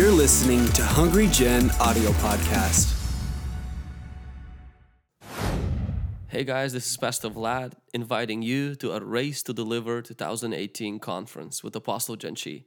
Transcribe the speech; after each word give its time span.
You're 0.00 0.10
listening 0.10 0.66
to 0.68 0.82
Hungry 0.82 1.26
Gen 1.26 1.70
Audio 1.78 2.12
Podcast. 2.12 2.96
Hey 6.28 6.42
guys, 6.42 6.72
this 6.72 6.90
is 6.90 6.96
Pastor 6.96 7.28
Vlad 7.28 7.74
inviting 7.92 8.40
you 8.40 8.74
to 8.76 8.92
a 8.92 9.04
Race 9.04 9.42
to 9.42 9.52
Deliver 9.52 10.00
2018 10.00 11.00
conference 11.00 11.62
with 11.62 11.76
Apostle 11.76 12.16
Genchi. 12.16 12.64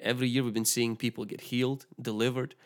Every 0.00 0.26
year 0.26 0.42
we've 0.42 0.52
been 0.52 0.64
seeing 0.64 0.96
people 0.96 1.24
get 1.24 1.42
healed, 1.52 1.86
delivered, 2.00 2.56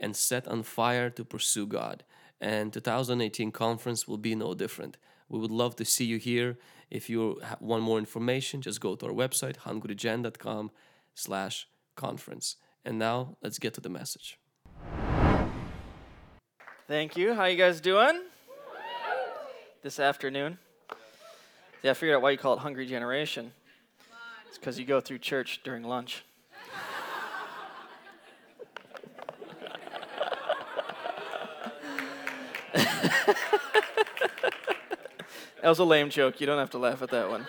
and 0.00 0.16
set 0.16 0.48
on 0.48 0.62
fire 0.62 1.10
to 1.10 1.22
pursue 1.22 1.66
God. 1.66 2.02
And 2.40 2.72
2018 2.72 3.52
conference 3.52 4.08
will 4.08 4.16
be 4.16 4.34
no 4.34 4.54
different. 4.54 4.96
We 5.28 5.38
would 5.38 5.50
love 5.50 5.76
to 5.76 5.84
see 5.84 6.06
you 6.06 6.16
here. 6.16 6.56
If 6.90 7.10
you 7.10 7.42
want 7.60 7.82
more 7.82 7.98
information, 7.98 8.62
just 8.62 8.80
go 8.80 8.96
to 8.96 9.04
our 9.04 9.12
website, 9.12 9.58
hungrygen.com 9.66 10.70
slash 11.14 11.68
conference. 11.94 12.56
And 12.86 12.98
now 13.00 13.36
let's 13.42 13.58
get 13.58 13.74
to 13.74 13.80
the 13.80 13.88
message. 13.88 14.38
Thank 16.86 17.16
you. 17.16 17.34
How 17.34 17.46
you 17.46 17.56
guys 17.56 17.80
doing? 17.80 18.22
This 19.82 19.98
afternoon. 19.98 20.58
Yeah, 21.82 21.90
I 21.90 21.94
figured 21.94 22.14
out 22.14 22.22
why 22.22 22.30
you 22.30 22.38
call 22.38 22.54
it 22.54 22.60
Hungry 22.60 22.86
Generation. 22.86 23.50
It's 24.48 24.56
because 24.56 24.78
you 24.78 24.84
go 24.84 25.00
through 25.00 25.18
church 25.18 25.62
during 25.64 25.82
lunch. 25.82 26.24
that 32.72 33.34
was 35.64 35.80
a 35.80 35.84
lame 35.84 36.08
joke. 36.10 36.40
You 36.40 36.46
don't 36.46 36.58
have 36.60 36.70
to 36.70 36.78
laugh 36.78 37.02
at 37.02 37.10
that 37.10 37.28
one. 37.28 37.48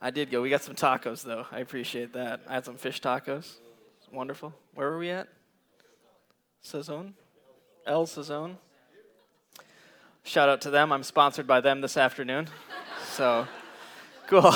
I 0.00 0.10
did 0.10 0.30
go. 0.30 0.40
We 0.40 0.48
got 0.48 0.62
some 0.62 0.74
tacos, 0.74 1.22
though. 1.22 1.44
I 1.52 1.58
appreciate 1.58 2.14
that. 2.14 2.40
I 2.48 2.54
had 2.54 2.64
some 2.64 2.76
fish 2.76 3.02
tacos. 3.02 3.56
Wonderful. 4.12 4.52
Where 4.74 4.90
were 4.90 4.98
we 4.98 5.10
at? 5.10 5.28
Sazone? 6.64 7.12
El 7.86 8.06
Sazone? 8.06 8.56
Shout 10.22 10.48
out 10.48 10.60
to 10.62 10.70
them. 10.70 10.92
I'm 10.92 11.02
sponsored 11.02 11.46
by 11.46 11.60
them 11.60 11.80
this 11.80 11.96
afternoon. 11.96 12.48
So, 13.12 13.46
cool. 14.26 14.54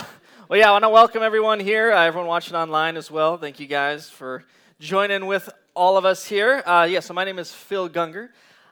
Well, 0.49 0.59
yeah, 0.59 0.69
I 0.69 0.73
want 0.73 0.85
to 0.85 0.89
welcome 0.89 1.23
everyone 1.23 1.61
here, 1.61 1.93
uh, 1.93 2.07
everyone 2.07 2.27
watching 2.27 2.57
online 2.57 2.97
as 2.97 3.11
well. 3.11 3.37
Thank 3.37 3.61
you 3.61 3.67
guys 3.67 4.09
for 4.09 4.45
joining 4.81 5.27
with 5.27 5.51
all 5.75 5.99
of 5.99 6.07
us 6.07 6.25
here. 6.25 6.63
Uh, 6.65 6.87
yeah, 6.89 7.01
so 7.01 7.13
my 7.13 7.25
name 7.25 7.39
is 7.39 7.53
Phil 7.53 7.91
Gungor. 7.91 8.31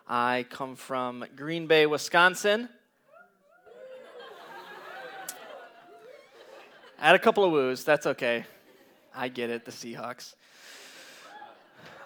I 0.09 0.47
come 0.49 0.75
from 0.75 1.25
Green 1.37 1.67
Bay, 1.67 1.85
Wisconsin. 1.85 2.71
Had 6.97 7.15
a 7.15 7.19
couple 7.19 7.45
of 7.45 7.53
woos. 7.53 7.85
That's 7.85 8.07
okay. 8.07 8.47
I 9.17 9.29
get 9.29 9.49
it. 9.49 9.65
The 9.65 9.73
Seahawks. 9.73 10.35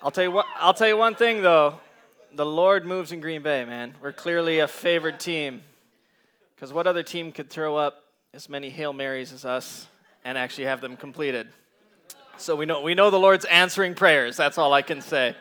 I'll 0.00 0.12
tell 0.12 0.22
you 0.22 0.30
what. 0.30 0.46
I'll 0.58 0.72
tell 0.72 0.86
you 0.86 0.96
one 0.96 1.16
thing 1.16 1.42
though. 1.42 1.80
The 2.32 2.46
Lord 2.46 2.86
moves 2.86 3.10
in 3.10 3.20
Green 3.20 3.42
Bay, 3.42 3.64
man. 3.64 3.94
We're 4.00 4.12
clearly 4.12 4.60
a 4.60 4.68
favored 4.68 5.18
team. 5.18 5.62
Because 6.54 6.72
what 6.72 6.86
other 6.86 7.02
team 7.02 7.32
could 7.32 7.50
throw 7.50 7.76
up 7.76 8.04
as 8.32 8.48
many 8.48 8.70
hail 8.70 8.92
marys 8.92 9.32
as 9.32 9.44
us 9.44 9.88
and 10.24 10.38
actually 10.38 10.66
have 10.66 10.80
them 10.80 10.96
completed? 10.96 11.48
So 12.36 12.54
we 12.54 12.64
know 12.64 12.80
we 12.80 12.94
know 12.94 13.10
the 13.10 13.18
Lord's 13.18 13.44
answering 13.46 13.94
prayers. 13.94 14.36
That's 14.36 14.56
all 14.56 14.72
I 14.72 14.82
can 14.82 15.00
say. 15.00 15.34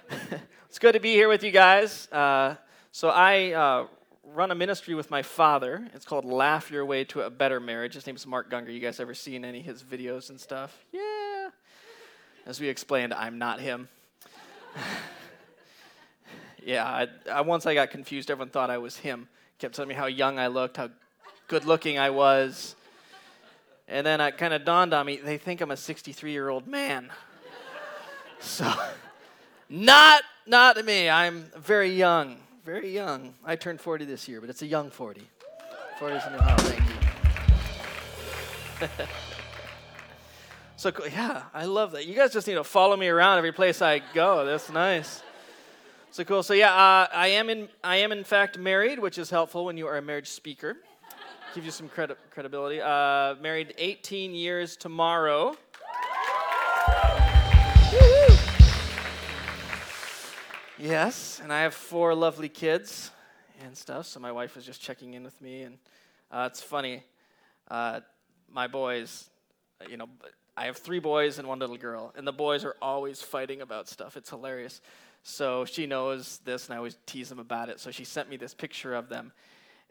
it's 0.68 0.80
good 0.80 0.92
to 0.92 1.00
be 1.00 1.12
here 1.12 1.28
with 1.28 1.44
you 1.44 1.52
guys. 1.52 2.10
Uh, 2.10 2.56
so 2.90 3.10
I 3.10 3.52
uh, 3.52 3.86
run 4.34 4.50
a 4.50 4.54
ministry 4.54 4.94
with 4.94 5.10
my 5.10 5.22
father. 5.22 5.86
It's 5.94 6.04
called 6.04 6.24
Laugh 6.24 6.70
Your 6.70 6.84
Way 6.84 7.04
to 7.04 7.22
a 7.22 7.30
Better 7.30 7.60
Marriage. 7.60 7.94
His 7.94 8.06
name 8.06 8.16
is 8.16 8.26
Mark 8.26 8.50
Gungor. 8.50 8.72
You 8.72 8.80
guys 8.80 8.98
ever 9.00 9.14
seen 9.14 9.44
any 9.44 9.60
of 9.60 9.66
his 9.66 9.82
videos 9.82 10.30
and 10.30 10.40
stuff? 10.40 10.84
Yeah. 10.92 11.50
As 12.44 12.60
we 12.60 12.68
explained, 12.68 13.14
I'm 13.14 13.38
not 13.38 13.60
him. 13.60 13.88
yeah, 16.64 16.84
I, 16.84 17.08
I, 17.30 17.40
once 17.42 17.66
I 17.66 17.74
got 17.74 17.90
confused. 17.90 18.30
Everyone 18.30 18.50
thought 18.50 18.70
I 18.70 18.78
was 18.78 18.96
him. 18.96 19.28
Kept 19.58 19.74
telling 19.74 19.88
me 19.88 19.94
how 19.94 20.06
young 20.06 20.38
I 20.38 20.48
looked, 20.48 20.76
how 20.76 20.90
good 21.48 21.64
looking 21.64 21.98
I 21.98 22.10
was. 22.10 22.76
And 23.88 24.06
then 24.06 24.20
it 24.20 24.36
kind 24.36 24.52
of 24.52 24.64
dawned 24.64 24.92
on 24.92 25.06
me 25.06 25.16
they 25.16 25.38
think 25.38 25.60
I'm 25.60 25.70
a 25.70 25.76
63 25.76 26.32
year 26.32 26.48
old 26.48 26.66
man. 26.66 27.10
so, 28.40 28.72
not, 29.68 30.22
not 30.46 30.84
me. 30.84 31.08
I'm 31.08 31.50
very 31.56 31.90
young 31.90 32.38
very 32.66 32.92
young. 32.92 33.32
I 33.44 33.54
turned 33.54 33.80
40 33.80 34.06
this 34.06 34.26
year, 34.26 34.40
but 34.40 34.50
it's 34.50 34.60
a 34.60 34.66
young 34.66 34.90
40. 34.90 35.22
40 36.00 36.16
is 36.16 36.24
a 36.24 36.30
new 36.32 36.38
house. 36.38 36.62
Thank 36.62 36.80
you. 38.98 39.06
so 40.76 40.90
cool 40.90 41.06
yeah, 41.06 41.44
I 41.54 41.66
love 41.66 41.92
that. 41.92 42.06
You 42.06 42.16
guys 42.16 42.32
just 42.32 42.48
need 42.48 42.54
to 42.54 42.64
follow 42.64 42.96
me 42.96 43.06
around 43.06 43.38
every 43.38 43.52
place 43.52 43.80
I 43.80 44.02
go. 44.12 44.44
That's 44.44 44.68
nice. 44.68 45.22
So 46.10 46.24
cool. 46.24 46.42
So 46.42 46.54
yeah, 46.54 46.72
uh, 46.72 47.06
I 47.12 47.28
am 47.28 47.50
in. 47.50 47.68
I 47.84 47.98
am 47.98 48.10
in 48.10 48.24
fact 48.24 48.58
married, 48.58 48.98
which 48.98 49.16
is 49.16 49.30
helpful 49.30 49.64
when 49.64 49.76
you 49.76 49.86
are 49.86 49.96
a 49.96 50.02
marriage 50.02 50.30
speaker. 50.30 50.76
Give 51.54 51.64
you 51.64 51.70
some 51.70 51.88
credi- 51.88 52.16
credibility. 52.32 52.80
Uh, 52.80 53.36
married 53.40 53.74
18 53.78 54.34
years 54.34 54.76
tomorrow. 54.76 55.56
Yes, 60.78 61.40
and 61.42 61.50
I 61.50 61.62
have 61.62 61.72
four 61.72 62.14
lovely 62.14 62.50
kids 62.50 63.10
and 63.64 63.74
stuff. 63.74 64.06
So 64.06 64.20
my 64.20 64.30
wife 64.30 64.54
was 64.54 64.66
just 64.66 64.82
checking 64.82 65.14
in 65.14 65.24
with 65.24 65.40
me, 65.40 65.62
and 65.62 65.78
uh, 66.30 66.48
it's 66.50 66.60
funny. 66.60 67.02
Uh, 67.70 68.00
my 68.52 68.66
boys, 68.66 69.30
you 69.88 69.96
know, 69.96 70.06
I 70.54 70.66
have 70.66 70.76
three 70.76 70.98
boys 70.98 71.38
and 71.38 71.48
one 71.48 71.60
little 71.60 71.78
girl, 71.78 72.12
and 72.14 72.26
the 72.26 72.32
boys 72.32 72.62
are 72.62 72.76
always 72.82 73.22
fighting 73.22 73.62
about 73.62 73.88
stuff. 73.88 74.18
It's 74.18 74.28
hilarious. 74.28 74.82
So 75.22 75.64
she 75.64 75.86
knows 75.86 76.40
this, 76.44 76.66
and 76.66 76.74
I 76.74 76.76
always 76.76 76.98
tease 77.06 77.30
them 77.30 77.38
about 77.38 77.70
it. 77.70 77.80
So 77.80 77.90
she 77.90 78.04
sent 78.04 78.28
me 78.28 78.36
this 78.36 78.52
picture 78.52 78.94
of 78.94 79.08
them, 79.08 79.32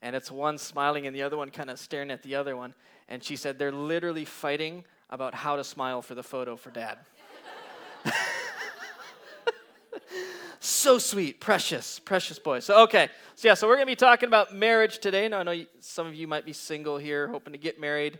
and 0.03 0.15
it's 0.15 0.29
one 0.29 0.59
smiling 0.59 1.07
and 1.07 1.15
the 1.15 1.23
other 1.23 1.35
one 1.35 1.49
kind 1.49 1.71
of 1.71 1.79
staring 1.79 2.11
at 2.11 2.21
the 2.21 2.35
other 2.35 2.55
one. 2.55 2.75
And 3.09 3.23
she 3.23 3.37
said 3.37 3.57
they're 3.57 3.71
literally 3.71 4.25
fighting 4.25 4.85
about 5.09 5.33
how 5.33 5.55
to 5.55 5.63
smile 5.63 6.03
for 6.03 6.13
the 6.13 6.23
photo 6.23 6.55
for 6.55 6.69
dad. 6.69 6.99
So 10.85 10.99
sweet, 10.99 11.39
precious, 11.39 11.97
precious 11.97 12.37
boy. 12.37 12.59
So, 12.59 12.83
okay. 12.83 13.09
So, 13.33 13.47
yeah, 13.47 13.55
so 13.55 13.67
we're 13.67 13.77
going 13.77 13.87
to 13.87 13.91
be 13.91 13.95
talking 13.95 14.27
about 14.27 14.53
marriage 14.53 14.99
today. 14.99 15.27
Now, 15.27 15.39
I 15.39 15.43
know 15.43 15.65
some 15.79 16.05
of 16.05 16.13
you 16.13 16.27
might 16.27 16.45
be 16.45 16.53
single 16.53 16.99
here, 16.99 17.27
hoping 17.27 17.53
to 17.53 17.57
get 17.57 17.79
married. 17.79 18.19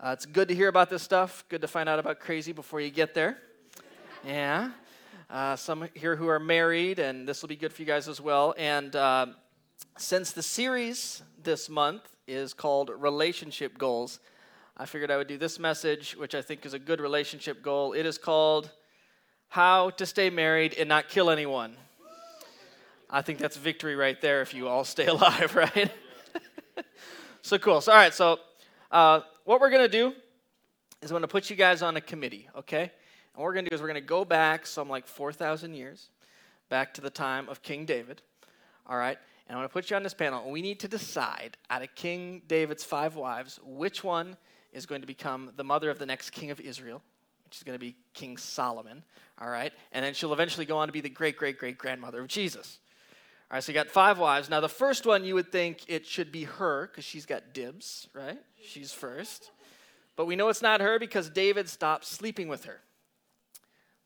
Uh, 0.00 0.10
it's 0.12 0.26
good 0.26 0.48
to 0.48 0.54
hear 0.56 0.66
about 0.66 0.90
this 0.90 1.04
stuff. 1.04 1.44
Good 1.48 1.60
to 1.60 1.68
find 1.68 1.88
out 1.88 2.00
about 2.00 2.18
crazy 2.18 2.50
before 2.50 2.80
you 2.80 2.90
get 2.90 3.14
there. 3.14 3.38
Yeah. 4.26 4.72
Uh, 5.30 5.54
some 5.54 5.88
here 5.94 6.16
who 6.16 6.26
are 6.26 6.40
married, 6.40 6.98
and 6.98 7.28
this 7.28 7.40
will 7.40 7.48
be 7.48 7.54
good 7.54 7.72
for 7.72 7.82
you 7.82 7.86
guys 7.86 8.08
as 8.08 8.20
well. 8.20 8.52
And 8.58 8.96
uh, 8.96 9.26
since 9.96 10.32
the 10.32 10.42
series 10.42 11.22
this 11.40 11.68
month 11.68 12.02
is 12.26 12.52
called 12.52 12.90
Relationship 12.98 13.78
Goals, 13.78 14.18
I 14.76 14.86
figured 14.86 15.12
I 15.12 15.18
would 15.18 15.28
do 15.28 15.38
this 15.38 15.60
message, 15.60 16.16
which 16.16 16.34
I 16.34 16.42
think 16.42 16.66
is 16.66 16.74
a 16.74 16.80
good 16.80 17.00
relationship 17.00 17.62
goal. 17.62 17.92
It 17.92 18.06
is 18.06 18.18
called 18.18 18.72
how 19.50 19.90
to 19.90 20.04
stay 20.04 20.30
married 20.30 20.74
and 20.74 20.88
not 20.88 21.08
kill 21.08 21.30
anyone. 21.30 21.76
I 23.14 23.20
think 23.20 23.38
that's 23.38 23.58
victory 23.58 23.94
right 23.94 24.18
there 24.22 24.40
if 24.40 24.54
you 24.54 24.68
all 24.68 24.84
stay 24.84 25.06
alive, 25.16 25.54
right? 25.54 25.92
so 27.42 27.58
cool. 27.58 27.82
So, 27.82 27.92
all 27.92 27.98
right, 27.98 28.14
so 28.14 28.40
uh, 28.90 29.20
what 29.44 29.60
we're 29.60 29.70
going 29.70 29.82
to 29.82 29.88
do 29.88 30.14
is 31.02 31.10
I'm 31.10 31.14
going 31.14 31.22
to 31.22 31.28
put 31.28 31.50
you 31.50 31.56
guys 31.56 31.82
on 31.82 31.96
a 31.96 32.00
committee, 32.00 32.48
okay? 32.56 32.82
And 32.82 32.90
what 33.34 33.44
we're 33.44 33.52
going 33.52 33.66
to 33.66 33.70
do 33.70 33.74
is 33.74 33.82
we're 33.82 33.88
going 33.88 34.00
to 34.00 34.06
go 34.06 34.24
back 34.24 34.66
some 34.66 34.88
like 34.88 35.06
4,000 35.06 35.74
years, 35.74 36.08
back 36.70 36.94
to 36.94 37.02
the 37.02 37.10
time 37.10 37.50
of 37.50 37.62
King 37.62 37.84
David, 37.84 38.22
all 38.86 38.96
right? 38.96 39.18
And 39.46 39.56
I'm 39.56 39.60
going 39.60 39.68
to 39.68 39.72
put 39.72 39.90
you 39.90 39.96
on 39.96 40.02
this 40.02 40.14
panel, 40.14 40.42
and 40.42 40.50
we 40.50 40.62
need 40.62 40.80
to 40.80 40.88
decide 40.88 41.58
out 41.68 41.82
of 41.82 41.94
King 41.94 42.40
David's 42.48 42.82
five 42.82 43.14
wives, 43.14 43.60
which 43.62 44.02
one 44.02 44.38
is 44.72 44.86
going 44.86 45.02
to 45.02 45.06
become 45.06 45.50
the 45.56 45.64
mother 45.64 45.90
of 45.90 45.98
the 45.98 46.06
next 46.06 46.30
king 46.30 46.50
of 46.50 46.60
Israel 46.60 47.02
which 47.52 47.58
is 47.58 47.64
going 47.64 47.78
to 47.78 47.84
be 47.84 47.94
King 48.14 48.38
Solomon, 48.38 49.02
all 49.38 49.50
right? 49.50 49.74
And 49.92 50.02
then 50.02 50.14
she'll 50.14 50.32
eventually 50.32 50.64
go 50.64 50.78
on 50.78 50.88
to 50.88 50.92
be 50.92 51.02
the 51.02 51.10
great, 51.10 51.36
great, 51.36 51.58
great 51.58 51.76
grandmother 51.76 52.22
of 52.22 52.28
Jesus. 52.28 52.78
All 53.52 53.56
right, 53.56 53.62
so 53.62 53.70
you 53.70 53.74
got 53.74 53.88
five 53.88 54.18
wives. 54.18 54.48
Now, 54.48 54.60
the 54.60 54.68
first 54.70 55.04
one, 55.04 55.26
you 55.26 55.34
would 55.34 55.52
think 55.52 55.84
it 55.86 56.06
should 56.06 56.32
be 56.32 56.44
her 56.44 56.86
because 56.86 57.04
she's 57.04 57.26
got 57.26 57.52
dibs, 57.52 58.08
right? 58.14 58.38
She's 58.64 58.94
first. 58.94 59.50
But 60.16 60.24
we 60.24 60.36
know 60.36 60.48
it's 60.48 60.62
not 60.62 60.80
her 60.80 60.98
because 60.98 61.28
David 61.28 61.68
stopped 61.68 62.06
sleeping 62.06 62.48
with 62.48 62.64
her, 62.64 62.80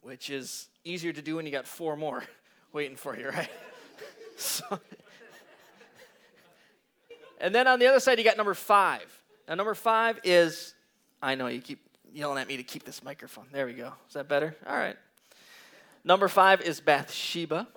which 0.01 0.31
is 0.31 0.67
easier 0.83 1.13
to 1.13 1.23
do 1.23 1.37
when 1.37 1.47
you 1.47 1.53
got 1.53 1.65
four 1.65 1.97
more 1.97 2.25
waiting 2.73 2.97
for 2.97 3.17
you, 3.17 3.29
right? 3.29 3.49
so, 4.37 4.81
and 7.41 7.55
then 7.55 7.69
on 7.69 7.79
the 7.79 7.87
other 7.87 8.01
side, 8.01 8.19
you 8.19 8.25
got 8.25 8.37
number 8.37 8.55
five. 8.55 9.07
Now, 9.47 9.55
number 9.55 9.77
five 9.77 10.19
is, 10.25 10.75
I 11.23 11.37
know 11.37 11.47
you 11.47 11.61
keep 11.61 11.89
yelling 12.13 12.39
at 12.39 12.49
me 12.49 12.57
to 12.57 12.65
keep 12.65 12.83
this 12.83 13.01
microphone. 13.01 13.47
There 13.53 13.67
we 13.67 13.75
go. 13.75 13.93
Is 14.09 14.15
that 14.15 14.27
better? 14.27 14.57
All 14.67 14.77
right. 14.77 14.97
Number 16.03 16.27
five 16.27 16.63
is 16.63 16.81
Bathsheba. 16.81 17.69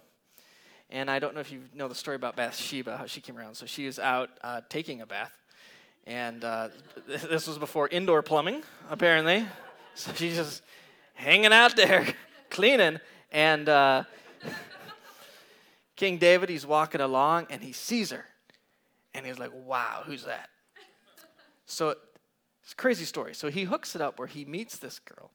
And 0.91 1.09
I 1.09 1.19
don't 1.19 1.36
know 1.36 1.41
if 1.41 1.51
you 1.51 1.62
know 1.74 1.88
the 1.88 1.95
story 1.95 2.15
about 2.15 2.36
Bathsheba, 2.36 2.97
how 2.97 3.06
she 3.06 3.21
came 3.21 3.38
around. 3.38 3.56
So 3.56 3.65
she 3.65 3.86
was 3.86 4.00
out 4.00 4.30
uh, 4.44 4.62
taking 4.69 5.01
a 5.01 5.06
bath. 5.06 5.31
And 6.07 6.44
uh, 6.44 6.69
this 7.07 7.47
was 7.47 7.57
before 7.57 7.88
indoor 7.88 8.21
plumbing, 8.21 8.63
apparently. 8.89 9.45
So 9.95 10.13
she's 10.13 10.36
just 10.36 10.62
hanging 11.13 11.51
out 11.51 11.75
there, 11.75 12.07
cleaning, 12.50 13.00
and 13.33 13.68
uh, 13.68 14.03
King 15.97 16.18
David, 16.19 16.47
he's 16.47 16.65
walking 16.65 17.01
along 17.01 17.47
and 17.50 17.62
he 17.62 17.74
sees 17.74 18.12
her. 18.12 18.24
And 19.13 19.25
he's 19.25 19.38
like, 19.38 19.51
wow, 19.53 20.03
who's 20.06 20.24
that? 20.24 20.47
So 21.65 21.95
it's 22.63 22.71
a 22.71 22.75
crazy 22.77 23.03
story. 23.03 23.36
So 23.36 23.50
he 23.50 23.65
hooks 23.65 23.94
it 23.94 24.01
up 24.01 24.19
where 24.19 24.27
he 24.27 24.45
meets 24.45 24.77
this 24.77 25.00
girl. 25.00 25.31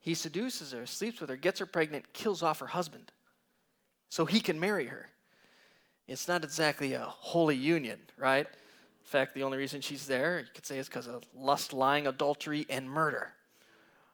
He 0.00 0.14
seduces 0.14 0.72
her, 0.72 0.86
sleeps 0.86 1.20
with 1.20 1.30
her, 1.30 1.36
gets 1.36 1.60
her 1.60 1.66
pregnant, 1.66 2.12
kills 2.12 2.42
off 2.42 2.58
her 2.58 2.66
husband 2.66 3.12
so 4.14 4.24
he 4.24 4.38
can 4.38 4.60
marry 4.60 4.86
her. 4.86 5.08
It's 6.06 6.28
not 6.28 6.44
exactly 6.44 6.92
a 6.92 7.00
holy 7.00 7.56
union, 7.56 7.98
right? 8.16 8.46
In 8.46 9.06
fact, 9.06 9.34
the 9.34 9.42
only 9.42 9.58
reason 9.58 9.80
she's 9.80 10.06
there, 10.06 10.38
you 10.38 10.46
could 10.54 10.64
say, 10.64 10.78
is 10.78 10.86
because 10.86 11.08
of 11.08 11.24
lust, 11.36 11.72
lying, 11.72 12.06
adultery, 12.06 12.64
and 12.70 12.88
murder. 12.88 13.32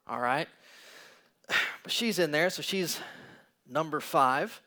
All 0.08 0.18
right? 0.18 0.48
But 1.82 1.92
she's 1.92 2.18
in 2.18 2.30
there, 2.30 2.48
so 2.48 2.62
she's 2.62 2.98
number 3.68 4.00
five. 4.00 4.62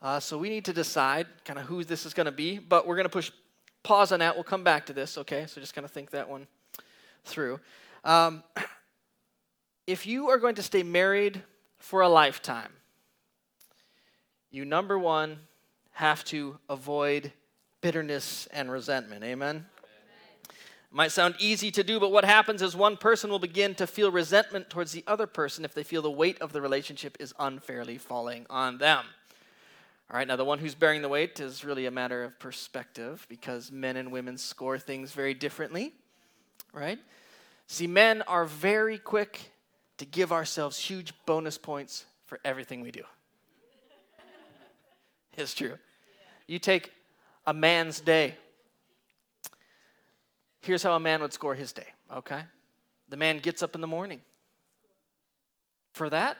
Uh, 0.00 0.20
so 0.20 0.38
we 0.38 0.48
need 0.48 0.64
to 0.64 0.72
decide 0.72 1.26
kind 1.44 1.58
of 1.58 1.66
who 1.66 1.84
this 1.84 2.06
is 2.06 2.14
going 2.14 2.24
to 2.24 2.32
be, 2.32 2.56
but 2.56 2.86
we're 2.86 2.96
going 2.96 3.04
to 3.04 3.10
push 3.10 3.30
pause 3.82 4.10
on 4.10 4.20
that. 4.20 4.36
We'll 4.36 4.44
come 4.44 4.64
back 4.64 4.86
to 4.86 4.94
this, 4.94 5.18
okay? 5.18 5.44
So 5.48 5.60
just 5.60 5.74
kind 5.74 5.84
of 5.84 5.90
think 5.90 6.12
that 6.12 6.30
one 6.30 6.46
through. 7.26 7.60
Um, 8.04 8.42
if 9.86 10.06
you 10.06 10.30
are 10.30 10.38
going 10.38 10.54
to 10.54 10.62
stay 10.62 10.82
married 10.82 11.42
for 11.76 12.00
a 12.00 12.08
lifetime, 12.08 12.72
you 14.50 14.64
number 14.64 14.98
one 14.98 15.38
have 15.92 16.24
to 16.24 16.58
avoid 16.68 17.32
bitterness 17.80 18.48
and 18.52 18.70
resentment. 18.70 19.24
Amen? 19.24 19.66
it 20.44 20.54
Might 20.90 21.12
sound 21.12 21.34
easy 21.38 21.70
to 21.72 21.82
do, 21.82 22.00
but 22.00 22.12
what 22.12 22.24
happens 22.24 22.62
is 22.62 22.74
one 22.74 22.96
person 22.96 23.30
will 23.30 23.38
begin 23.38 23.74
to 23.76 23.86
feel 23.86 24.10
resentment 24.10 24.70
towards 24.70 24.92
the 24.92 25.04
other 25.06 25.26
person 25.26 25.64
if 25.64 25.74
they 25.74 25.82
feel 25.82 26.02
the 26.02 26.10
weight 26.10 26.40
of 26.40 26.52
the 26.52 26.60
relationship 26.60 27.16
is 27.20 27.34
unfairly 27.38 27.98
falling 27.98 28.46
on 28.48 28.78
them. 28.78 29.04
All 30.10 30.16
right, 30.16 30.26
now 30.26 30.36
the 30.36 30.44
one 30.44 30.58
who's 30.58 30.74
bearing 30.74 31.02
the 31.02 31.08
weight 31.08 31.38
is 31.38 31.64
really 31.64 31.84
a 31.84 31.90
matter 31.90 32.24
of 32.24 32.38
perspective 32.38 33.26
because 33.28 33.70
men 33.70 33.98
and 33.98 34.10
women 34.10 34.38
score 34.38 34.78
things 34.78 35.12
very 35.12 35.34
differently, 35.34 35.92
right? 36.72 36.98
See, 37.66 37.86
men 37.86 38.22
are 38.22 38.46
very 38.46 38.96
quick 38.96 39.52
to 39.98 40.06
give 40.06 40.32
ourselves 40.32 40.78
huge 40.78 41.12
bonus 41.26 41.58
points 41.58 42.06
for 42.24 42.40
everything 42.42 42.80
we 42.80 42.90
do. 42.90 43.02
It's 45.38 45.54
true. 45.54 45.78
You 46.46 46.58
take 46.58 46.92
a 47.46 47.54
man's 47.54 48.00
day. 48.00 48.34
Here's 50.60 50.82
how 50.82 50.94
a 50.94 51.00
man 51.00 51.20
would 51.22 51.32
score 51.32 51.54
his 51.54 51.72
day, 51.72 51.86
okay? 52.12 52.42
The 53.08 53.16
man 53.16 53.38
gets 53.38 53.62
up 53.62 53.74
in 53.74 53.80
the 53.80 53.86
morning. 53.86 54.20
For 55.92 56.10
that, 56.10 56.36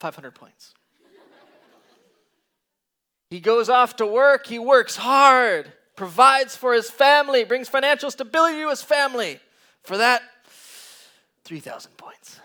500 0.00 0.34
points. 0.34 0.74
he 3.28 3.40
goes 3.40 3.68
off 3.68 3.96
to 3.96 4.06
work, 4.06 4.46
he 4.46 4.58
works 4.58 4.96
hard, 4.96 5.70
provides 5.96 6.56
for 6.56 6.72
his 6.72 6.90
family, 6.90 7.44
brings 7.44 7.68
financial 7.68 8.10
stability 8.10 8.60
to 8.60 8.70
his 8.70 8.82
family. 8.82 9.40
For 9.82 9.96
that, 9.98 10.22
3,000 11.44 11.96
points. 11.96 12.40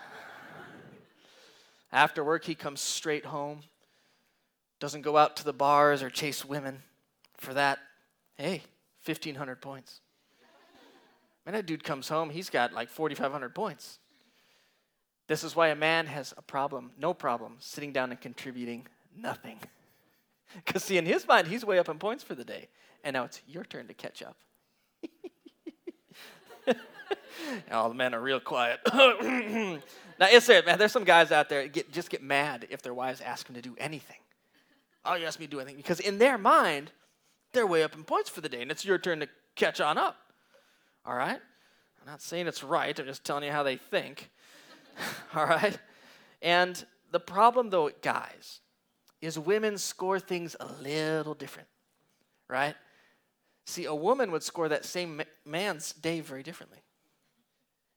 After 1.92 2.22
work, 2.22 2.44
he 2.44 2.54
comes 2.54 2.80
straight 2.80 3.24
home, 3.24 3.62
doesn't 4.78 5.02
go 5.02 5.16
out 5.16 5.36
to 5.36 5.44
the 5.44 5.52
bars 5.52 6.02
or 6.02 6.10
chase 6.10 6.44
women. 6.44 6.82
For 7.36 7.54
that, 7.54 7.78
hey, 8.36 8.62
1,500 9.04 9.60
points. 9.60 10.00
Man, 11.44 11.54
that 11.54 11.66
dude 11.66 11.84
comes 11.84 12.08
home, 12.08 12.30
he's 12.30 12.50
got 12.50 12.72
like 12.72 12.88
4,500 12.88 13.54
points. 13.54 13.98
This 15.28 15.44
is 15.44 15.54
why 15.54 15.68
a 15.68 15.76
man 15.76 16.06
has 16.06 16.34
a 16.36 16.42
problem, 16.42 16.90
no 16.98 17.14
problem, 17.14 17.56
sitting 17.58 17.92
down 17.92 18.10
and 18.10 18.20
contributing 18.20 18.86
nothing. 19.16 19.58
Because, 20.64 20.84
see, 20.84 20.96
in 20.96 21.04
his 21.04 21.26
mind, 21.26 21.48
he's 21.48 21.64
way 21.64 21.78
up 21.78 21.88
in 21.88 21.98
points 21.98 22.22
for 22.22 22.36
the 22.36 22.44
day. 22.44 22.68
And 23.02 23.14
now 23.14 23.24
it's 23.24 23.42
your 23.48 23.64
turn 23.64 23.88
to 23.88 23.94
catch 23.94 24.22
up. 24.22 24.36
All 27.72 27.88
the 27.88 27.94
men 27.94 28.14
are 28.14 28.20
real 28.20 28.40
quiet. 28.40 28.78
now, 28.94 29.80
it's 30.20 30.48
it, 30.48 30.64
man. 30.64 30.78
There's 30.78 30.92
some 30.92 31.04
guys 31.04 31.32
out 31.32 31.48
there 31.48 31.66
get, 31.66 31.92
just 31.92 32.10
get 32.10 32.22
mad 32.22 32.66
if 32.70 32.80
their 32.80 32.94
wives 32.94 33.20
ask 33.20 33.44
them 33.46 33.56
to 33.56 33.60
do 33.60 33.74
anything. 33.76 34.16
Oh, 35.06 35.14
you 35.14 35.26
ask 35.26 35.38
me 35.38 35.46
to 35.46 35.50
do 35.50 35.60
anything. 35.60 35.76
Because 35.76 36.00
in 36.00 36.18
their 36.18 36.36
mind, 36.36 36.90
they're 37.52 37.66
way 37.66 37.82
up 37.82 37.94
in 37.94 38.04
points 38.04 38.28
for 38.28 38.40
the 38.40 38.48
day, 38.48 38.62
and 38.62 38.70
it's 38.70 38.84
your 38.84 38.98
turn 38.98 39.20
to 39.20 39.28
catch 39.54 39.80
on 39.80 39.96
up. 39.96 40.16
All 41.04 41.14
right? 41.14 41.40
I'm 42.00 42.06
not 42.06 42.20
saying 42.20 42.46
it's 42.46 42.62
right, 42.62 42.98
I'm 42.98 43.06
just 43.06 43.24
telling 43.24 43.44
you 43.44 43.52
how 43.52 43.62
they 43.62 43.76
think. 43.76 44.30
All 45.34 45.46
right? 45.46 45.78
And 46.42 46.84
the 47.10 47.20
problem, 47.20 47.70
though, 47.70 47.90
guys, 48.02 48.60
is 49.20 49.38
women 49.38 49.78
score 49.78 50.20
things 50.20 50.54
a 50.60 50.66
little 50.82 51.34
different, 51.34 51.68
right? 52.48 52.74
See, 53.64 53.84
a 53.84 53.94
woman 53.94 54.30
would 54.30 54.42
score 54.42 54.68
that 54.68 54.84
same 54.84 55.22
man's 55.44 55.92
day 55.92 56.20
very 56.20 56.42
differently. 56.42 56.78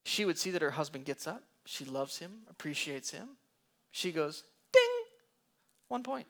She 0.06 0.26
would 0.26 0.38
see 0.38 0.52
that 0.52 0.62
her 0.62 0.72
husband 0.72 1.06
gets 1.06 1.28
up, 1.28 1.44
she 1.66 1.86
loves 1.86 2.18
him, 2.18 2.32
appreciates 2.50 3.12
him. 3.12 3.30
She 3.92 4.12
goes, 4.12 4.44
ding, 4.72 4.82
one 5.88 6.04
point. 6.04 6.26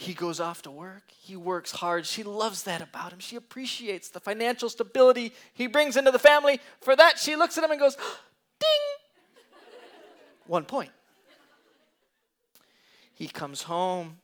He 0.00 0.14
goes 0.14 0.38
off 0.38 0.62
to 0.62 0.70
work. 0.70 1.10
He 1.10 1.34
works 1.34 1.72
hard. 1.72 2.06
She 2.06 2.22
loves 2.22 2.62
that 2.62 2.80
about 2.80 3.12
him. 3.12 3.18
She 3.18 3.34
appreciates 3.34 4.08
the 4.10 4.20
financial 4.20 4.68
stability 4.68 5.32
he 5.52 5.66
brings 5.66 5.96
into 5.96 6.12
the 6.12 6.20
family. 6.20 6.60
For 6.80 6.94
that, 6.94 7.18
she 7.18 7.34
looks 7.34 7.58
at 7.58 7.64
him 7.64 7.72
and 7.72 7.80
goes, 7.80 7.96
ding, 8.60 8.68
one 10.46 10.64
point. 10.66 10.92
He 13.12 13.26
comes 13.26 13.62
home, 13.62 14.18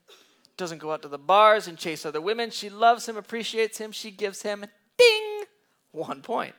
doesn't 0.57 0.79
go 0.79 0.93
out 0.93 1.03
to 1.03 1.09
the 1.09 1.19
bars 1.19 1.67
and 1.67 1.77
chase 1.77 2.07
other 2.07 2.21
women. 2.21 2.53
She 2.53 2.71
loves 2.71 3.09
him, 3.09 3.17
appreciates 3.17 3.79
him. 3.79 3.91
She 3.91 4.13
gives 4.13 4.43
him, 4.43 4.65
ding, 4.97 5.43
one 5.91 6.23
point. 6.23 6.55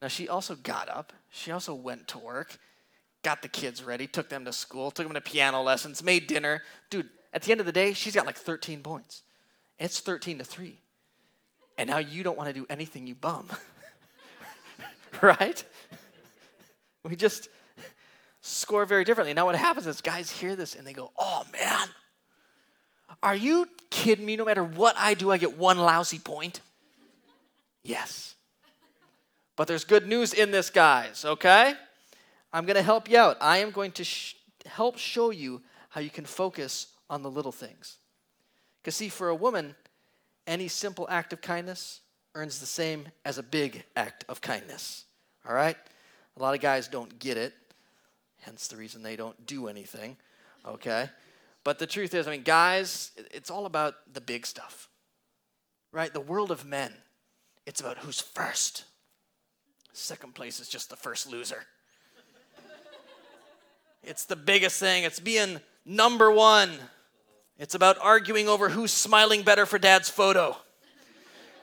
Now, 0.00 0.08
she 0.08 0.30
also 0.30 0.54
got 0.54 0.88
up. 0.88 1.12
She 1.30 1.50
also 1.50 1.74
went 1.74 2.08
to 2.08 2.18
work, 2.18 2.56
got 3.22 3.42
the 3.42 3.48
kids 3.48 3.84
ready, 3.84 4.06
took 4.06 4.30
them 4.30 4.46
to 4.46 4.52
school, 4.54 4.90
took 4.90 5.06
them 5.06 5.12
to 5.12 5.20
piano 5.20 5.60
lessons, 5.60 6.02
made 6.02 6.26
dinner. 6.26 6.62
Dude, 6.88 7.10
at 7.32 7.42
the 7.42 7.50
end 7.52 7.60
of 7.60 7.66
the 7.66 7.72
day, 7.72 7.92
she's 7.92 8.14
got 8.14 8.26
like 8.26 8.36
13 8.36 8.82
points. 8.82 9.22
It's 9.78 10.00
13 10.00 10.38
to 10.38 10.44
3. 10.44 10.78
And 11.78 11.90
now 11.90 11.98
you 11.98 12.22
don't 12.22 12.36
want 12.36 12.48
to 12.48 12.54
do 12.54 12.66
anything, 12.70 13.06
you 13.06 13.14
bum. 13.14 13.48
right? 15.22 15.62
We 17.02 17.16
just 17.16 17.48
score 18.40 18.86
very 18.86 19.04
differently. 19.04 19.34
Now, 19.34 19.46
what 19.46 19.56
happens 19.56 19.86
is 19.86 20.00
guys 20.00 20.30
hear 20.30 20.56
this 20.56 20.74
and 20.74 20.86
they 20.86 20.92
go, 20.92 21.10
oh 21.18 21.44
man, 21.52 21.88
are 23.22 23.36
you 23.36 23.68
kidding 23.90 24.24
me? 24.24 24.36
No 24.36 24.44
matter 24.44 24.64
what 24.64 24.94
I 24.98 25.14
do, 25.14 25.30
I 25.30 25.38
get 25.38 25.56
one 25.56 25.78
lousy 25.78 26.18
point? 26.18 26.60
Yes. 27.82 28.34
But 29.56 29.68
there's 29.68 29.84
good 29.84 30.06
news 30.06 30.32
in 30.32 30.50
this, 30.50 30.70
guys, 30.70 31.24
okay? 31.24 31.74
I'm 32.52 32.66
going 32.66 32.76
to 32.76 32.82
help 32.82 33.08
you 33.08 33.18
out. 33.18 33.36
I 33.40 33.58
am 33.58 33.70
going 33.70 33.92
to 33.92 34.04
sh- 34.04 34.36
help 34.66 34.98
show 34.98 35.30
you 35.30 35.62
how 35.88 36.00
you 36.00 36.10
can 36.10 36.24
focus 36.24 36.88
on 37.08 37.22
the 37.22 37.30
little 37.30 37.52
things. 37.52 37.98
Because, 38.80 38.96
see, 38.96 39.08
for 39.08 39.28
a 39.28 39.34
woman, 39.34 39.74
any 40.46 40.68
simple 40.68 41.06
act 41.10 41.32
of 41.32 41.40
kindness 41.40 42.00
earns 42.34 42.60
the 42.60 42.66
same 42.66 43.08
as 43.24 43.38
a 43.38 43.42
big 43.42 43.84
act 43.96 44.24
of 44.28 44.40
kindness. 44.40 45.04
All 45.48 45.54
right? 45.54 45.76
A 46.36 46.42
lot 46.42 46.54
of 46.54 46.60
guys 46.60 46.86
don't 46.86 47.18
get 47.18 47.36
it, 47.36 47.54
hence 48.42 48.68
the 48.68 48.76
reason 48.76 49.02
they 49.02 49.16
don't 49.16 49.46
do 49.46 49.68
anything. 49.68 50.16
Okay? 50.66 51.08
But 51.64 51.78
the 51.78 51.86
truth 51.86 52.14
is, 52.14 52.28
I 52.28 52.32
mean, 52.32 52.42
guys, 52.42 53.10
it's 53.32 53.50
all 53.50 53.66
about 53.66 53.94
the 54.12 54.20
big 54.20 54.46
stuff. 54.46 54.88
Right? 55.92 56.12
The 56.12 56.20
world 56.20 56.50
of 56.50 56.64
men, 56.64 56.92
it's 57.64 57.80
about 57.80 57.98
who's 57.98 58.20
first. 58.20 58.84
Second 59.92 60.34
place 60.34 60.60
is 60.60 60.68
just 60.68 60.90
the 60.90 60.96
first 60.96 61.28
loser. 61.28 61.64
it's 64.02 64.26
the 64.26 64.36
biggest 64.36 64.78
thing. 64.78 65.04
It's 65.04 65.18
being 65.18 65.58
number 65.86 66.30
one. 66.30 66.70
It's 67.58 67.74
about 67.74 67.96
arguing 68.00 68.48
over 68.48 68.68
who's 68.68 68.92
smiling 68.92 69.42
better 69.42 69.64
for 69.64 69.78
dad's 69.78 70.10
photo. 70.10 70.56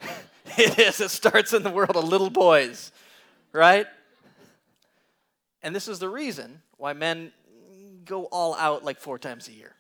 it 0.58 0.80
is. 0.80 1.00
It 1.00 1.12
starts 1.12 1.54
in 1.54 1.64
the 1.64 1.70
world 1.70 1.96
of 1.96 2.04
little 2.06 2.32
boys, 2.32 2.92
right? 3.52 3.86
And 5.62 5.76
this 5.76 5.88
is 5.88 6.00
the 6.00 6.10
reason 6.10 6.62
why 6.78 6.94
men 6.94 7.32
go 8.06 8.26
all 8.26 8.56
out 8.56 8.84
like 8.84 9.00
four 9.00 9.20
times 9.20 9.48
a 9.48 9.54
year, 9.54 9.74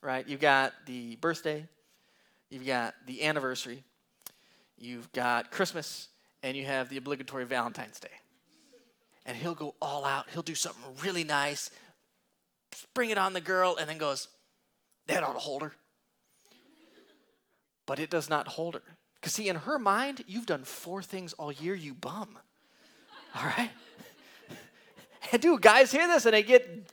right? 0.00 0.26
You've 0.26 0.40
got 0.40 0.72
the 0.86 1.16
birthday, 1.16 1.66
you've 2.50 2.66
got 2.66 2.94
the 3.06 3.24
anniversary, 3.24 3.84
you've 4.78 5.12
got 5.12 5.50
Christmas, 5.50 6.08
and 6.42 6.56
you 6.56 6.64
have 6.64 6.88
the 6.88 6.96
obligatory 6.96 7.44
Valentine's 7.44 8.00
Day. 8.00 8.08
And 9.26 9.36
he'll 9.36 9.54
go 9.54 9.74
all 9.80 10.04
out, 10.04 10.26
he'll 10.32 10.42
do 10.42 10.54
something 10.54 10.82
really 11.02 11.24
nice, 11.24 11.70
bring 12.94 13.10
it 13.10 13.18
on 13.18 13.32
the 13.32 13.40
girl, 13.40 13.76
and 13.76 13.88
then 13.88 13.98
goes, 13.98 14.28
that 15.06 15.22
ought 15.22 15.34
to 15.34 15.38
hold 15.38 15.62
her. 15.62 15.72
But 17.86 17.98
it 17.98 18.10
does 18.10 18.30
not 18.30 18.48
hold 18.48 18.74
her. 18.74 18.82
Because, 19.16 19.34
see, 19.34 19.48
in 19.48 19.56
her 19.56 19.78
mind, 19.78 20.24
you've 20.26 20.46
done 20.46 20.64
four 20.64 21.02
things 21.02 21.32
all 21.34 21.52
year, 21.52 21.74
you 21.74 21.94
bum. 21.94 22.38
All 23.34 23.44
right? 23.44 23.70
And 25.32 25.40
dude, 25.40 25.62
guys 25.62 25.90
hear 25.90 26.06
this 26.06 26.26
and 26.26 26.34
they 26.34 26.42
get 26.42 26.86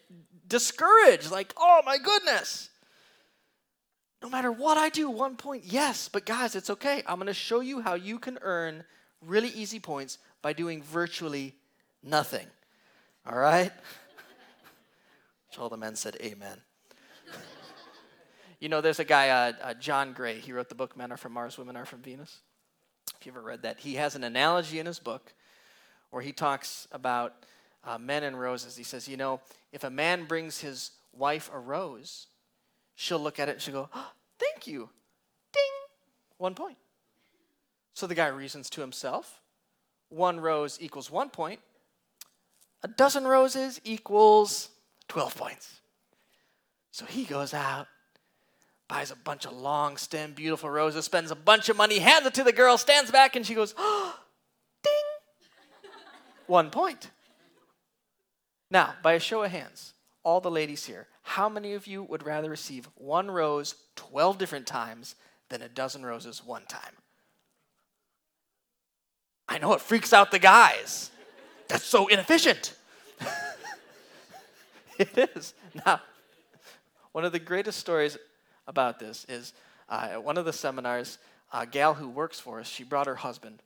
discouraged. 0.48 1.32
Like, 1.32 1.54
oh 1.58 1.82
my 1.86 1.98
goodness. 1.98 2.70
No 4.24 4.30
matter 4.30 4.52
what 4.52 4.78
I 4.78 4.90
do, 4.90 5.10
one 5.10 5.36
point, 5.36 5.64
yes. 5.66 6.08
But 6.08 6.26
guys, 6.26 6.56
it's 6.56 6.70
okay. 6.70 7.04
I'm 7.08 7.18
going 7.18 7.28
to 7.28 7.34
show 7.34 7.60
you 7.60 7.82
how 7.82 7.96
you 7.96 8.20
can 8.20 8.38
earn 8.42 8.84
really 9.26 9.50
easy 9.50 9.80
points 9.80 10.18
by 10.42 10.54
doing 10.54 10.82
virtually 10.82 11.56
nothing. 12.04 12.48
All 13.26 13.38
right? 13.38 13.72
Which 15.50 15.60
all 15.60 15.70
the 15.70 15.78
men 15.78 15.96
said, 15.96 16.18
Amen. 16.22 16.62
You 18.62 18.70
know, 18.70 18.80
there's 18.80 19.00
a 19.00 19.04
guy, 19.04 19.30
uh, 19.30 19.54
uh, 19.62 19.74
John 19.74 20.14
Gray. 20.14 20.40
He 20.40 20.54
wrote 20.54 20.70
the 20.70 20.76
book 20.76 20.96
Men 20.96 21.12
Are 21.12 21.18
From 21.18 21.34
Mars, 21.34 21.58
Women 21.58 21.76
Are 21.76 21.84
From 21.84 22.02
Venus. 22.02 22.40
If 23.20 23.26
you 23.26 23.32
ever 23.32 23.42
read 23.42 23.64
that, 23.64 23.80
he 23.80 23.96
has 23.96 24.16
an 24.16 24.24
analogy 24.24 24.80
in 24.80 24.86
his 24.86 25.00
book 25.00 25.34
where 26.12 26.22
he 26.22 26.32
talks 26.32 26.88
about 26.92 27.34
uh, 27.84 27.98
men 27.98 28.24
and 28.24 28.40
roses. 28.40 28.78
He 28.78 28.84
says, 28.84 29.08
you 29.08 29.18
know, 29.18 29.42
if 29.72 29.84
a 29.84 29.90
man 29.90 30.26
brings 30.26 30.60
his 30.60 30.92
wife 31.12 31.50
a 31.52 31.58
rose, 31.60 32.28
she'll 32.94 33.20
look 33.20 33.40
at 33.40 33.50
it 33.50 33.54
and 33.54 33.62
she'll 33.62 33.74
go, 33.74 33.90
oh, 33.96 34.12
thank 34.38 34.68
you. 34.68 34.90
Ding. 35.52 35.64
One 36.38 36.54
point. 36.54 36.78
So 37.94 38.06
the 38.06 38.16
guy 38.16 38.28
reasons 38.28 38.70
to 38.72 38.82
himself 38.82 39.42
one 40.10 40.40
rose 40.40 40.78
equals 40.82 41.10
one 41.10 41.30
point, 41.30 41.62
a 42.84 42.88
dozen 42.88 43.26
roses 43.26 43.80
equals 43.84 44.70
12 45.08 45.36
points. 45.36 45.82
So 46.92 47.06
he 47.06 47.24
goes 47.24 47.54
out, 47.54 47.88
buys 48.92 49.10
a 49.10 49.16
bunch 49.16 49.46
of 49.46 49.54
long 49.54 49.96
stem, 49.96 50.34
beautiful 50.34 50.70
roses, 50.70 51.06
spends 51.06 51.32
a 51.32 51.36
bunch 51.36 51.70
of 51.70 51.78
money, 51.78 52.00
hands 52.00 52.26
it 52.26 52.34
to 52.34 52.44
the 52.44 52.52
girl, 52.52 52.78
stands 52.78 53.10
back, 53.10 53.38
and 53.38 53.48
she 53.48 53.54
goes, 53.54 53.74
oh, 53.78 54.20
ding. 54.84 54.92
One 56.46 56.70
point. 56.70 57.10
Now, 58.70 58.96
by 59.02 59.14
a 59.14 59.20
show 59.20 59.44
of 59.44 59.52
hands, 59.52 59.94
all 60.24 60.42
the 60.42 60.52
ladies 60.52 60.84
here, 60.84 61.08
how 61.22 61.48
many 61.48 61.72
of 61.72 61.88
you 61.88 62.04
would 62.04 62.26
rather 62.26 62.50
receive 62.50 62.90
one 62.96 63.32
rose 63.32 63.76
12 63.96 64.38
different 64.38 64.68
times 64.68 65.16
than 65.48 65.62
a 65.62 65.70
dozen 65.70 66.06
roses 66.06 66.44
one 66.46 66.66
time? 66.66 66.98
I 69.48 69.58
know 69.58 69.72
it 69.72 69.80
freaks 69.80 70.12
out 70.12 70.32
the 70.32 70.40
guys. 70.40 71.12
That's 71.70 71.86
so 71.86 72.08
inefficient. 72.08 72.74
it 75.00 75.30
is. 75.34 75.54
Now, 75.86 76.02
one 77.14 77.24
of 77.24 77.32
the 77.32 77.40
greatest 77.40 77.80
stories 77.80 78.18
about 78.68 79.00
this 79.00 79.26
is 79.30 79.54
uh, 79.90 80.10
at 80.12 80.24
one 80.24 80.38
of 80.38 80.46
the 80.46 80.54
seminars, 80.54 81.18
a 81.54 81.66
gal 81.66 81.94
who 81.94 82.10
works 82.10 82.40
for 82.40 82.60
us, 82.60 82.68
she 82.68 82.84
brought 82.84 83.08
her 83.08 83.16
husband. 83.16 83.62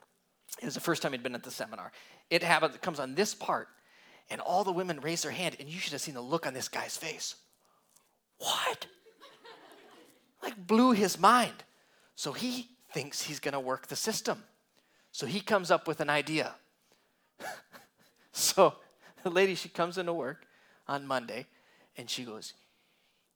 It 0.61 0.65
was 0.65 0.73
the 0.73 0.79
first 0.79 1.01
time 1.01 1.11
he'd 1.11 1.23
been 1.23 1.35
at 1.35 1.43
the 1.43 1.51
seminar. 1.51 1.91
It 2.29 2.41
happens, 2.43 2.75
it 2.75 2.81
comes 2.81 2.99
on 2.99 3.15
this 3.15 3.33
part 3.35 3.67
and 4.29 4.41
all 4.41 4.63
the 4.63 4.71
women 4.71 4.99
raise 5.01 5.21
their 5.21 5.31
hand, 5.31 5.55
and 5.59 5.69
you 5.69 5.79
should 5.79 5.91
have 5.91 6.01
seen 6.01 6.15
the 6.15 6.21
look 6.21 6.47
on 6.47 6.53
this 6.53 6.67
guy's 6.67 6.97
face. 6.97 7.35
What? 8.37 8.87
like 10.43 10.67
blew 10.67 10.91
his 10.91 11.19
mind. 11.19 11.63
So 12.15 12.31
he 12.31 12.69
thinks 12.93 13.23
he's 13.23 13.39
going 13.39 13.53
to 13.53 13.59
work 13.59 13.87
the 13.87 13.95
system. 13.95 14.43
So 15.11 15.25
he 15.25 15.39
comes 15.39 15.71
up 15.71 15.87
with 15.87 15.99
an 16.01 16.09
idea. 16.09 16.53
so 18.31 18.75
the 19.23 19.29
lady, 19.29 19.55
she 19.55 19.69
comes 19.69 19.97
into 19.97 20.13
work 20.13 20.45
on 20.87 21.07
Monday, 21.07 21.47
and 21.97 22.09
she 22.09 22.23
goes, 22.23 22.53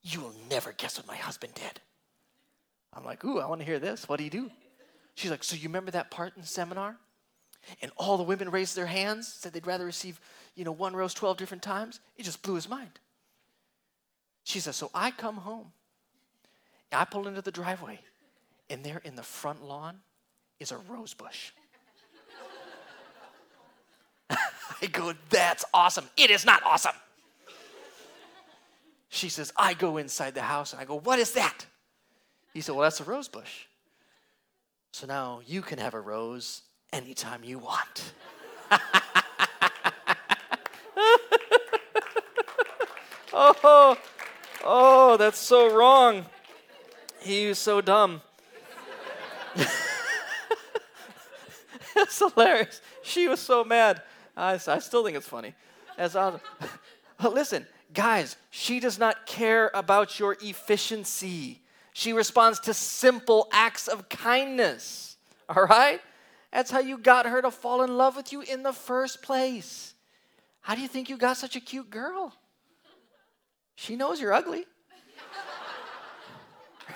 You 0.01 0.21
will 0.21 0.35
never 0.49 0.71
guess 0.71 0.97
what 0.97 1.07
my 1.07 1.15
husband 1.15 1.53
did. 1.53 1.81
I'm 2.93 3.05
like, 3.05 3.23
Ooh, 3.23 3.39
I 3.39 3.45
want 3.45 3.61
to 3.61 3.65
hear 3.65 3.79
this. 3.79 4.07
What 4.07 4.17
do 4.17 4.23
you 4.23 4.29
do? 4.29 4.49
She's 5.15 5.31
like, 5.31 5.43
So 5.43 5.55
you 5.55 5.67
remember 5.67 5.91
that 5.91 6.11
part 6.11 6.33
in 6.35 6.41
the 6.41 6.47
seminar? 6.47 6.97
And 7.81 7.91
all 7.97 8.17
the 8.17 8.23
women 8.23 8.49
raised 8.49 8.75
their 8.75 8.85
hands, 8.85 9.27
said 9.27 9.53
they'd 9.53 9.67
rather 9.67 9.85
receive, 9.85 10.19
you 10.55 10.63
know, 10.63 10.71
one 10.71 10.95
rose 10.95 11.13
12 11.13 11.37
different 11.37 11.61
times. 11.61 11.99
It 12.17 12.23
just 12.23 12.41
blew 12.41 12.55
his 12.55 12.69
mind. 12.69 12.99
She 14.43 14.59
says, 14.59 14.75
So 14.75 14.89
I 14.93 15.11
come 15.11 15.37
home. 15.37 15.71
I 16.91 17.05
pull 17.05 17.27
into 17.27 17.41
the 17.41 17.51
driveway, 17.51 17.99
and 18.69 18.83
there 18.83 18.99
in 19.03 19.15
the 19.15 19.21
front 19.21 19.63
lawn 19.63 19.99
is 20.59 20.71
a 20.71 20.77
rose 20.77 21.13
bush. 21.13 21.51
I 24.81 24.87
go, 24.91 25.13
That's 25.29 25.65
awesome. 25.73 26.05
It 26.17 26.31
is 26.31 26.45
not 26.45 26.63
awesome. 26.63 26.95
She 29.09 29.29
says, 29.29 29.51
I 29.57 29.73
go 29.73 29.97
inside 29.97 30.35
the 30.35 30.41
house 30.41 30.71
and 30.71 30.81
I 30.81 30.85
go, 30.85 30.99
What 30.99 31.19
is 31.19 31.33
that? 31.33 31.65
He 32.53 32.61
said, 32.61 32.75
Well, 32.75 32.83
that's 32.83 32.99
a 32.99 33.03
rose 33.03 33.27
bush. 33.27 33.65
So 34.91 35.07
now 35.07 35.41
you 35.45 35.61
can 35.61 35.79
have 35.79 35.93
a 35.93 35.99
rose 35.99 36.61
anytime 36.93 37.43
you 37.43 37.59
want. 37.59 38.13
oh, 43.33 43.97
oh, 44.63 45.17
that's 45.17 45.37
so 45.37 45.75
wrong. 45.75 46.25
He 47.19 47.47
was 47.47 47.59
so 47.59 47.81
dumb. 47.81 48.21
That's 51.95 52.19
hilarious. 52.19 52.81
She 53.03 53.27
was 53.27 53.41
so 53.41 53.63
mad. 53.63 54.01
I, 54.37 54.53
I 54.53 54.79
still 54.79 55.03
think 55.03 55.17
it's 55.17 55.27
funny. 55.27 55.53
As. 55.97 56.13
But 56.13 56.41
listen, 57.33 57.65
guys, 57.93 58.35
she 58.49 58.79
does 58.79 58.99
not 58.99 59.25
care 59.25 59.71
about 59.73 60.19
your 60.19 60.37
efficiency. 60.41 61.61
She 61.93 62.13
responds 62.13 62.59
to 62.61 62.73
simple 62.73 63.47
acts 63.51 63.87
of 63.87 64.09
kindness. 64.09 65.17
All 65.49 65.65
right? 65.65 65.99
That's 66.51 66.71
how 66.71 66.79
you 66.79 66.97
got 66.97 67.25
her 67.25 67.41
to 67.41 67.51
fall 67.51 67.83
in 67.83 67.97
love 67.97 68.15
with 68.15 68.31
you 68.31 68.41
in 68.41 68.63
the 68.63 68.73
first 68.73 69.21
place. 69.21 69.93
How 70.61 70.75
do 70.75 70.81
you 70.81 70.87
think 70.87 71.09
you 71.09 71.17
got 71.17 71.37
such 71.37 71.55
a 71.55 71.59
cute 71.59 71.89
girl? 71.89 72.33
She 73.75 73.95
knows 73.95 74.19
you're 74.19 74.33
ugly. 74.33 74.65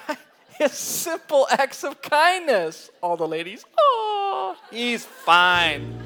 It's 0.60 0.78
simple 0.78 1.48
acts 1.50 1.84
of 1.84 2.00
kindness. 2.02 2.92
All 3.02 3.18
the 3.18 3.28
ladies, 3.28 3.66
oh, 3.78 4.56
he's 4.70 5.04
fine. 5.04 6.00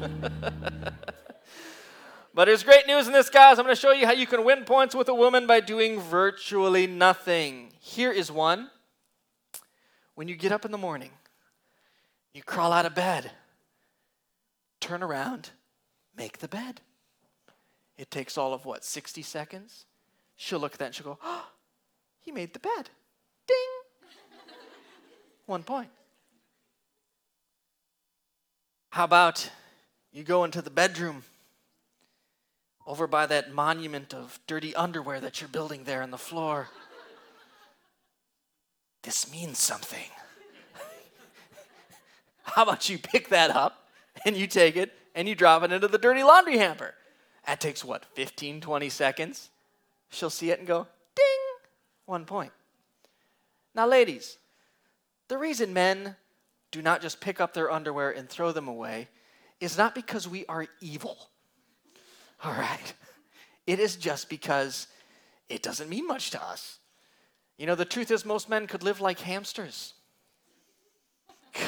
but 2.36 2.44
there's 2.44 2.62
great 2.62 2.86
news 2.86 3.06
in 3.06 3.14
this, 3.14 3.30
guys. 3.30 3.58
I'm 3.58 3.64
going 3.64 3.74
to 3.74 3.80
show 3.80 3.92
you 3.92 4.04
how 4.04 4.12
you 4.12 4.26
can 4.26 4.44
win 4.44 4.64
points 4.64 4.94
with 4.94 5.08
a 5.08 5.14
woman 5.14 5.46
by 5.46 5.60
doing 5.60 5.98
virtually 5.98 6.86
nothing. 6.86 7.72
Here 7.80 8.12
is 8.12 8.30
one. 8.30 8.68
When 10.16 10.28
you 10.28 10.36
get 10.36 10.52
up 10.52 10.66
in 10.66 10.70
the 10.70 10.76
morning, 10.76 11.12
you 12.34 12.42
crawl 12.42 12.74
out 12.74 12.84
of 12.84 12.94
bed, 12.94 13.30
turn 14.80 15.02
around, 15.02 15.48
make 16.14 16.36
the 16.38 16.48
bed. 16.48 16.82
It 17.96 18.10
takes 18.10 18.36
all 18.36 18.52
of 18.52 18.66
what, 18.66 18.84
60 18.84 19.22
seconds? 19.22 19.86
She'll 20.36 20.58
look 20.58 20.74
at 20.74 20.78
that 20.80 20.84
and 20.84 20.94
she'll 20.94 21.06
go, 21.06 21.18
oh, 21.24 21.46
he 22.20 22.32
made 22.32 22.52
the 22.52 22.58
bed. 22.58 22.90
Ding! 23.48 23.56
One 25.46 25.62
point. 25.62 25.88
How 28.90 29.04
about 29.04 29.50
you 30.12 30.22
go 30.22 30.44
into 30.44 30.60
the 30.60 30.68
bedroom 30.68 31.22
over 32.86 33.06
by 33.06 33.26
that 33.26 33.52
monument 33.52 34.14
of 34.14 34.38
dirty 34.46 34.74
underwear 34.74 35.20
that 35.20 35.40
you're 35.40 35.48
building 35.48 35.84
there 35.84 36.02
on 36.02 36.10
the 36.10 36.18
floor? 36.18 36.68
This 39.02 39.30
means 39.30 39.58
something. 39.58 40.08
How 42.42 42.62
about 42.62 42.88
you 42.88 42.98
pick 42.98 43.28
that 43.28 43.50
up 43.50 43.88
and 44.24 44.36
you 44.36 44.46
take 44.46 44.76
it 44.76 44.92
and 45.14 45.28
you 45.28 45.34
drop 45.34 45.62
it 45.62 45.72
into 45.72 45.88
the 45.88 45.98
dirty 45.98 46.22
laundry 46.22 46.58
hamper? 46.58 46.94
That 47.46 47.60
takes 47.60 47.84
what, 47.84 48.04
15, 48.14 48.60
20 48.60 48.88
seconds? 48.88 49.50
She'll 50.10 50.30
see 50.30 50.50
it 50.50 50.58
and 50.58 50.66
go, 50.66 50.86
ding, 51.14 51.24
one 52.06 52.24
point. 52.24 52.52
Now, 53.74 53.86
ladies, 53.86 54.38
the 55.28 55.38
reason 55.38 55.72
men 55.72 56.16
do 56.70 56.82
not 56.82 57.02
just 57.02 57.20
pick 57.20 57.40
up 57.40 57.54
their 57.54 57.70
underwear 57.70 58.10
and 58.10 58.28
throw 58.28 58.52
them 58.52 58.68
away 58.68 59.08
is 59.60 59.78
not 59.78 59.94
because 59.94 60.26
we 60.26 60.44
are 60.46 60.66
evil. 60.80 61.30
All 62.42 62.52
right? 62.52 62.92
It 63.66 63.80
is 63.80 63.96
just 63.96 64.28
because 64.28 64.86
it 65.48 65.62
doesn't 65.62 65.88
mean 65.88 66.06
much 66.06 66.30
to 66.32 66.42
us. 66.42 66.78
You 67.58 67.66
know, 67.66 67.74
the 67.74 67.84
truth 67.84 68.10
is, 68.10 68.24
most 68.24 68.48
men 68.48 68.66
could 68.66 68.82
live 68.82 69.00
like 69.00 69.20
hamsters. 69.20 69.94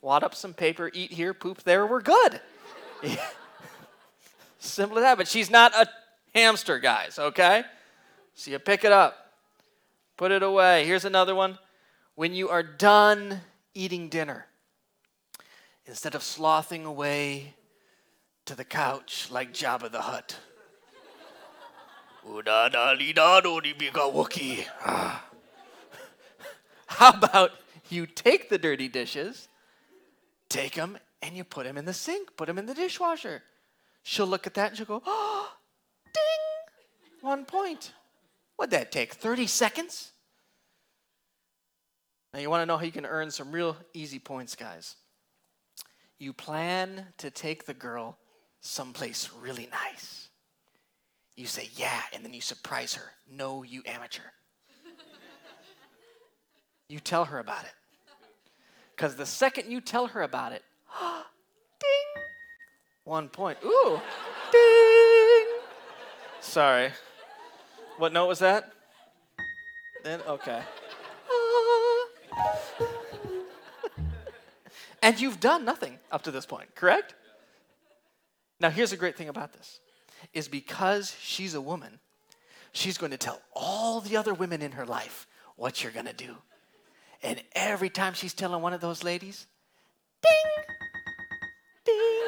Wad 0.00 0.24
up 0.24 0.34
some 0.34 0.54
paper, 0.54 0.90
eat 0.92 1.12
here, 1.12 1.34
poop 1.34 1.62
there, 1.62 1.86
we're 1.86 2.00
good. 2.00 2.40
Simple 4.58 4.98
as 4.98 5.02
that. 5.02 5.18
But 5.18 5.28
she's 5.28 5.50
not 5.50 5.74
a 5.74 5.86
hamster, 6.34 6.78
guys, 6.78 7.18
okay? 7.18 7.64
So 8.34 8.50
you 8.50 8.58
pick 8.58 8.84
it 8.84 8.92
up, 8.92 9.32
put 10.16 10.32
it 10.32 10.42
away. 10.42 10.86
Here's 10.86 11.04
another 11.04 11.34
one. 11.34 11.58
When 12.14 12.32
you 12.32 12.48
are 12.48 12.62
done 12.62 13.40
eating 13.74 14.08
dinner, 14.08 14.46
instead 15.84 16.14
of 16.14 16.22
slothing 16.22 16.84
away 16.84 17.54
to 18.46 18.54
the 18.54 18.64
couch 18.64 19.28
like 19.30 19.52
Jabba 19.52 19.90
the 19.90 20.02
Hutt. 20.02 20.38
How 26.86 27.10
about 27.10 27.52
you 27.88 28.06
take 28.06 28.48
the 28.48 28.58
dirty 28.58 28.88
dishes, 28.88 29.48
take 30.48 30.74
them, 30.74 30.98
and 31.22 31.36
you 31.36 31.44
put 31.44 31.64
them 31.64 31.76
in 31.76 31.84
the 31.84 31.92
sink, 31.92 32.36
put 32.36 32.46
them 32.46 32.58
in 32.58 32.66
the 32.66 32.74
dishwasher. 32.74 33.42
she'll 34.02 34.26
look 34.26 34.46
at 34.46 34.54
that 34.54 34.68
and 34.68 34.76
she'll 34.76 34.86
go, 34.86 35.02
oh, 35.04 35.52
ding, 36.12 37.20
one 37.20 37.44
point. 37.44 37.92
What'd 38.56 38.70
that 38.70 38.92
take? 38.92 39.12
30 39.12 39.46
seconds? 39.46 40.12
Now, 42.32 42.40
you 42.40 42.48
want 42.48 42.62
to 42.62 42.66
know 42.66 42.76
how 42.76 42.84
you 42.84 42.92
can 42.92 43.06
earn 43.06 43.30
some 43.30 43.50
real 43.50 43.76
easy 43.92 44.18
points, 44.18 44.54
guys. 44.54 44.96
You 46.18 46.32
plan 46.32 47.06
to 47.18 47.30
take 47.30 47.66
the 47.66 47.74
girl 47.74 48.18
someplace 48.60 49.30
really 49.40 49.68
nice. 49.70 50.28
You 51.36 51.46
say, 51.46 51.68
yeah, 51.74 52.00
and 52.14 52.24
then 52.24 52.32
you 52.32 52.40
surprise 52.40 52.94
her. 52.94 53.12
No, 53.30 53.62
you 53.62 53.82
amateur. 53.86 54.22
you 56.88 56.98
tell 56.98 57.26
her 57.26 57.38
about 57.38 57.64
it. 57.64 57.72
Because 58.94 59.16
the 59.16 59.26
second 59.26 59.70
you 59.70 59.82
tell 59.82 60.06
her 60.06 60.22
about 60.22 60.52
it, 60.52 60.62
ding, 61.80 62.22
one 63.04 63.28
point. 63.28 63.58
Ooh, 63.62 64.00
ding. 64.52 65.46
Sorry. 66.40 66.90
What 67.98 68.14
note 68.14 68.28
was 68.28 68.38
that? 68.38 68.72
Then, 70.04 70.20
okay. 70.26 70.62
and 75.02 75.20
you've 75.20 75.40
done 75.40 75.64
nothing 75.64 75.98
up 76.10 76.22
to 76.22 76.30
this 76.30 76.46
point, 76.46 76.74
correct? 76.74 77.14
Now, 78.60 78.70
here's 78.70 78.90
the 78.90 78.96
great 78.96 79.16
thing 79.16 79.28
about 79.28 79.52
this 79.52 79.80
is 80.32 80.48
because 80.48 81.14
she's 81.20 81.54
a 81.54 81.60
woman, 81.60 82.00
she's 82.72 82.98
going 82.98 83.12
to 83.12 83.18
tell 83.18 83.40
all 83.54 84.00
the 84.00 84.16
other 84.16 84.32
women 84.34 84.62
in 84.62 84.72
her 84.72 84.86
life 84.86 85.26
what 85.56 85.82
you're 85.82 85.92
going 85.92 86.06
to 86.06 86.14
do. 86.14 86.36
And 87.22 87.42
every 87.54 87.90
time 87.90 88.14
she's 88.14 88.34
telling 88.34 88.62
one 88.62 88.72
of 88.72 88.80
those 88.80 89.04
ladies, 89.04 89.46
ding, 90.22 90.64
ding, 91.84 92.22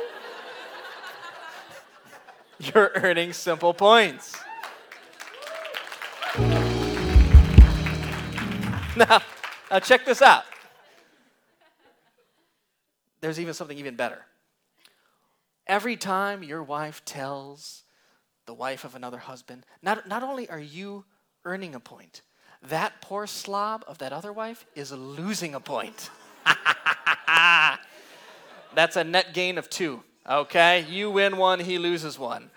you're 2.75 2.91
earning 2.95 3.33
simple 3.33 3.75
points. 3.75 4.37
Now, 8.97 9.21
now 9.71 9.79
check 9.79 10.05
this 10.05 10.21
out. 10.21 10.43
There's 13.21 13.39
even 13.39 13.55
something 13.55 13.79
even 13.79 13.95
better. 13.95 14.25
Every 15.69 15.97
time 15.97 16.43
your 16.43 16.63
wife 16.63 17.05
tells 17.05 17.85
the 18.47 18.55
wife 18.55 18.85
of 18.85 18.95
another 18.95 19.19
husband, 19.19 19.67
not, 19.83 20.09
not 20.09 20.23
only 20.23 20.49
are 20.49 20.59
you 20.59 21.05
earning 21.45 21.75
a 21.75 21.81
point, 21.81 22.23
that 22.63 23.03
poor 23.03 23.27
slob 23.27 23.85
of 23.87 23.99
that 23.99 24.13
other 24.13 24.33
wife 24.33 24.65
is 24.75 24.93
losing 24.93 25.55
a 25.55 25.61
point. 25.61 26.09
That's 28.75 28.97
a 28.97 29.05
net 29.05 29.35
gain 29.35 29.59
of 29.59 29.69
two, 29.69 30.03
okay? 30.29 30.87
You 30.89 31.11
win 31.11 31.37
one, 31.37 31.61
he 31.61 31.79
loses 31.79 32.19
one. 32.19 32.51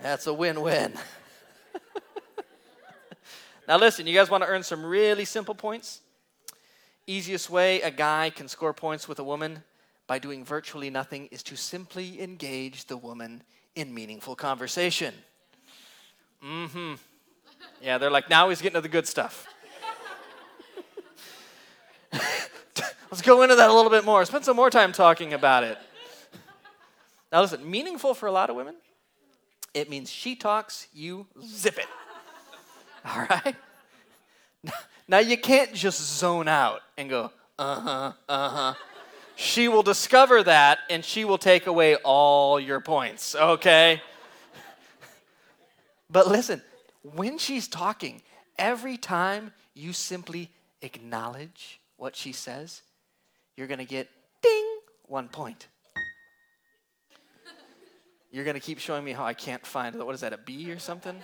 That's 0.00 0.26
a 0.26 0.34
win 0.34 0.60
win. 0.60 0.92
now, 3.68 3.78
listen, 3.78 4.06
you 4.06 4.14
guys 4.14 4.28
want 4.28 4.44
to 4.44 4.48
earn 4.48 4.62
some 4.62 4.84
really 4.84 5.24
simple 5.24 5.54
points? 5.54 6.02
Easiest 7.06 7.48
way 7.48 7.80
a 7.80 7.90
guy 7.90 8.28
can 8.28 8.46
score 8.46 8.74
points 8.74 9.08
with 9.08 9.18
a 9.18 9.24
woman 9.24 9.62
by 10.06 10.18
doing 10.18 10.44
virtually 10.44 10.90
nothing 10.90 11.26
is 11.26 11.42
to 11.44 11.56
simply 11.56 12.20
engage 12.22 12.86
the 12.86 12.96
woman 12.96 13.42
in 13.74 13.92
meaningful 13.92 14.36
conversation. 14.36 15.14
Mm 16.44 16.68
hmm. 16.68 16.94
Yeah, 17.82 17.98
they're 17.98 18.10
like, 18.10 18.30
now 18.30 18.48
he's 18.48 18.62
getting 18.62 18.76
to 18.76 18.80
the 18.80 18.88
good 18.88 19.06
stuff. 19.06 19.46
Let's 23.10 23.22
go 23.22 23.42
into 23.42 23.56
that 23.56 23.68
a 23.68 23.72
little 23.72 23.90
bit 23.90 24.04
more. 24.04 24.24
Spend 24.24 24.44
some 24.44 24.56
more 24.56 24.70
time 24.70 24.92
talking 24.92 25.32
about 25.32 25.64
it. 25.64 25.78
Now, 27.32 27.40
listen, 27.40 27.68
meaningful 27.68 28.14
for 28.14 28.26
a 28.26 28.32
lot 28.32 28.50
of 28.50 28.56
women, 28.56 28.76
it 29.74 29.90
means 29.90 30.10
she 30.10 30.36
talks, 30.36 30.86
you 30.94 31.26
zip 31.44 31.78
it. 31.78 31.86
All 33.04 33.26
right? 33.28 33.56
Now, 35.08 35.18
you 35.18 35.36
can't 35.36 35.72
just 35.74 36.00
zone 36.18 36.48
out 36.48 36.80
and 36.96 37.10
go, 37.10 37.30
uh 37.58 37.80
huh, 37.80 38.12
uh 38.28 38.48
huh 38.48 38.74
she 39.36 39.68
will 39.68 39.82
discover 39.82 40.42
that 40.42 40.78
and 40.90 41.04
she 41.04 41.24
will 41.24 41.38
take 41.38 41.66
away 41.66 41.94
all 41.96 42.58
your 42.58 42.80
points, 42.80 43.34
okay? 43.34 44.02
but 46.10 46.26
listen, 46.26 46.62
when 47.02 47.38
she's 47.38 47.68
talking, 47.68 48.22
every 48.58 48.96
time 48.96 49.52
you 49.74 49.92
simply 49.92 50.50
acknowledge 50.80 51.80
what 51.98 52.16
she 52.16 52.32
says, 52.32 52.80
you're 53.56 53.66
going 53.66 53.78
to 53.78 53.84
get 53.84 54.08
ding, 54.42 54.78
one 55.06 55.28
point. 55.28 55.68
You're 58.32 58.44
going 58.44 58.54
to 58.54 58.60
keep 58.60 58.78
showing 58.78 59.04
me 59.04 59.12
how 59.12 59.24
I 59.24 59.34
can't 59.34 59.64
find 59.66 59.94
what 60.02 60.14
is 60.14 60.22
that, 60.22 60.32
a 60.32 60.38
B 60.38 60.70
or 60.72 60.78
something? 60.78 61.16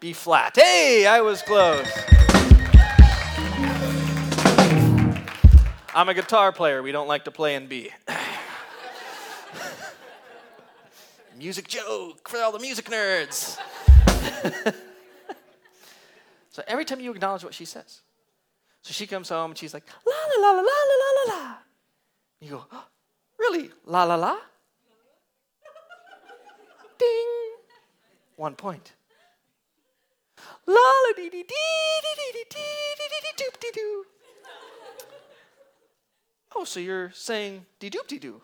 B 0.00 0.12
flat. 0.12 0.56
Hey, 0.56 1.06
I 1.06 1.20
was 1.20 1.42
close. 1.42 1.86
I'm 5.96 6.10
a 6.10 6.14
guitar 6.14 6.52
player. 6.52 6.82
We 6.82 6.92
don't 6.92 7.08
like 7.08 7.24
to 7.24 7.30
play 7.30 7.54
in 7.54 7.68
B. 7.68 7.90
music 11.38 11.68
joke 11.68 12.28
for 12.28 12.38
all 12.38 12.52
the 12.52 12.58
music 12.58 12.84
nerds. 12.84 13.58
so 16.50 16.62
every 16.68 16.84
time 16.84 17.00
you 17.00 17.10
acknowledge 17.12 17.44
what 17.44 17.54
she 17.54 17.64
says, 17.64 18.02
so 18.82 18.92
she 18.92 19.06
comes 19.06 19.30
home 19.30 19.52
and 19.52 19.58
she's 19.58 19.72
like, 19.72 19.84
la 20.04 20.12
la 20.12 20.50
la 20.50 20.60
la 20.60 20.60
la 20.60 20.96
la 21.00 21.08
la 21.16 21.34
la. 21.34 21.54
You 22.42 22.50
go, 22.50 22.66
oh, 22.72 22.84
really? 23.38 23.70
La 23.86 24.04
la 24.04 24.16
la? 24.16 24.36
Ding. 26.98 27.56
One 28.36 28.54
point. 28.54 28.92
La 30.66 30.74
la 30.74 31.12
dee 31.16 31.30
dee 31.30 31.42
dee 31.42 32.00
dee 32.02 32.32
dee 32.32 32.32
dee 32.34 32.44
dee 32.50 33.08
dee 33.08 33.32
dee 33.38 33.50
dee 33.60 33.72
dee 33.72 34.15
Oh, 36.58 36.64
so 36.64 36.80
you're 36.80 37.10
saying 37.12 37.66
de 37.80 37.90
doop 37.90 38.06
de 38.08 38.18
doo. 38.18 38.40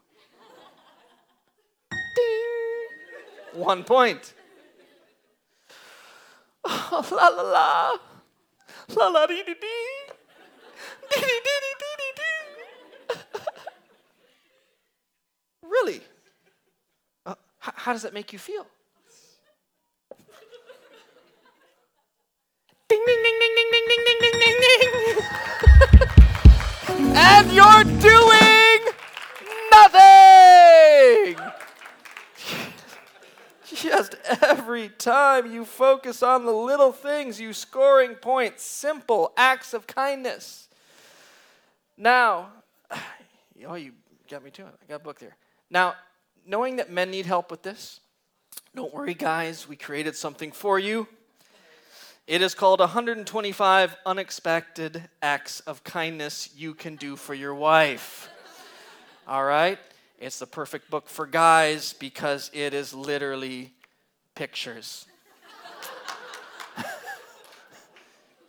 Ding! 1.91 3.61
One 3.63 3.85
point. 3.85 4.35
Oh, 6.65 7.09
la 7.11 7.29
la 7.29 7.43
la. 7.43 7.97
La 8.97 9.09
la 9.09 9.27
dee 9.27 9.43
dee 9.45 9.55
dee. 9.55 10.13
Dee 11.11 11.21
dee 11.21 11.41
dee 11.47 11.75
dee 11.81 11.97
dee 11.99 12.13
dee 12.17 13.41
Really? 15.63 16.01
Uh, 17.25 17.35
h- 17.67 17.75
how 17.77 17.93
does 17.95 18.03
that 18.03 18.13
make 18.15 18.33
you 18.33 18.39
feel? 18.39 18.67
ding 22.89 23.03
ding 23.07 23.23
ding 23.25 23.39
ding 23.41 23.55
ding 23.57 23.71
ding 23.73 23.87
ding 23.89 24.05
ding 24.05 24.21
ding 24.21 24.39
ding 24.39 24.57
ding 24.61 25.72
and 27.15 27.53
you're 27.53 27.85
doing 28.01 28.79
nothing. 29.71 31.37
Just 33.65 34.15
every 34.43 34.89
time 34.91 35.53
you 35.53 35.65
focus 35.65 36.23
on 36.23 36.45
the 36.45 36.53
little 36.53 36.93
things, 36.93 37.41
you 37.41 37.53
scoring 37.53 38.15
points, 38.15 38.63
simple 38.63 39.33
acts 39.37 39.75
of 39.75 39.87
kindness. 39.87 40.69
Now, 41.97 42.49
oh, 43.67 43.75
you 43.75 43.93
got 44.31 44.45
me 44.45 44.51
to 44.53 44.63
it. 44.63 44.75
I 44.83 44.87
got 44.87 44.97
a 44.97 45.05
book 45.05 45.19
there. 45.19 45.37
Now, 45.71 45.95
knowing 46.47 46.77
that 46.77 46.91
men 46.91 47.11
need 47.11 47.27
help 47.27 47.51
with 47.51 47.63
this, 47.63 48.01
don't 48.75 48.93
worry, 48.93 49.15
guys. 49.15 49.69
We 49.69 49.77
created 49.77 50.17
something 50.17 50.53
for 50.53 50.79
you. 50.79 51.07
It 52.29 52.41
is 52.41 52.55
called 52.55 52.79
125 52.79 53.97
Unexpected 54.07 55.03
Acts 55.21 55.59
of 55.61 55.83
Kindness 55.83 56.51
You 56.57 56.73
Can 56.73 56.95
Do 56.95 57.17
for 57.17 57.35
Your 57.35 57.53
Wife. 57.53 58.31
All 59.27 59.43
right? 59.43 59.77
It's 60.21 60.39
the 60.39 60.47
perfect 60.47 60.89
book 60.89 61.09
for 61.09 61.27
guys 61.27 61.95
because 61.95 62.49
it 62.55 62.75
is 62.75 62.95
literally 62.95 63.73
pictures. 64.37 65.07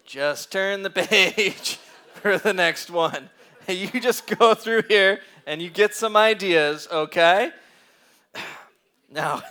just 0.06 0.52
turn 0.52 0.84
the 0.84 0.92
page 0.92 1.80
for 2.14 2.38
the 2.38 2.54
next 2.54 2.92
one. 2.92 3.30
You 3.68 3.88
just 4.02 4.28
go 4.28 4.54
through 4.56 4.84
here 4.90 5.22
and 5.48 5.62
you 5.62 5.70
get 5.70 5.96
some 5.96 6.16
ideas, 6.18 6.88
okay? 6.92 7.52
Now, 9.10 9.42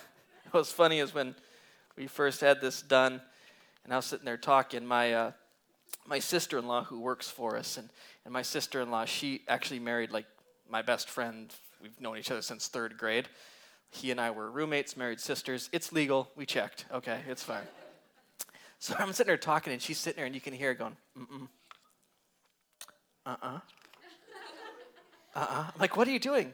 what's 0.50 0.70
funny 0.70 0.98
is 0.98 1.14
when 1.14 1.34
we 1.96 2.06
first 2.06 2.42
had 2.42 2.60
this 2.60 2.82
done, 2.82 3.22
and 3.84 3.92
I 3.92 3.96
was 3.96 4.06
sitting 4.06 4.24
there 4.24 4.36
talking. 4.36 4.86
My 4.86 5.12
uh, 5.12 5.32
my 6.06 6.18
sister 6.18 6.58
in 6.58 6.66
law 6.66 6.84
who 6.84 7.00
works 7.00 7.28
for 7.28 7.56
us, 7.56 7.76
and, 7.76 7.88
and 8.24 8.32
my 8.32 8.42
sister 8.42 8.80
in 8.80 8.90
law, 8.90 9.04
she 9.04 9.42
actually 9.48 9.80
married 9.80 10.10
like 10.10 10.26
my 10.68 10.82
best 10.82 11.08
friend. 11.08 11.52
We've 11.80 12.00
known 12.00 12.16
each 12.18 12.30
other 12.30 12.42
since 12.42 12.68
third 12.68 12.96
grade. 12.96 13.28
He 13.90 14.10
and 14.10 14.20
I 14.20 14.30
were 14.30 14.50
roommates, 14.50 14.96
married 14.96 15.20
sisters. 15.20 15.68
It's 15.72 15.92
legal. 15.92 16.30
We 16.36 16.46
checked. 16.46 16.86
Okay, 16.92 17.20
it's 17.28 17.42
fine. 17.42 17.64
So 18.78 18.94
I'm 18.98 19.12
sitting 19.12 19.28
there 19.28 19.36
talking, 19.36 19.72
and 19.72 19.82
she's 19.82 19.98
sitting 19.98 20.16
there, 20.16 20.26
and 20.26 20.34
you 20.34 20.40
can 20.40 20.54
hear 20.54 20.68
her 20.68 20.74
going, 20.74 20.96
mm 21.18 21.26
mm. 21.28 21.48
Uh 23.24 23.36
uh. 23.42 23.46
Uh 25.34 25.46
uh. 25.48 25.64
I'm 25.72 25.80
like, 25.80 25.96
what 25.96 26.08
are 26.08 26.10
you 26.10 26.18
doing? 26.18 26.52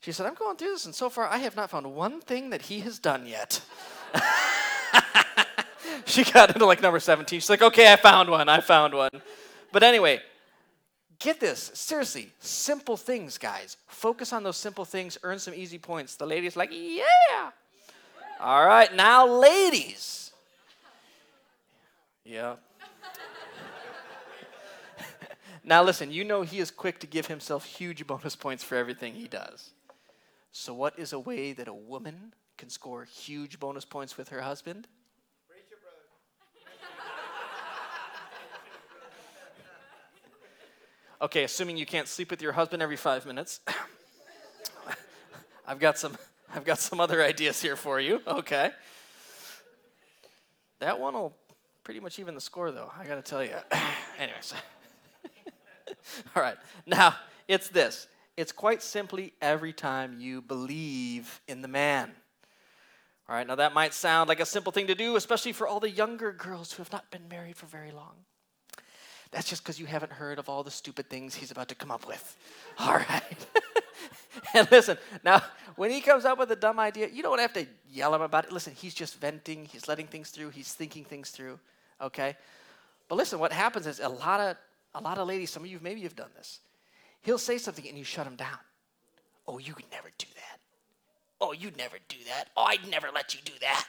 She 0.00 0.12
said, 0.12 0.26
I'm 0.26 0.34
going 0.34 0.56
through 0.56 0.68
this, 0.68 0.84
and 0.84 0.94
so 0.94 1.10
far 1.10 1.26
I 1.26 1.38
have 1.38 1.56
not 1.56 1.70
found 1.70 1.86
one 1.94 2.20
thing 2.20 2.50
that 2.50 2.62
he 2.62 2.80
has 2.80 2.98
done 2.98 3.26
yet. 3.26 3.60
she 6.06 6.24
got 6.24 6.50
into 6.50 6.66
like 6.66 6.82
number 6.82 7.00
17. 7.00 7.40
She's 7.40 7.50
like, 7.50 7.62
okay, 7.62 7.92
I 7.92 7.96
found 7.96 8.30
one. 8.30 8.48
I 8.48 8.60
found 8.60 8.94
one. 8.94 9.10
But 9.72 9.82
anyway, 9.82 10.20
get 11.18 11.40
this. 11.40 11.70
Seriously, 11.74 12.30
simple 12.40 12.96
things, 12.96 13.38
guys. 13.38 13.76
Focus 13.86 14.32
on 14.32 14.42
those 14.42 14.56
simple 14.56 14.84
things, 14.84 15.18
earn 15.22 15.38
some 15.38 15.54
easy 15.54 15.78
points. 15.78 16.16
The 16.16 16.26
lady's 16.26 16.56
like, 16.56 16.70
yeah. 16.72 17.50
All 18.40 18.64
right, 18.64 18.94
now, 18.94 19.26
ladies. 19.26 20.32
Yeah. 22.24 22.56
now, 25.64 25.82
listen, 25.82 26.12
you 26.12 26.24
know 26.24 26.42
he 26.42 26.60
is 26.60 26.70
quick 26.70 27.00
to 27.00 27.06
give 27.06 27.26
himself 27.26 27.64
huge 27.64 28.06
bonus 28.06 28.36
points 28.36 28.62
for 28.62 28.76
everything 28.76 29.14
he 29.14 29.26
does. 29.26 29.70
So, 30.52 30.72
what 30.72 30.98
is 30.98 31.12
a 31.12 31.18
way 31.18 31.52
that 31.52 31.68
a 31.68 31.74
woman 31.74 32.34
can 32.56 32.68
score 32.68 33.04
huge 33.04 33.58
bonus 33.58 33.84
points 33.84 34.16
with 34.16 34.28
her 34.28 34.42
husband? 34.42 34.86
Okay, 41.20 41.42
assuming 41.42 41.76
you 41.76 41.86
can't 41.86 42.06
sleep 42.06 42.30
with 42.30 42.40
your 42.40 42.52
husband 42.52 42.80
every 42.80 42.96
five 42.96 43.26
minutes, 43.26 43.60
I've 45.66 45.80
got 45.80 45.98
some. 45.98 46.16
I've 46.54 46.64
got 46.64 46.78
some 46.78 46.98
other 46.98 47.22
ideas 47.22 47.60
here 47.60 47.76
for 47.76 48.00
you. 48.00 48.22
Okay. 48.26 48.70
That 50.78 50.98
one 50.98 51.12
will 51.12 51.36
pretty 51.84 52.00
much 52.00 52.18
even 52.18 52.34
the 52.34 52.40
score, 52.40 52.70
though. 52.70 52.90
I 52.98 53.04
got 53.04 53.16
to 53.16 53.22
tell 53.22 53.44
you. 53.44 53.54
Anyways. 54.18 54.54
All 56.36 56.42
right. 56.42 56.56
Now 56.86 57.16
it's 57.48 57.68
this. 57.68 58.06
It's 58.36 58.52
quite 58.52 58.82
simply 58.82 59.34
every 59.42 59.72
time 59.72 60.20
you 60.20 60.40
believe 60.40 61.40
in 61.48 61.60
the 61.60 61.68
man. 61.68 62.12
All 63.28 63.34
right. 63.34 63.46
Now 63.46 63.56
that 63.56 63.74
might 63.74 63.92
sound 63.92 64.28
like 64.28 64.40
a 64.40 64.46
simple 64.46 64.72
thing 64.72 64.86
to 64.86 64.94
do, 64.94 65.16
especially 65.16 65.52
for 65.52 65.66
all 65.66 65.80
the 65.80 65.90
younger 65.90 66.32
girls 66.32 66.72
who 66.72 66.82
have 66.82 66.92
not 66.92 67.10
been 67.10 67.28
married 67.28 67.56
for 67.56 67.66
very 67.66 67.90
long. 67.90 68.14
That's 69.30 69.48
just 69.48 69.62
because 69.62 69.78
you 69.78 69.86
haven't 69.86 70.12
heard 70.12 70.38
of 70.38 70.48
all 70.48 70.62
the 70.62 70.70
stupid 70.70 71.10
things 71.10 71.34
he's 71.34 71.50
about 71.50 71.68
to 71.68 71.74
come 71.74 71.90
up 71.90 72.06
with. 72.06 72.36
All 72.78 72.94
right. 72.94 73.46
and 74.54 74.70
listen, 74.70 74.96
now, 75.22 75.42
when 75.76 75.90
he 75.90 76.00
comes 76.00 76.24
up 76.24 76.38
with 76.38 76.50
a 76.50 76.56
dumb 76.56 76.78
idea, 76.78 77.08
you 77.12 77.22
don't 77.22 77.38
have 77.38 77.52
to 77.52 77.66
yell 77.92 78.14
him 78.14 78.22
about 78.22 78.46
it. 78.46 78.52
Listen, 78.52 78.72
he's 78.74 78.94
just 78.94 79.20
venting, 79.20 79.66
he's 79.66 79.86
letting 79.86 80.06
things 80.06 80.30
through, 80.30 80.50
he's 80.50 80.72
thinking 80.72 81.04
things 81.04 81.30
through, 81.30 81.58
okay? 82.00 82.36
But 83.08 83.16
listen, 83.16 83.38
what 83.38 83.52
happens 83.52 83.86
is 83.86 84.00
a 84.00 84.08
lot 84.08 84.40
of 84.40 84.56
a 84.94 85.00
lot 85.02 85.18
of 85.18 85.28
ladies, 85.28 85.50
some 85.50 85.62
of 85.64 85.70
you 85.70 85.78
maybe 85.82 86.00
you've 86.00 86.16
done 86.16 86.30
this. 86.36 86.60
He'll 87.22 87.38
say 87.38 87.58
something 87.58 87.86
and 87.86 87.96
you 87.96 88.04
shut 88.04 88.26
him 88.26 88.36
down. 88.36 88.58
Oh, 89.46 89.58
you 89.58 89.74
could 89.74 89.90
never 89.92 90.08
do 90.16 90.26
that. 90.34 90.60
Oh, 91.40 91.52
you'd 91.52 91.76
never 91.76 91.96
do 92.08 92.16
that. 92.26 92.48
Oh, 92.56 92.62
I'd 92.62 92.88
never 92.90 93.08
let 93.14 93.34
you 93.34 93.40
do 93.44 93.52
that. 93.60 93.86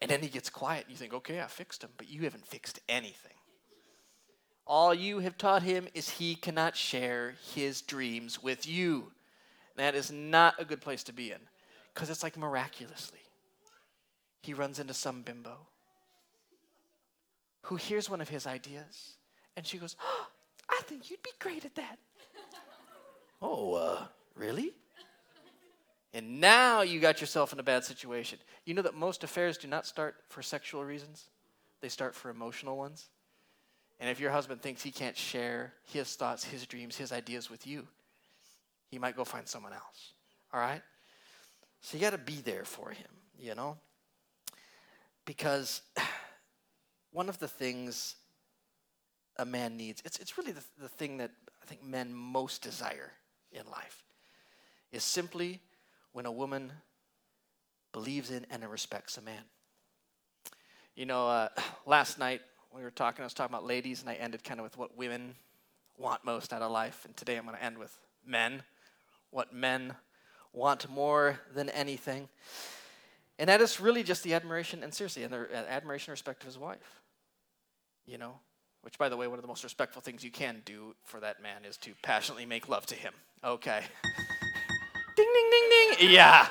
And 0.00 0.10
then 0.10 0.20
he 0.20 0.28
gets 0.28 0.50
quiet 0.50 0.84
and 0.84 0.92
you 0.92 0.96
think, 0.96 1.14
okay, 1.14 1.40
I 1.40 1.46
fixed 1.46 1.82
him, 1.82 1.90
but 1.96 2.08
you 2.08 2.22
haven't 2.22 2.46
fixed 2.46 2.80
anything. 2.88 3.32
All 4.66 4.94
you 4.94 5.18
have 5.18 5.36
taught 5.36 5.62
him 5.62 5.88
is 5.92 6.08
he 6.08 6.34
cannot 6.34 6.76
share 6.76 7.34
his 7.54 7.82
dreams 7.82 8.42
with 8.42 8.66
you. 8.66 9.12
That 9.76 9.94
is 9.94 10.10
not 10.10 10.54
a 10.58 10.64
good 10.64 10.80
place 10.80 11.02
to 11.04 11.12
be 11.12 11.30
in 11.32 11.40
because 11.92 12.08
it's 12.08 12.22
like 12.22 12.38
miraculously. 12.38 13.18
He 14.40 14.54
runs 14.54 14.78
into 14.78 14.94
some 14.94 15.22
bimbo 15.22 15.56
who 17.62 17.76
hears 17.76 18.08
one 18.08 18.20
of 18.20 18.28
his 18.28 18.46
ideas 18.46 19.16
and 19.56 19.66
she 19.66 19.78
goes, 19.78 19.96
oh, 20.02 20.26
I 20.68 20.80
think 20.84 21.10
you'd 21.10 21.22
be 21.22 21.30
great 21.38 21.64
at 21.64 21.74
that. 21.74 21.98
oh, 23.42 23.74
uh, 23.74 24.06
really? 24.34 24.72
And 26.12 26.40
now 26.40 26.82
you 26.82 27.00
got 27.00 27.20
yourself 27.20 27.52
in 27.52 27.58
a 27.58 27.62
bad 27.62 27.84
situation. 27.84 28.38
You 28.64 28.74
know 28.74 28.82
that 28.82 28.94
most 28.94 29.24
affairs 29.24 29.58
do 29.58 29.66
not 29.66 29.86
start 29.86 30.16
for 30.28 30.42
sexual 30.42 30.84
reasons, 30.84 31.30
they 31.80 31.88
start 31.88 32.14
for 32.14 32.30
emotional 32.30 32.76
ones. 32.76 33.08
And 34.00 34.10
if 34.10 34.20
your 34.20 34.30
husband 34.30 34.60
thinks 34.60 34.82
he 34.82 34.90
can't 34.90 35.16
share 35.16 35.72
his 35.84 36.14
thoughts, 36.14 36.44
his 36.44 36.66
dreams, 36.66 36.96
his 36.96 37.12
ideas 37.12 37.48
with 37.48 37.66
you, 37.66 37.86
he 38.88 38.98
might 38.98 39.16
go 39.16 39.24
find 39.24 39.46
someone 39.46 39.72
else. 39.72 40.14
All 40.52 40.60
right? 40.60 40.82
So 41.80 41.96
you 41.96 42.00
got 42.00 42.10
to 42.10 42.18
be 42.18 42.40
there 42.44 42.64
for 42.64 42.90
him, 42.90 43.06
you 43.38 43.54
know? 43.54 43.76
Because 45.24 45.82
one 47.12 47.28
of 47.28 47.38
the 47.38 47.48
things 47.48 48.16
a 49.36 49.44
man 49.44 49.76
needs, 49.76 50.02
it's, 50.04 50.18
it's 50.18 50.38
really 50.38 50.52
the, 50.52 50.62
the 50.80 50.88
thing 50.88 51.18
that 51.18 51.30
I 51.62 51.66
think 51.66 51.82
men 51.82 52.12
most 52.12 52.62
desire 52.62 53.12
in 53.52 53.62
life, 53.70 54.04
is 54.92 55.02
simply 55.02 55.60
when 56.12 56.26
a 56.26 56.32
woman 56.32 56.72
believes 57.92 58.30
in 58.30 58.46
and 58.50 58.64
respects 58.70 59.16
a 59.18 59.22
man. 59.22 59.42
You 60.94 61.06
know, 61.06 61.28
uh, 61.28 61.48
last 61.86 62.18
night 62.18 62.42
we 62.74 62.82
were 62.82 62.90
talking, 62.90 63.22
I 63.22 63.26
was 63.26 63.34
talking 63.34 63.54
about 63.54 63.66
ladies, 63.66 64.00
and 64.00 64.10
I 64.10 64.14
ended 64.14 64.42
kind 64.42 64.58
of 64.58 64.64
with 64.64 64.76
what 64.76 64.96
women 64.96 65.36
want 65.96 66.24
most 66.24 66.52
out 66.52 66.62
of 66.62 66.72
life. 66.72 67.04
And 67.04 67.16
today 67.16 67.36
I'm 67.36 67.44
going 67.44 67.56
to 67.56 67.62
end 67.62 67.78
with 67.78 67.96
men, 68.26 68.62
what 69.30 69.54
men 69.54 69.94
want 70.52 70.90
more 70.90 71.38
than 71.54 71.68
anything. 71.70 72.28
And 73.38 73.48
that 73.48 73.60
is 73.60 73.80
really 73.80 74.02
just 74.02 74.22
the 74.22 74.34
admiration, 74.34 74.82
and 74.82 74.92
seriously, 74.92 75.22
and 75.22 75.32
the 75.32 75.42
uh, 75.52 75.64
admiration 75.68 76.10
and 76.10 76.14
respect 76.14 76.42
of 76.42 76.46
his 76.46 76.58
wife. 76.58 77.00
You 78.06 78.18
know, 78.18 78.34
which, 78.82 78.98
by 78.98 79.08
the 79.08 79.16
way, 79.16 79.28
one 79.28 79.38
of 79.38 79.42
the 79.42 79.48
most 79.48 79.64
respectful 79.64 80.02
things 80.02 80.24
you 80.24 80.30
can 80.30 80.62
do 80.64 80.94
for 81.04 81.20
that 81.20 81.42
man 81.42 81.64
is 81.66 81.76
to 81.78 81.92
passionately 82.02 82.46
make 82.46 82.68
love 82.68 82.86
to 82.86 82.94
him. 82.94 83.14
Okay. 83.42 83.82
ding, 85.16 85.28
ding, 85.32 85.50
ding, 85.50 85.96
ding. 85.98 86.10
Yeah. 86.10 86.46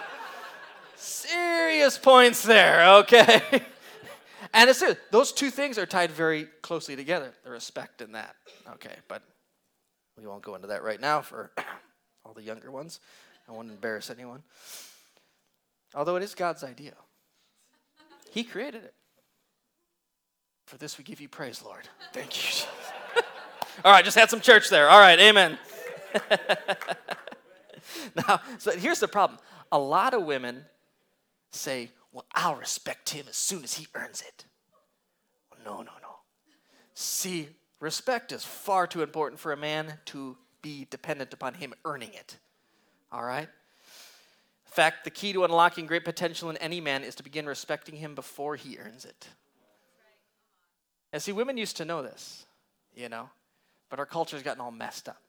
Serious 0.96 1.98
points 1.98 2.44
there, 2.44 2.86
okay? 3.00 3.42
And 4.54 4.70
it's 4.70 4.84
those 5.12 5.32
two 5.32 5.50
things 5.50 5.78
are 5.78 5.86
tied 5.86 6.12
very 6.12 6.48
closely 6.62 6.96
together 6.96 7.34
the 7.44 7.50
respect 7.50 8.02
and 8.02 8.16
that. 8.16 8.36
Okay, 8.74 8.96
but 9.08 9.24
we 10.18 10.28
won't 10.28 10.44
go 10.44 10.56
into 10.56 10.68
that 10.68 10.84
right 10.84 11.02
now 11.02 11.22
for 11.22 11.52
all 12.26 12.34
the 12.34 12.44
younger 12.44 12.72
ones. 12.72 13.00
I 13.48 13.52
won't 13.52 13.70
embarrass 13.70 14.10
anyone. 14.10 14.44
Although 15.96 16.16
it 16.16 16.24
is 16.24 16.36
God's 16.36 16.64
idea, 16.64 16.94
He 18.32 18.44
created 18.44 18.84
it. 18.84 18.94
For 20.68 20.78
this 20.78 20.98
we 20.98 21.04
give 21.04 21.20
you 21.20 21.28
praise, 21.28 21.62
Lord. 21.64 21.88
Thank 22.14 22.38
you. 22.38 22.66
all 23.86 23.92
right, 23.92 24.06
just 24.06 24.18
had 24.18 24.30
some 24.30 24.40
church 24.40 24.70
there. 24.70 24.90
All 24.90 25.00
right, 25.00 25.20
amen. 25.20 25.58
now, 28.16 28.40
so 28.60 28.72
here's 28.72 29.00
the 29.00 29.08
problem 29.08 29.40
a 29.72 29.80
lot 29.80 30.14
of 30.14 30.24
women 30.24 30.66
say, 31.52 31.90
well, 32.14 32.26
I'll 32.36 32.56
respect 32.56 33.10
him 33.10 33.26
as 33.28 33.36
soon 33.36 33.64
as 33.64 33.74
he 33.74 33.88
earns 33.96 34.22
it. 34.22 34.46
No, 35.66 35.78
no, 35.78 35.92
no. 36.02 36.18
See, 36.94 37.50
respect 37.80 38.32
is 38.32 38.44
far 38.44 38.86
too 38.86 39.02
important 39.02 39.40
for 39.40 39.52
a 39.52 39.58
man 39.58 39.96
to 40.06 40.38
be 40.62 40.88
dependent 40.90 41.34
upon 41.34 41.56
him 41.56 41.74
earning 41.86 42.14
it. 42.14 42.38
All 43.12 43.24
right? 43.24 43.48
In 43.48 44.72
fact, 44.72 45.04
the 45.04 45.10
key 45.10 45.34
to 45.34 45.44
unlocking 45.44 45.88
great 45.88 46.06
potential 46.06 46.50
in 46.50 46.58
any 46.58 46.80
man 46.80 47.04
is 47.04 47.16
to 47.16 47.24
begin 47.24 47.46
respecting 47.48 47.96
him 47.96 48.14
before 48.14 48.56
he 48.56 48.78
earns 48.78 49.06
it. 49.06 49.28
And 51.12 51.22
see, 51.22 51.32
women 51.32 51.58
used 51.58 51.78
to 51.78 51.86
know 51.86 52.02
this, 52.02 52.46
you 52.96 53.10
know, 53.10 53.30
but 53.90 54.00
our 54.00 54.06
culture's 54.06 54.44
gotten 54.44 54.62
all 54.62 54.72
messed 54.72 55.10
up. 55.10 55.22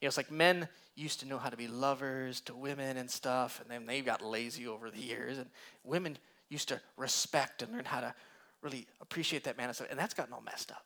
You 0.00 0.06
know, 0.06 0.08
it's 0.08 0.16
like 0.16 0.30
men 0.30 0.68
used 0.96 1.20
to 1.20 1.26
know 1.26 1.38
how 1.38 1.50
to 1.50 1.56
be 1.56 1.68
lovers 1.68 2.40
to 2.42 2.54
women 2.54 2.96
and 2.96 3.10
stuff, 3.10 3.60
and 3.60 3.70
then 3.70 3.86
they 3.86 4.00
got 4.00 4.22
lazy 4.22 4.66
over 4.66 4.90
the 4.90 5.00
years. 5.00 5.38
And 5.38 5.48
women 5.84 6.16
used 6.48 6.68
to 6.68 6.80
respect 6.96 7.62
and 7.62 7.72
learn 7.72 7.84
how 7.84 8.00
to 8.00 8.14
really 8.62 8.86
appreciate 9.00 9.44
that 9.44 9.56
man 9.56 9.66
and 9.66 9.74
stuff. 9.74 9.88
And 9.90 9.98
that's 9.98 10.14
gotten 10.14 10.32
all 10.32 10.42
messed 10.42 10.70
up. 10.70 10.84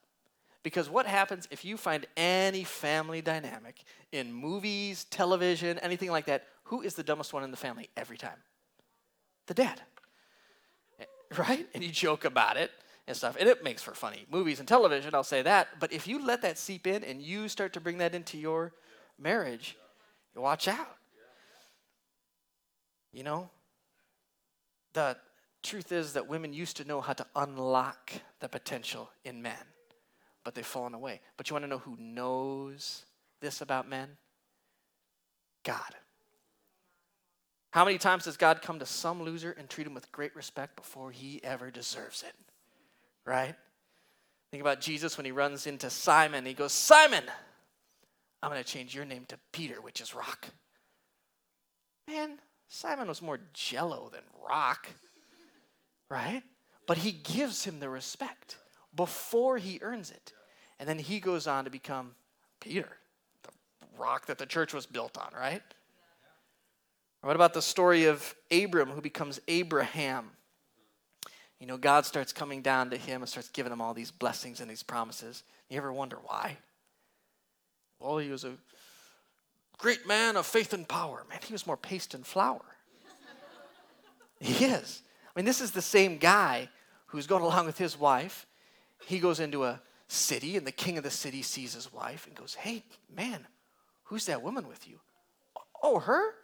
Because 0.63 0.89
what 0.89 1.07
happens 1.07 1.47
if 1.51 1.65
you 1.65 1.77
find 1.77 2.07
any 2.17 2.65
family 2.65 3.21
dynamic 3.21 3.85
in 4.13 4.33
movies, 4.33 5.05
television, 5.05 5.79
anything 5.81 6.11
like 6.11 6.25
that? 6.27 6.45
Who 6.65 6.81
is 6.81 6.95
the 6.95 7.03
dumbest 7.03 7.33
one 7.33 7.45
in 7.45 7.51
the 7.51 7.57
family 7.57 7.91
every 7.97 8.17
time? 8.17 8.39
The 9.47 9.55
dad. 9.55 9.81
Eh, 10.99 11.05
right? 11.37 11.67
And 11.75 11.85
you 11.85 11.91
joke 11.91 12.25
about 12.25 12.57
it 12.57 12.71
and 13.07 13.15
stuff. 13.15 13.37
And 13.39 13.47
it 13.47 13.63
makes 13.63 13.83
for 13.83 13.95
funny 13.95 14.25
movies 14.31 14.59
and 14.59 14.67
television, 14.67 15.15
I'll 15.15 15.23
say 15.23 15.43
that. 15.43 15.69
But 15.81 15.93
if 15.93 16.07
you 16.07 16.25
let 16.25 16.41
that 16.43 16.57
seep 16.57 16.87
in 16.87 17.05
and 17.05 17.21
you 17.21 17.49
start 17.49 17.75
to 17.75 17.81
bring 17.81 17.99
that 17.99 18.15
into 18.15 18.39
your 18.39 18.73
marriage, 19.19 19.77
watch 20.35 20.69
out. 20.69 20.97
You 23.13 23.23
know, 23.23 23.51
the 24.93 25.17
truth 25.63 25.93
is 25.93 26.15
that 26.15 26.29
women 26.29 26.53
used 26.53 26.77
to 26.79 26.85
know 26.85 27.01
how 27.01 27.13
to 27.13 27.27
unlock 27.37 28.13
the 28.41 28.49
potential 28.49 29.11
in 29.25 29.41
men, 29.41 29.55
but 30.43 30.55
they've 30.55 30.67
fallen 30.67 30.95
away. 30.95 31.21
But 31.37 31.49
you 31.49 31.55
want 31.55 31.65
to 31.65 31.69
know 31.69 31.79
who 31.79 31.97
knows 31.99 33.05
this 33.41 33.61
about 33.61 33.89
men? 33.89 34.09
God. 35.65 35.95
How 37.71 37.85
many 37.85 37.99
times 37.99 38.25
does 38.25 38.37
God 38.37 38.63
come 38.63 38.79
to 38.79 38.87
some 38.87 39.23
loser 39.23 39.53
and 39.59 39.69
treat 39.69 39.87
him 39.87 39.95
with 39.95 40.13
great 40.13 40.37
respect 40.37 40.77
before 40.77 41.11
he 41.11 41.43
ever 41.43 41.71
deserves 41.71 42.23
it? 42.23 42.35
Right? 43.25 43.55
Think 44.51 44.61
about 44.61 44.81
Jesus 44.81 45.17
when 45.17 45.25
he 45.25 45.33
runs 45.33 45.67
into 45.67 45.91
Simon. 45.91 46.47
He 46.47 46.55
goes, 46.55 46.73
Simon, 46.73 47.25
I'm 48.45 48.51
going 48.51 48.63
to 48.63 48.71
change 48.71 48.95
your 48.95 49.07
name 49.07 49.25
to 49.29 49.39
Peter, 49.53 49.81
which 49.81 50.03
is 50.03 50.15
rock. 50.15 50.49
Man, 52.07 52.39
Simon 52.69 53.09
was 53.09 53.23
more 53.23 53.41
jello 53.55 54.11
than 54.13 54.21
rock, 54.47 54.87
right? 56.11 56.43
But 56.87 56.99
he 56.99 57.11
gives 57.11 57.65
him 57.65 57.81
the 57.81 57.89
respect 57.89 58.59
before 58.95 59.57
he 59.57 59.79
earns 59.81 60.11
it. 60.11 60.35
And 60.79 60.87
then 60.87 60.99
he 60.99 61.21
goes 61.21 61.47
on 61.47 61.65
to 61.65 61.71
become 61.71 62.11
Peter, 62.61 62.99
the 63.45 63.51
rock 63.97 64.27
that 64.27 64.37
the 64.37 64.45
church 64.45 64.75
was 64.75 64.85
built 64.85 65.17
on, 65.17 65.31
right? 65.35 65.63
What 67.23 67.37
about 67.37 67.55
the 67.55 67.63
story 67.63 68.05
of 68.05 68.35
Abram 68.53 68.91
who 68.91 69.01
becomes 69.01 69.41
Abraham? 69.49 70.33
You 71.61 71.67
know, 71.67 71.79
God 71.79 72.05
starts 72.05 72.35
coming 72.35 72.61
down 72.61 72.91
to 72.91 72.99
him 72.99 73.23
and 73.23 73.29
starts 73.29 73.49
giving 73.49 73.73
him 73.73 73.81
all 73.81 73.95
these 73.95 74.11
blessings 74.11 74.61
and 74.61 74.71
these 74.71 74.83
promises. 74.83 75.45
You 75.71 75.79
ever 75.79 75.95
wonder 75.95 76.19
why? 76.23 76.59
Well, 78.05 78.19
he 78.19 78.29
was 78.29 78.45
a 78.45 78.53
great 79.79 80.07
man 80.07 80.37
of 80.37 80.45
faith 80.45 80.75
and 80.75 80.87
power. 80.87 81.25
Man, 81.31 81.39
he 81.43 81.55
was 81.55 81.67
more 81.67 81.79
paste 81.79 82.13
and 82.13 82.27
flour. 82.27 82.61
he 84.41 84.67
is. 84.67 85.01
I 85.27 85.39
mean, 85.39 85.47
this 85.47 85.63
is 85.63 85.71
the 85.71 85.81
same 85.81 86.19
guy 86.19 86.69
who's 87.07 87.27
going 87.27 87.43
along 87.43 87.65
with 87.65 87.79
his 87.79 87.99
wife. 87.99 88.47
He 89.07 89.19
goes 89.19 89.41
into 89.41 89.65
a 89.65 89.81
city, 90.07 90.59
and 90.59 90.67
the 90.67 90.73
king 90.73 90.99
of 90.99 91.03
the 91.03 91.11
city 91.11 91.41
sees 91.41 91.73
his 91.73 91.91
wife 91.95 92.27
and 92.27 92.37
goes, 92.37 92.53
Hey, 92.55 92.85
man, 93.15 93.47
who's 94.05 94.27
that 94.27 94.43
woman 94.43 94.69
with 94.69 94.87
you? 94.87 95.01
Oh, 95.83 95.99
her? 95.99 96.35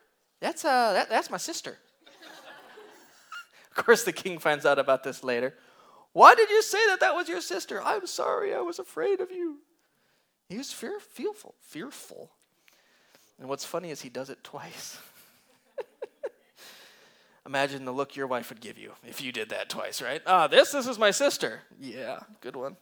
That's, 0.40 0.64
uh, 0.64 0.94
that, 0.94 1.10
that's 1.10 1.30
my 1.30 1.36
sister. 1.36 1.76
of 3.76 3.84
course, 3.84 4.02
the 4.04 4.12
king 4.12 4.38
finds 4.38 4.64
out 4.64 4.78
about 4.78 5.04
this 5.04 5.22
later. 5.22 5.54
Why 6.14 6.34
did 6.34 6.48
you 6.48 6.62
say 6.62 6.86
that 6.86 7.00
that 7.00 7.14
was 7.14 7.28
your 7.28 7.42
sister? 7.42 7.82
I'm 7.82 8.06
sorry, 8.06 8.54
I 8.54 8.60
was 8.60 8.78
afraid 8.78 9.20
of 9.20 9.30
you. 9.30 9.58
He 10.50 10.58
was 10.58 10.72
fear, 10.72 10.98
fearful, 10.98 11.54
fearful. 11.60 12.28
And 13.38 13.48
what's 13.48 13.64
funny 13.64 13.90
is 13.90 14.00
he 14.00 14.08
does 14.08 14.30
it 14.30 14.42
twice. 14.42 14.98
Imagine 17.46 17.84
the 17.84 17.92
look 17.92 18.16
your 18.16 18.26
wife 18.26 18.48
would 18.50 18.60
give 18.60 18.76
you 18.76 18.90
if 19.06 19.22
you 19.22 19.30
did 19.30 19.50
that 19.50 19.68
twice, 19.68 20.02
right? 20.02 20.20
Ah, 20.26 20.48
this, 20.48 20.72
this 20.72 20.88
is 20.88 20.98
my 20.98 21.12
sister. 21.12 21.60
Yeah, 21.80 22.18
good 22.40 22.56
one. 22.56 22.76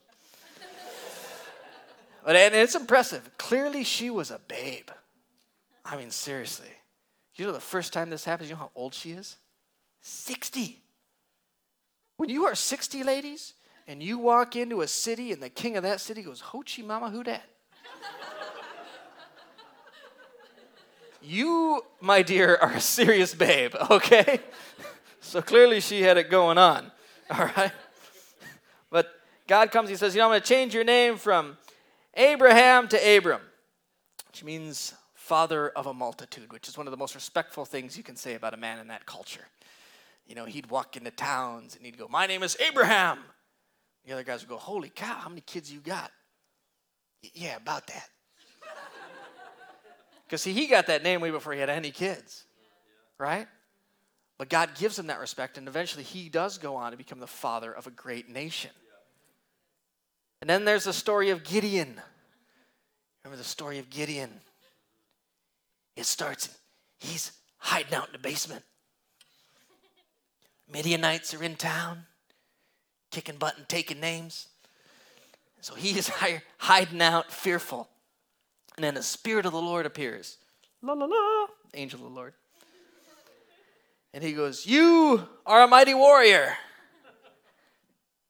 but 2.24 2.36
and 2.36 2.54
it's 2.54 2.74
impressive. 2.74 3.30
Clearly, 3.36 3.84
she 3.84 4.08
was 4.08 4.30
a 4.30 4.40
babe. 4.48 4.88
I 5.84 5.98
mean, 5.98 6.10
seriously. 6.10 6.70
You 7.34 7.44
know, 7.44 7.52
the 7.52 7.60
first 7.60 7.92
time 7.92 8.08
this 8.08 8.24
happens, 8.24 8.48
you 8.48 8.54
know 8.54 8.60
how 8.60 8.70
old 8.74 8.94
she 8.94 9.10
is? 9.10 9.36
60. 10.00 10.80
When 12.16 12.30
you 12.30 12.46
are 12.46 12.54
60, 12.54 13.04
ladies, 13.04 13.52
and 13.86 14.02
you 14.02 14.16
walk 14.16 14.56
into 14.56 14.80
a 14.80 14.88
city 14.88 15.32
and 15.32 15.42
the 15.42 15.50
king 15.50 15.76
of 15.76 15.82
that 15.82 16.00
city 16.00 16.22
goes, 16.22 16.40
Hochi 16.40 16.82
mama, 16.82 17.10
who 17.10 17.22
dat? 17.22 17.42
You, 21.22 21.82
my 22.00 22.22
dear, 22.22 22.56
are 22.60 22.72
a 22.72 22.80
serious 22.80 23.34
babe, 23.34 23.74
okay? 23.90 24.40
So 25.20 25.42
clearly 25.42 25.80
she 25.80 26.02
had 26.02 26.16
it 26.16 26.30
going 26.30 26.58
on, 26.58 26.90
all 27.30 27.50
right? 27.56 27.72
But 28.90 29.10
God 29.46 29.70
comes, 29.70 29.90
He 29.90 29.96
says, 29.96 30.14
You 30.14 30.20
know, 30.20 30.26
I'm 30.26 30.30
going 30.30 30.40
to 30.40 30.46
change 30.46 30.74
your 30.74 30.84
name 30.84 31.16
from 31.16 31.58
Abraham 32.14 32.88
to 32.88 33.16
Abram, 33.16 33.42
which 34.28 34.42
means 34.42 34.94
father 35.14 35.68
of 35.70 35.86
a 35.86 35.92
multitude, 35.92 36.50
which 36.52 36.68
is 36.68 36.78
one 36.78 36.86
of 36.86 36.90
the 36.90 36.96
most 36.96 37.14
respectful 37.14 37.66
things 37.66 37.96
you 37.98 38.02
can 38.02 38.16
say 38.16 38.34
about 38.34 38.54
a 38.54 38.56
man 38.56 38.78
in 38.78 38.88
that 38.88 39.04
culture. 39.04 39.44
You 40.26 40.34
know, 40.34 40.46
he'd 40.46 40.70
walk 40.70 40.96
into 40.96 41.10
towns 41.10 41.76
and 41.76 41.84
he'd 41.84 41.98
go, 41.98 42.08
My 42.08 42.26
name 42.26 42.42
is 42.42 42.56
Abraham. 42.66 43.18
The 44.06 44.12
other 44.14 44.24
guys 44.24 44.40
would 44.40 44.48
go, 44.48 44.56
Holy 44.56 44.88
cow, 44.88 45.14
how 45.14 45.28
many 45.28 45.42
kids 45.42 45.70
you 45.70 45.80
got? 45.80 46.10
Yeah, 47.22 47.56
about 47.56 47.86
that. 47.88 48.08
Because, 50.24 50.42
see, 50.42 50.52
he 50.52 50.66
got 50.66 50.86
that 50.88 51.02
name 51.02 51.20
way 51.20 51.30
before 51.30 51.54
he 51.54 51.60
had 51.60 51.70
any 51.70 51.90
kids, 51.90 52.44
right? 53.18 53.48
But 54.36 54.50
God 54.50 54.70
gives 54.78 54.98
him 54.98 55.06
that 55.08 55.20
respect, 55.20 55.58
and 55.58 55.66
eventually 55.66 56.04
he 56.04 56.28
does 56.28 56.58
go 56.58 56.76
on 56.76 56.92
to 56.92 56.98
become 56.98 57.18
the 57.18 57.26
father 57.26 57.72
of 57.72 57.86
a 57.86 57.90
great 57.90 58.28
nation. 58.28 58.70
And 60.40 60.48
then 60.48 60.64
there's 60.64 60.84
the 60.84 60.92
story 60.92 61.30
of 61.30 61.42
Gideon. 61.42 62.00
Remember 63.24 63.36
the 63.36 63.48
story 63.48 63.78
of 63.78 63.90
Gideon? 63.90 64.30
It 65.96 66.06
starts, 66.06 66.56
he's 67.00 67.32
hiding 67.56 67.94
out 67.94 68.06
in 68.06 68.12
the 68.12 68.18
basement. 68.18 68.62
Midianites 70.72 71.34
are 71.34 71.42
in 71.42 71.56
town, 71.56 72.04
kicking 73.10 73.36
butt 73.36 73.56
and 73.56 73.68
taking 73.68 73.98
names. 73.98 74.48
So 75.60 75.74
he 75.74 75.98
is 75.98 76.08
hiding 76.58 77.02
out, 77.02 77.32
fearful. 77.32 77.88
And 78.76 78.84
then 78.84 78.94
the 78.94 79.02
Spirit 79.02 79.46
of 79.46 79.52
the 79.52 79.60
Lord 79.60 79.86
appears. 79.86 80.38
La 80.82 80.92
la 80.92 81.06
la, 81.06 81.46
angel 81.74 81.98
of 82.00 82.12
the 82.12 82.14
Lord. 82.14 82.34
And 84.14 84.22
he 84.22 84.32
goes, 84.32 84.66
You 84.66 85.28
are 85.44 85.62
a 85.62 85.68
mighty 85.68 85.94
warrior. 85.94 86.56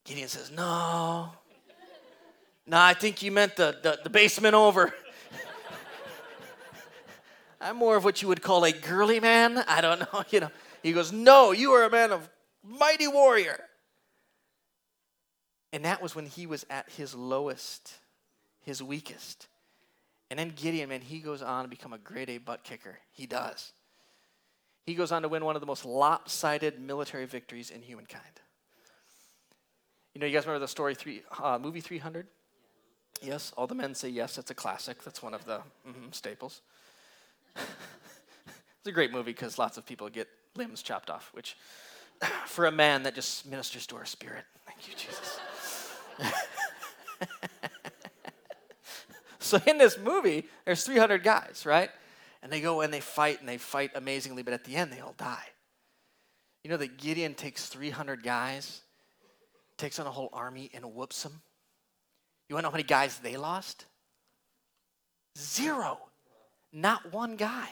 Gideon 0.05 0.29
says, 0.29 0.51
No. 0.51 1.33
No, 2.67 2.79
I 2.79 2.95
think 2.95 3.23
you 3.23 3.33
meant 3.33 3.57
the, 3.57 3.77
the, 3.83 3.99
the 4.05 4.11
basement 4.11 4.55
over. 4.55 4.93
I'm 7.61 7.77
more 7.77 7.97
of 7.97 8.05
what 8.05 8.21
you 8.21 8.29
would 8.29 8.43
call 8.43 8.65
a 8.65 8.73
girly 8.73 9.21
man. 9.21 9.65
I 9.67 9.81
don't 9.81 10.01
know, 10.01 10.25
you 10.31 10.41
know. 10.41 10.51
He 10.83 10.93
goes, 10.93 11.13
No, 11.13 11.53
you 11.53 11.73
are 11.73 11.85
a 11.85 11.91
man 11.91 12.13
of 12.13 12.29
mighty 12.63 13.09
warrior. 13.09 13.68
And 15.73 15.85
that 15.85 16.03
was 16.03 16.15
when 16.15 16.27
he 16.27 16.47
was 16.47 16.65
at 16.71 16.89
his 16.91 17.15
lowest, 17.15 17.95
his 18.65 18.83
weakest. 18.83 19.49
And 20.31 20.39
then 20.39 20.53
Gideon, 20.55 20.89
man, 20.89 21.01
he 21.01 21.21
goes 21.21 21.43
on 21.43 21.65
to 21.65 21.69
become 21.69 21.93
a 21.93 21.99
grade 21.99 22.31
A 22.31 22.39
butt 22.39 22.65
kicker. 22.65 22.99
He 23.13 23.27
does. 23.27 23.73
He 24.85 24.95
goes 24.95 25.13
on 25.13 25.23
to 25.23 25.29
win 25.29 25.45
one 25.45 25.57
of 25.57 25.61
the 25.61 25.67
most 25.67 25.85
lopsided 25.85 26.81
military 26.81 27.27
victories 27.27 27.71
in 27.71 27.83
humankind. 27.83 28.25
You 30.15 30.21
know, 30.21 30.27
you 30.27 30.33
guys 30.33 30.47
remember 30.47 30.61
the 30.61 30.69
story, 30.69 30.95
three, 30.95 31.23
uh, 31.43 31.59
movie 31.61 31.81
300? 31.81 32.27
Yes, 33.23 33.53
all 33.57 33.67
the 33.67 33.75
men 33.75 33.95
say 33.95 34.09
yes. 34.09 34.37
That's 34.37 34.51
a 34.51 34.55
classic. 34.55 35.03
That's 35.03 35.23
one 35.23 35.35
of 35.35 35.45
the 35.45 35.59
mm-hmm, 35.87 36.11
staples. 36.13 36.63
it's 37.57 38.87
a 38.87 38.93
great 38.93 39.13
movie 39.13 39.33
because 39.33 39.59
lots 39.59 39.77
of 39.77 39.85
people 39.85 40.09
get 40.09 40.29
limbs 40.57 40.83
chopped 40.83 41.11
off, 41.11 41.31
which, 41.35 41.57
for 42.47 42.67
a 42.67 42.73
man, 42.73 43.03
that 43.03 43.15
just 43.15 43.47
ministers 43.47 43.87
to 43.89 43.97
our 43.97 44.05
spirit. 44.05 44.45
Thank 44.67 44.89
you, 44.89 44.95
Jesus. 44.95 45.38
So 49.49 49.59
in 49.67 49.79
this 49.79 49.97
movie, 49.97 50.45
there's 50.67 50.85
300 50.85 51.23
guys, 51.23 51.63
right? 51.65 51.89
And 52.43 52.53
they 52.53 52.61
go 52.61 52.83
and 52.83 52.93
they 52.93 53.01
fight 53.01 53.41
and 53.41 53.49
they 53.49 53.57
fight 53.57 53.93
amazingly, 53.95 54.43
but 54.43 54.53
at 54.53 54.65
the 54.65 54.77
end, 54.77 54.93
they 54.93 55.01
all 55.01 55.15
die. 55.17 55.47
You 56.63 56.69
know 56.69 56.77
that 56.77 56.99
Gideon 56.99 57.33
takes 57.33 57.67
300 57.67 58.23
guys, 58.23 58.83
takes 59.79 59.99
on 59.99 60.07
a 60.07 60.11
whole 60.11 60.29
army, 60.35 60.71
and 60.75 60.85
whoops 60.95 61.23
them? 61.23 61.41
You 62.49 62.57
want 62.57 62.65
to 62.65 62.67
know 62.67 62.71
how 62.73 62.77
many 62.77 62.87
guys 62.87 63.21
they 63.21 63.39
lost? 63.39 63.87
Zero. 65.39 65.99
Not 66.71 67.11
one 67.11 67.37
guy. 67.37 67.71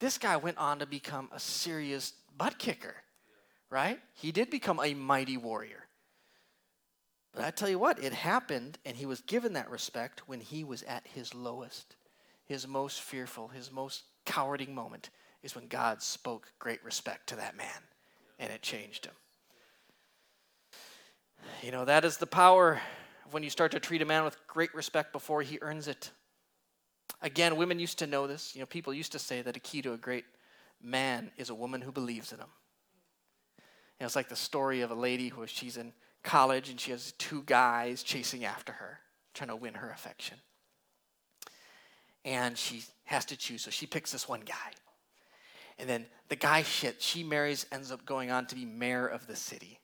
This 0.00 0.18
guy 0.18 0.36
went 0.36 0.58
on 0.58 0.80
to 0.80 0.86
become 0.86 1.28
a 1.32 1.38
serious 1.38 2.12
butt 2.36 2.58
kicker, 2.58 2.96
right? 3.70 4.00
He 4.14 4.32
did 4.32 4.50
become 4.50 4.80
a 4.82 4.94
mighty 4.94 5.36
warrior. 5.36 5.87
But 7.38 7.46
I 7.46 7.52
tell 7.52 7.68
you 7.68 7.78
what, 7.78 8.02
it 8.02 8.12
happened, 8.12 8.78
and 8.84 8.96
he 8.96 9.06
was 9.06 9.20
given 9.20 9.52
that 9.52 9.70
respect 9.70 10.26
when 10.26 10.40
he 10.40 10.64
was 10.64 10.82
at 10.82 11.06
his 11.06 11.36
lowest, 11.36 11.94
his 12.44 12.66
most 12.66 13.00
fearful, 13.00 13.46
his 13.46 13.70
most 13.70 14.02
cowarding 14.26 14.74
moment 14.74 15.10
is 15.44 15.54
when 15.54 15.68
God 15.68 16.02
spoke 16.02 16.50
great 16.58 16.84
respect 16.84 17.28
to 17.28 17.36
that 17.36 17.56
man, 17.56 17.68
and 18.40 18.52
it 18.52 18.60
changed 18.60 19.06
him. 19.06 19.12
You 21.62 21.70
know, 21.70 21.84
that 21.84 22.04
is 22.04 22.16
the 22.16 22.26
power 22.26 22.80
when 23.30 23.44
you 23.44 23.50
start 23.50 23.70
to 23.70 23.78
treat 23.78 24.02
a 24.02 24.04
man 24.04 24.24
with 24.24 24.36
great 24.48 24.74
respect 24.74 25.12
before 25.12 25.40
he 25.40 25.60
earns 25.62 25.86
it. 25.86 26.10
Again, 27.22 27.54
women 27.54 27.78
used 27.78 28.00
to 28.00 28.08
know 28.08 28.26
this. 28.26 28.56
You 28.56 28.62
know, 28.62 28.66
people 28.66 28.92
used 28.92 29.12
to 29.12 29.20
say 29.20 29.42
that 29.42 29.56
a 29.56 29.60
key 29.60 29.80
to 29.82 29.92
a 29.92 29.96
great 29.96 30.24
man 30.82 31.30
is 31.36 31.50
a 31.50 31.54
woman 31.54 31.82
who 31.82 31.92
believes 31.92 32.32
in 32.32 32.40
him. 32.40 32.50
You 33.58 33.64
know, 34.00 34.06
it's 34.06 34.16
like 34.16 34.28
the 34.28 34.34
story 34.34 34.80
of 34.80 34.90
a 34.90 34.96
lady 34.96 35.28
who 35.28 35.46
she's 35.46 35.76
in 35.76 35.92
college 36.28 36.68
and 36.68 36.78
she 36.78 36.90
has 36.90 37.12
two 37.12 37.42
guys 37.46 38.02
chasing 38.02 38.44
after 38.44 38.72
her, 38.72 38.98
trying 39.32 39.48
to 39.48 39.56
win 39.56 39.72
her 39.72 39.90
affection. 39.90 40.36
And 42.22 42.58
she 42.58 42.84
has 43.04 43.24
to 43.26 43.36
choose, 43.36 43.62
so 43.62 43.70
she 43.70 43.86
picks 43.86 44.12
this 44.12 44.28
one 44.28 44.42
guy. 44.42 44.72
And 45.78 45.88
then 45.88 46.04
the 46.28 46.36
guy 46.36 46.62
shit 46.62 47.00
she 47.00 47.22
marries 47.22 47.64
ends 47.72 47.90
up 47.90 48.04
going 48.04 48.30
on 48.30 48.44
to 48.46 48.54
be 48.54 48.66
mayor 48.66 49.06
of 49.06 49.26
the 49.26 49.36
city. 49.36 49.80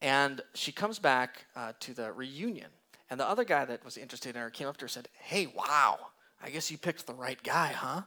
And 0.00 0.40
she 0.54 0.72
comes 0.72 0.98
back 0.98 1.44
uh, 1.54 1.72
to 1.80 1.92
the 1.92 2.10
reunion. 2.10 2.70
And 3.10 3.20
the 3.20 3.28
other 3.28 3.44
guy 3.44 3.66
that 3.66 3.84
was 3.84 3.98
interested 3.98 4.34
in 4.34 4.40
her 4.40 4.48
came 4.48 4.68
up 4.68 4.78
to 4.78 4.84
her 4.84 4.86
and 4.86 4.90
said, 4.90 5.08
Hey, 5.20 5.52
wow, 5.54 5.98
I 6.42 6.48
guess 6.48 6.70
you 6.70 6.78
picked 6.78 7.06
the 7.06 7.14
right 7.14 7.42
guy, 7.42 7.72
huh? 7.72 8.02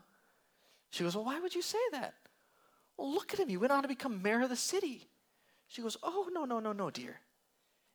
She 0.89 1.03
goes, 1.03 1.15
Well, 1.15 1.25
why 1.25 1.39
would 1.39 1.53
you 1.53 1.61
say 1.61 1.77
that? 1.91 2.15
Well, 2.97 3.13
look 3.13 3.33
at 3.33 3.39
him. 3.39 3.49
He 3.49 3.57
went 3.57 3.71
on 3.71 3.83
to 3.83 3.87
become 3.87 4.23
mayor 4.23 4.41
of 4.41 4.49
the 4.49 4.55
city. 4.55 5.09
She 5.67 5.81
goes, 5.81 5.97
Oh, 6.01 6.29
no, 6.31 6.45
no, 6.45 6.59
no, 6.59 6.71
no, 6.71 6.89
dear. 6.89 7.19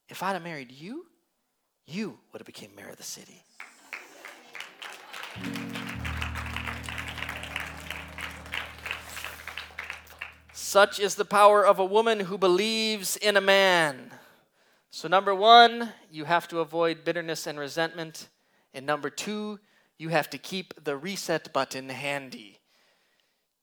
If 0.09 0.23
I'd 0.23 0.33
have 0.35 0.43
married 0.43 0.71
you, 0.71 1.07
you 1.87 2.19
would 2.33 2.41
have 2.41 2.47
became 2.47 2.75
mayor 2.75 2.91
of 2.91 2.97
the 2.97 3.03
city. 3.03 3.43
Such 10.53 11.01
is 11.01 11.17
the 11.17 11.25
power 11.25 11.67
of 11.67 11.79
a 11.79 11.85
woman 11.85 12.21
who 12.21 12.39
believes 12.39 13.17
in 13.17 13.37
a 13.37 13.41
man. 13.43 14.11
So, 14.91 15.09
number 15.09 15.35
one, 15.35 15.93
you 16.11 16.25
have 16.25 16.49
to 16.49 16.61
avoid 16.61 17.05
bitterness 17.05 17.47
and 17.47 17.59
resentment. 17.59 18.29
And 18.75 18.87
number 18.87 19.11
two, 19.11 19.59
you 19.99 20.09
have 20.11 20.31
to 20.31 20.39
keep 20.39 20.73
the 20.83 20.97
reset 20.97 21.53
button 21.53 21.89
handy. 21.89 22.59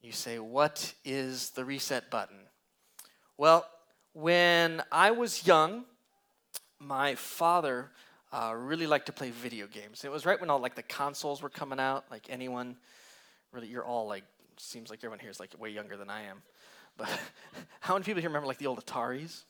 You 0.02 0.12
say, 0.12 0.38
What 0.38 0.94
is 1.04 1.50
the 1.50 1.64
reset 1.64 2.10
button? 2.10 2.46
Well, 3.36 3.66
when 4.12 4.82
I 4.90 5.10
was 5.10 5.46
young, 5.46 5.84
my 6.78 7.14
father 7.14 7.90
uh, 8.32 8.54
really 8.56 8.86
liked 8.86 9.06
to 9.06 9.12
play 9.12 9.30
video 9.30 9.66
games. 9.66 10.04
It 10.04 10.10
was 10.10 10.24
right 10.24 10.40
when 10.40 10.50
all 10.50 10.60
like 10.60 10.74
the 10.74 10.82
consoles 10.82 11.42
were 11.42 11.48
coming 11.48 11.80
out. 11.80 12.04
Like 12.10 12.26
anyone, 12.28 12.76
really, 13.52 13.68
you're 13.68 13.84
all 13.84 14.06
like, 14.06 14.24
seems 14.56 14.90
like 14.90 15.00
everyone 15.00 15.18
here 15.18 15.30
is 15.30 15.40
like 15.40 15.54
way 15.58 15.70
younger 15.70 15.96
than 15.96 16.10
I 16.10 16.22
am. 16.22 16.42
But 16.96 17.08
how 17.80 17.94
many 17.94 18.04
people 18.04 18.20
here 18.20 18.28
remember 18.28 18.48
like 18.48 18.58
the 18.58 18.66
old 18.66 18.84
Ataris? 18.84 19.44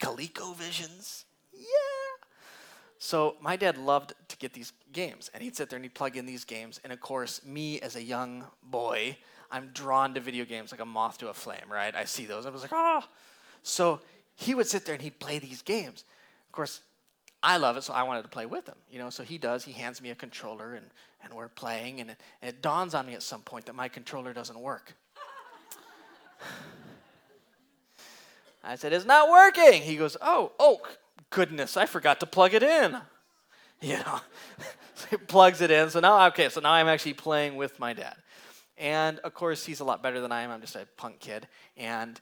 ColecoVisions? 0.00 1.24
Yeah. 1.54 1.66
So 2.98 3.36
my 3.40 3.56
dad 3.56 3.78
loved 3.78 4.12
to 4.28 4.36
get 4.36 4.52
these 4.52 4.72
games, 4.92 5.30
and 5.32 5.42
he'd 5.42 5.56
sit 5.56 5.70
there 5.70 5.76
and 5.76 5.84
he'd 5.84 5.94
plug 5.94 6.16
in 6.16 6.26
these 6.26 6.44
games. 6.44 6.80
And 6.84 6.92
of 6.92 7.00
course, 7.00 7.42
me 7.44 7.80
as 7.80 7.96
a 7.96 8.02
young 8.02 8.44
boy, 8.62 9.16
I'm 9.50 9.70
drawn 9.72 10.12
to 10.14 10.20
video 10.20 10.44
games 10.44 10.72
like 10.72 10.80
a 10.80 10.84
moth 10.84 11.16
to 11.18 11.28
a 11.28 11.32
flame, 11.32 11.70
right? 11.70 11.94
I 11.94 12.04
see 12.04 12.26
those. 12.26 12.44
I 12.44 12.50
was 12.50 12.60
like, 12.60 12.72
oh. 12.74 13.04
So 13.64 14.00
he 14.36 14.54
would 14.54 14.68
sit 14.68 14.84
there 14.84 14.94
and 14.94 15.02
he'd 15.02 15.18
play 15.18 15.40
these 15.40 15.62
games. 15.62 16.04
Of 16.46 16.52
course, 16.52 16.82
I 17.42 17.56
love 17.56 17.76
it, 17.76 17.82
so 17.82 17.92
I 17.92 18.04
wanted 18.04 18.22
to 18.22 18.28
play 18.28 18.46
with 18.46 18.68
him. 18.68 18.76
You 18.90 19.00
know, 19.00 19.10
so 19.10 19.24
he 19.24 19.38
does. 19.38 19.64
He 19.64 19.72
hands 19.72 20.00
me 20.00 20.10
a 20.10 20.14
controller, 20.14 20.74
and, 20.74 20.86
and 21.22 21.34
we're 21.34 21.48
playing, 21.48 22.00
and 22.00 22.10
it, 22.10 22.20
and 22.40 22.50
it 22.50 22.62
dawns 22.62 22.94
on 22.94 23.06
me 23.06 23.14
at 23.14 23.22
some 23.22 23.40
point 23.40 23.66
that 23.66 23.74
my 23.74 23.88
controller 23.88 24.32
doesn't 24.32 24.60
work. 24.60 24.94
I 28.62 28.76
said, 28.76 28.92
It's 28.92 29.04
not 29.04 29.30
working. 29.30 29.82
He 29.82 29.96
goes, 29.96 30.16
Oh, 30.22 30.52
oh, 30.58 30.80
goodness, 31.30 31.76
I 31.76 31.86
forgot 31.86 32.20
to 32.20 32.26
plug 32.26 32.54
it 32.54 32.62
in. 32.62 32.96
You 33.80 33.98
know, 33.98 34.20
so 34.94 35.06
he 35.10 35.16
plugs 35.18 35.60
it 35.60 35.70
in. 35.70 35.90
So 35.90 36.00
now, 36.00 36.28
okay, 36.28 36.48
so 36.48 36.60
now 36.62 36.72
I'm 36.72 36.86
actually 36.88 37.12
playing 37.12 37.56
with 37.56 37.78
my 37.78 37.92
dad. 37.92 38.14
And 38.78 39.18
of 39.18 39.34
course, 39.34 39.66
he's 39.66 39.80
a 39.80 39.84
lot 39.84 40.02
better 40.02 40.20
than 40.20 40.32
I 40.32 40.40
am. 40.40 40.50
I'm 40.50 40.62
just 40.62 40.74
a 40.74 40.86
punk 40.96 41.18
kid. 41.18 41.46
And 41.76 42.18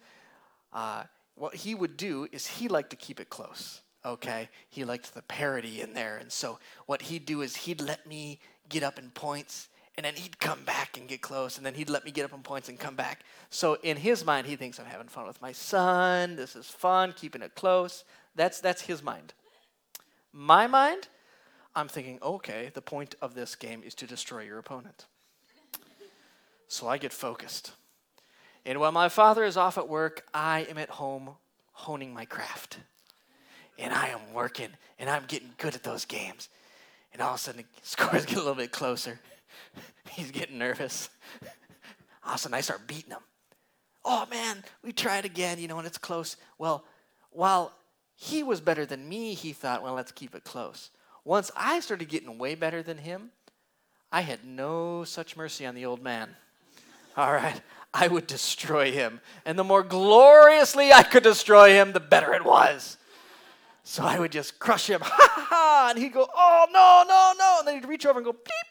uh, 0.73 1.05
what 1.43 1.57
he 1.57 1.75
would 1.75 1.97
do 1.97 2.29
is 2.31 2.47
he 2.47 2.69
liked 2.69 2.91
to 2.91 2.95
keep 2.95 3.19
it 3.19 3.29
close. 3.29 3.81
Okay, 4.05 4.49
he 4.69 4.85
liked 4.85 5.13
the 5.13 5.23
parity 5.23 5.81
in 5.81 5.93
there, 5.93 6.17
and 6.19 6.31
so 6.31 6.61
what 6.87 7.03
he'd 7.03 7.27
do 7.27 7.43
is 7.43 7.57
he'd 7.57 7.81
let 7.81 8.07
me 8.07 8.39
get 8.69 8.85
up 8.85 8.97
in 8.97 9.11
points, 9.11 9.67
and 9.97 10.07
then 10.07 10.15
he'd 10.15 10.39
come 10.39 10.63
back 10.63 10.97
and 10.97 11.09
get 11.09 11.21
close, 11.21 11.57
and 11.57 11.67
then 11.67 11.75
he'd 11.75 11.91
let 11.91 12.05
me 12.05 12.13
get 12.13 12.25
up 12.25 12.33
in 12.33 12.43
points 12.43 12.69
and 12.69 12.79
come 12.79 12.95
back. 12.95 13.25
So 13.51 13.77
in 13.83 13.97
his 13.97 14.25
mind, 14.25 14.47
he 14.47 14.55
thinks 14.55 14.79
I'm 14.79 14.87
having 14.87 15.09
fun 15.09 15.27
with 15.27 15.43
my 15.43 15.51
son. 15.51 16.37
This 16.37 16.55
is 16.55 16.69
fun, 16.69 17.13
keeping 17.13 17.43
it 17.43 17.57
close. 17.57 18.05
That's 18.37 18.61
that's 18.61 18.83
his 18.83 19.03
mind. 19.03 19.35
My 20.33 20.69
mind, 20.69 21.09
I'm 21.75 21.89
thinking, 21.89 22.21
okay, 22.23 22.71
the 22.73 22.83
point 22.83 23.17
of 23.21 23.35
this 23.35 23.57
game 23.57 23.83
is 23.85 23.97
to 23.97 24.07
destroy 24.07 24.43
your 24.43 24.59
opponent. 24.59 25.07
So 26.69 26.87
I 26.87 26.99
get 26.99 27.13
focused. 27.13 27.73
And 28.65 28.79
while 28.79 28.93
my 28.93 29.09
father 29.09 29.45
is 29.45 29.57
off 29.57 29.79
at 29.79 29.89
work, 29.89 30.25
I 30.33 30.67
am 30.71 30.79
at 30.79 30.91
home 30.91 31.31
honing 31.73 32.15
my 32.15 32.25
craft. 32.25 32.79
And 33.79 33.93
I 33.93 34.09
am 34.09 34.33
working 34.33 34.69
and 34.99 35.11
I'm 35.11 35.25
getting 35.27 35.51
good 35.59 35.75
at 35.75 35.83
those 35.83 36.05
games. 36.05 36.49
And 37.13 37.21
all 37.21 37.31
of 37.31 37.37
a 37.37 37.39
sudden, 37.39 37.63
the 37.63 37.67
scores 37.83 38.25
get 38.25 38.37
a 38.37 38.41
little 38.41 38.55
bit 38.55 38.73
closer. 38.73 39.19
He's 40.11 40.31
getting 40.31 40.59
nervous. 40.59 41.11
All 42.25 42.35
of 42.35 42.37
a 42.37 42.39
sudden, 42.39 42.55
I 42.55 42.61
start 42.61 42.87
beating 42.87 43.11
him. 43.11 43.19
Oh 44.05 44.27
man, 44.31 44.63
we 44.83 44.91
it 44.91 45.25
again, 45.25 45.59
you 45.59 45.69
know, 45.69 45.79
and 45.79 45.87
it's 45.87 45.99
close. 45.99 46.37
Well, 46.59 46.85
while 47.31 47.73
he 48.15 48.43
was 48.43 48.61
better 48.61 48.87
than 48.87 49.09
me, 49.09 49.35
he 49.35 49.53
thought, 49.53 49.83
well, 49.83 49.95
let's 49.95 50.13
keep 50.13 50.35
it 50.35 50.45
close. 50.45 50.91
Once 51.25 51.51
I 51.57 51.81
started 51.81 52.09
getting 52.09 52.39
way 52.39 52.55
better 52.55 52.83
than 52.83 52.99
him, 52.99 53.31
I 54.11 54.23
had 54.23 54.45
no 54.45 55.05
such 55.05 55.37
mercy 55.37 55.67
on 55.67 55.75
the 55.75 55.87
old 55.87 56.03
man. 56.03 56.37
All 57.17 57.33
right. 57.33 57.61
I 57.95 58.09
would 58.09 58.27
destroy 58.27 58.93
him. 58.93 59.21
And 59.45 59.59
the 59.59 59.65
more 59.65 59.83
gloriously 59.83 60.93
I 60.93 61.03
could 61.03 61.23
destroy 61.23 61.71
him, 61.71 61.93
the 61.93 62.01
better 62.01 62.33
it 62.33 62.45
was. 62.45 62.97
So 63.85 64.05
I 64.05 64.19
would 64.19 64.33
just 64.33 64.59
crush 64.59 64.89
him, 64.89 65.01
ha 65.05 65.29
ha 65.31 65.47
ha, 65.49 65.87
and 65.91 65.99
he'd 65.99 66.13
go, 66.13 66.27
oh 66.35 66.67
no, 66.71 67.05
no, 67.07 67.33
no. 67.39 67.57
And 67.59 67.69
then 67.69 67.75
he'd 67.75 67.89
reach 67.89 68.07
over 68.07 68.19
and 68.19 68.25
go, 68.25 68.33
beep, 68.33 68.69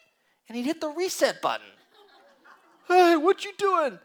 and 0.48 0.56
he'd 0.58 0.66
hit 0.66 0.82
the 0.82 0.90
reset 0.90 1.42
button. 1.42 1.68
Hey, 2.88 3.16
what 3.16 3.46
you 3.46 3.52
doing? 3.58 4.00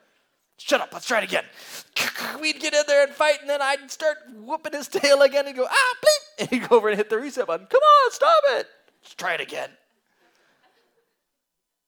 Shut 0.58 0.80
up, 0.80 0.90
let's 0.92 1.06
try 1.06 1.18
it 1.18 1.24
again. 1.24 1.44
We'd 2.40 2.60
get 2.60 2.72
in 2.72 2.82
there 2.86 3.04
and 3.04 3.12
fight, 3.12 3.40
and 3.40 3.50
then 3.50 3.60
I'd 3.60 3.90
start 3.90 4.16
whooping 4.34 4.72
his 4.72 4.88
tail 4.88 5.20
again. 5.22 5.46
He'd 5.46 5.56
go, 5.56 5.66
ah, 5.68 5.94
bleep, 6.02 6.38
and 6.40 6.48
he'd 6.48 6.68
go 6.68 6.76
over 6.76 6.88
and 6.88 6.96
hit 6.96 7.10
the 7.10 7.18
reset 7.18 7.46
button. 7.46 7.66
Come 7.66 7.80
on, 7.80 8.12
stop 8.12 8.42
it. 8.50 8.66
Let's 9.02 9.14
try 9.14 9.34
it 9.34 9.40
again. 9.40 9.70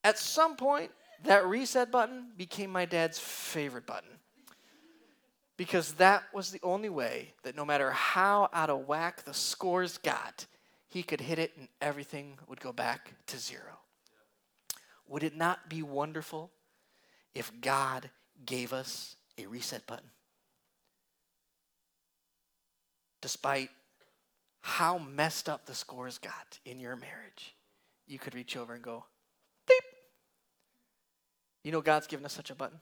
At 0.04 0.18
some 0.18 0.56
point, 0.56 0.90
that 1.24 1.46
reset 1.46 1.90
button 1.90 2.28
became 2.36 2.70
my 2.70 2.84
dad's 2.84 3.18
favorite 3.18 3.86
button. 3.86 4.10
Because 5.56 5.94
that 5.94 6.22
was 6.32 6.52
the 6.52 6.60
only 6.62 6.88
way 6.88 7.34
that 7.42 7.56
no 7.56 7.64
matter 7.64 7.90
how 7.90 8.48
out 8.52 8.70
of 8.70 8.86
whack 8.86 9.24
the 9.24 9.34
scores 9.34 9.98
got, 9.98 10.46
he 10.86 11.02
could 11.02 11.20
hit 11.20 11.38
it 11.38 11.52
and 11.58 11.68
everything 11.80 12.38
would 12.46 12.60
go 12.60 12.72
back 12.72 13.14
to 13.26 13.38
zero. 13.38 13.80
Would 15.08 15.24
it 15.24 15.36
not 15.36 15.68
be 15.68 15.82
wonderful 15.82 16.50
if 17.34 17.50
God 17.60 18.10
gave 18.46 18.72
us 18.72 19.16
a 19.36 19.46
reset 19.46 19.86
button? 19.86 20.10
Despite 23.20 23.70
how 24.60 24.98
messed 24.98 25.48
up 25.48 25.66
the 25.66 25.74
scores 25.74 26.18
got 26.18 26.58
in 26.64 26.78
your 26.78 26.94
marriage, 26.94 27.56
you 28.06 28.18
could 28.18 28.34
reach 28.34 28.56
over 28.56 28.74
and 28.74 28.82
go. 28.82 29.04
You 31.64 31.72
know, 31.72 31.80
God's 31.80 32.06
given 32.06 32.24
us 32.24 32.32
such 32.32 32.50
a 32.50 32.54
button. 32.54 32.78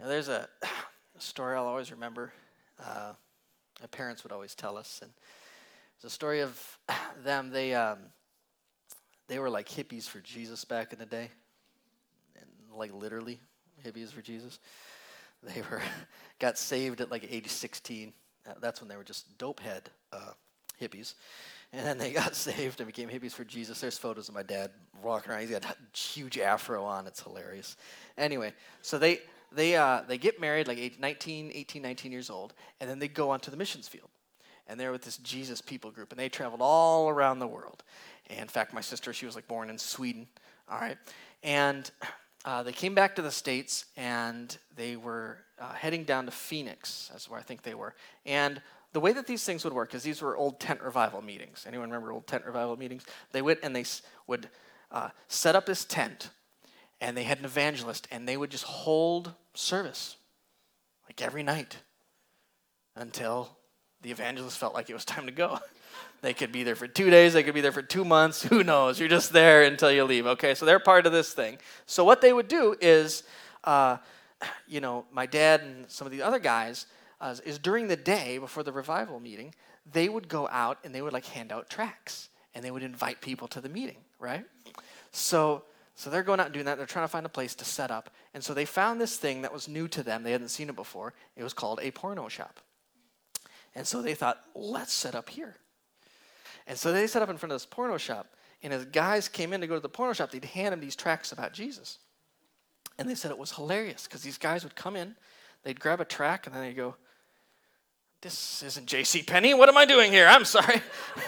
Now, 0.00 0.08
there's 0.08 0.28
a, 0.28 0.48
a 0.62 1.20
story 1.20 1.56
I'll 1.56 1.66
always 1.66 1.90
remember. 1.90 2.32
Uh, 2.78 3.12
my 3.80 3.86
parents 3.88 4.22
would 4.22 4.32
always 4.32 4.54
tell 4.54 4.76
us, 4.76 5.00
and 5.02 5.10
it's 5.96 6.04
a 6.04 6.10
story 6.10 6.40
of 6.40 6.78
them. 7.24 7.50
They 7.50 7.74
um, 7.74 7.98
they 9.28 9.38
were 9.38 9.50
like 9.50 9.68
hippies 9.68 10.04
for 10.04 10.20
Jesus 10.20 10.64
back 10.64 10.92
in 10.92 10.98
the 10.98 11.06
day, 11.06 11.30
and 12.36 12.46
like 12.74 12.92
literally 12.92 13.40
hippies 13.84 14.12
for 14.12 14.22
Jesus. 14.22 14.58
They 15.42 15.62
were 15.70 15.82
got 16.38 16.58
saved 16.58 17.00
at 17.00 17.10
like 17.10 17.26
age 17.30 17.48
16. 17.48 18.12
Uh, 18.46 18.52
that's 18.60 18.80
when 18.80 18.88
they 18.88 18.96
were 18.96 19.04
just 19.04 19.36
dope 19.38 19.60
head 19.60 19.90
uh, 20.12 20.32
hippies. 20.80 21.14
And 21.72 21.86
then 21.86 21.98
they 21.98 22.12
got 22.12 22.34
saved 22.34 22.80
and 22.80 22.86
became 22.86 23.08
hippies 23.08 23.32
for 23.32 23.44
Jesus. 23.44 23.80
There's 23.80 23.98
photos 23.98 24.28
of 24.28 24.34
my 24.34 24.42
dad 24.42 24.70
walking 25.02 25.32
around. 25.32 25.42
He's 25.42 25.50
got 25.50 25.64
a 25.64 25.96
huge 25.96 26.38
afro 26.38 26.84
on. 26.84 27.06
It's 27.06 27.22
hilarious. 27.22 27.76
Anyway, 28.16 28.52
so 28.82 28.98
they 28.98 29.20
they 29.52 29.76
uh, 29.76 30.02
they 30.06 30.18
get 30.18 30.40
married 30.40 30.68
like 30.68 30.98
19, 30.98 31.52
18, 31.54 31.82
19 31.82 32.12
years 32.12 32.30
old, 32.30 32.54
and 32.80 32.88
then 32.88 32.98
they 32.98 33.08
go 33.08 33.30
onto 33.30 33.50
the 33.50 33.56
missions 33.56 33.88
field. 33.88 34.08
And 34.68 34.80
they're 34.80 34.90
with 34.90 35.02
this 35.02 35.18
Jesus 35.18 35.60
people 35.60 35.92
group, 35.92 36.10
and 36.10 36.18
they 36.18 36.28
traveled 36.28 36.60
all 36.60 37.08
around 37.08 37.38
the 37.38 37.46
world. 37.46 37.84
And 38.28 38.40
in 38.40 38.48
fact, 38.48 38.74
my 38.74 38.80
sister, 38.80 39.12
she 39.12 39.24
was 39.24 39.36
like 39.36 39.46
born 39.46 39.70
in 39.70 39.78
Sweden. 39.78 40.26
All 40.68 40.80
right, 40.80 40.98
and 41.44 41.88
uh, 42.44 42.62
they 42.64 42.72
came 42.72 42.94
back 42.94 43.14
to 43.16 43.22
the 43.22 43.30
states, 43.30 43.86
and 43.96 44.56
they 44.74 44.96
were 44.96 45.38
uh, 45.60 45.72
heading 45.72 46.04
down 46.04 46.26
to 46.26 46.32
Phoenix. 46.32 47.08
That's 47.12 47.30
where 47.30 47.38
I 47.38 47.42
think 47.42 47.62
they 47.62 47.74
were. 47.74 47.94
And 48.24 48.60
the 48.92 49.00
way 49.00 49.12
that 49.12 49.26
these 49.26 49.44
things 49.44 49.64
would 49.64 49.72
work 49.72 49.94
is 49.94 50.02
these 50.02 50.22
were 50.22 50.36
old 50.36 50.58
tent 50.58 50.80
revival 50.82 51.22
meetings. 51.22 51.64
Anyone 51.66 51.90
remember 51.90 52.12
old 52.12 52.26
tent 52.26 52.44
revival 52.46 52.76
meetings? 52.76 53.04
They 53.32 53.42
went 53.42 53.60
and 53.62 53.74
they 53.74 53.84
would 54.26 54.48
uh, 54.90 55.10
set 55.28 55.56
up 55.56 55.66
this 55.66 55.84
tent, 55.84 56.30
and 57.00 57.16
they 57.16 57.24
had 57.24 57.38
an 57.38 57.44
evangelist, 57.44 58.08
and 58.10 58.26
they 58.26 58.36
would 58.36 58.50
just 58.50 58.64
hold 58.64 59.32
service 59.54 60.16
like 61.08 61.20
every 61.20 61.42
night 61.42 61.78
until 62.94 63.56
the 64.02 64.10
evangelist 64.10 64.58
felt 64.58 64.74
like 64.74 64.88
it 64.88 64.94
was 64.94 65.04
time 65.04 65.26
to 65.26 65.32
go. 65.32 65.58
they 66.22 66.32
could 66.32 66.52
be 66.52 66.62
there 66.62 66.76
for 66.76 66.88
two 66.88 67.10
days, 67.10 67.32
they 67.32 67.42
could 67.42 67.54
be 67.54 67.60
there 67.60 67.72
for 67.72 67.82
two 67.82 68.04
months, 68.04 68.42
who 68.42 68.64
knows? 68.64 68.98
You're 68.98 69.08
just 69.08 69.32
there 69.32 69.62
until 69.62 69.90
you 69.90 70.04
leave. 70.04 70.26
Okay, 70.26 70.54
so 70.54 70.64
they're 70.64 70.78
part 70.78 71.06
of 71.06 71.12
this 71.12 71.32
thing. 71.32 71.58
So 71.86 72.04
what 72.04 72.20
they 72.20 72.32
would 72.32 72.48
do 72.48 72.76
is, 72.80 73.22
uh, 73.64 73.98
you 74.66 74.80
know, 74.80 75.04
my 75.12 75.26
dad 75.26 75.60
and 75.62 75.90
some 75.90 76.06
of 76.06 76.12
the 76.12 76.22
other 76.22 76.38
guys, 76.38 76.86
uh, 77.20 77.34
is 77.44 77.58
during 77.58 77.88
the 77.88 77.96
day 77.96 78.38
before 78.38 78.62
the 78.62 78.72
revival 78.72 79.20
meeting, 79.20 79.54
they 79.90 80.08
would 80.08 80.28
go 80.28 80.48
out 80.48 80.78
and 80.84 80.94
they 80.94 81.02
would 81.02 81.12
like 81.12 81.26
hand 81.26 81.52
out 81.52 81.70
tracts 81.70 82.28
and 82.54 82.64
they 82.64 82.70
would 82.70 82.82
invite 82.82 83.20
people 83.20 83.48
to 83.48 83.60
the 83.60 83.68
meeting, 83.68 83.98
right? 84.18 84.44
So 85.12 85.64
so 85.98 86.10
they're 86.10 86.22
going 86.22 86.40
out 86.40 86.46
and 86.46 86.52
doing 86.52 86.66
that. 86.66 86.76
They're 86.76 86.86
trying 86.86 87.06
to 87.06 87.10
find 87.10 87.24
a 87.24 87.30
place 87.30 87.54
to 87.54 87.64
set 87.64 87.90
up. 87.90 88.10
And 88.34 88.44
so 88.44 88.52
they 88.52 88.66
found 88.66 89.00
this 89.00 89.16
thing 89.16 89.40
that 89.42 89.52
was 89.52 89.66
new 89.66 89.88
to 89.88 90.02
them. 90.02 90.22
They 90.22 90.32
hadn't 90.32 90.50
seen 90.50 90.68
it 90.68 90.76
before. 90.76 91.14
It 91.36 91.42
was 91.42 91.54
called 91.54 91.80
a 91.82 91.90
porno 91.90 92.28
shop. 92.28 92.60
And 93.74 93.86
so 93.86 94.02
they 94.02 94.14
thought, 94.14 94.42
let's 94.54 94.92
set 94.92 95.14
up 95.14 95.30
here. 95.30 95.56
And 96.66 96.78
so 96.78 96.92
they 96.92 97.06
set 97.06 97.22
up 97.22 97.30
in 97.30 97.38
front 97.38 97.52
of 97.52 97.54
this 97.54 97.66
porno 97.66 97.96
shop. 97.96 98.26
And 98.62 98.74
as 98.74 98.84
guys 98.84 99.26
came 99.26 99.54
in 99.54 99.62
to 99.62 99.66
go 99.66 99.74
to 99.74 99.80
the 99.80 99.88
porno 99.88 100.12
shop, 100.12 100.30
they'd 100.30 100.44
hand 100.44 100.72
them 100.72 100.80
these 100.80 100.96
tracts 100.96 101.32
about 101.32 101.54
Jesus. 101.54 101.98
And 102.98 103.08
they 103.08 103.14
said 103.14 103.30
it 103.30 103.38
was 103.38 103.52
hilarious 103.52 104.04
because 104.04 104.22
these 104.22 104.38
guys 104.38 104.64
would 104.64 104.76
come 104.76 104.96
in, 104.96 105.16
they'd 105.62 105.80
grab 105.80 106.00
a 106.00 106.04
track, 106.04 106.46
and 106.46 106.54
then 106.54 106.62
they'd 106.62 106.74
go, 106.74 106.96
This 108.22 108.62
isn't 108.62 108.86
J.C. 108.86 109.22
Penney. 109.22 109.54
What 109.54 109.68
am 109.68 109.76
I 109.76 109.84
doing 109.84 110.10
here? 110.10 110.26
I'm 110.26 110.44
sorry. 110.44 110.80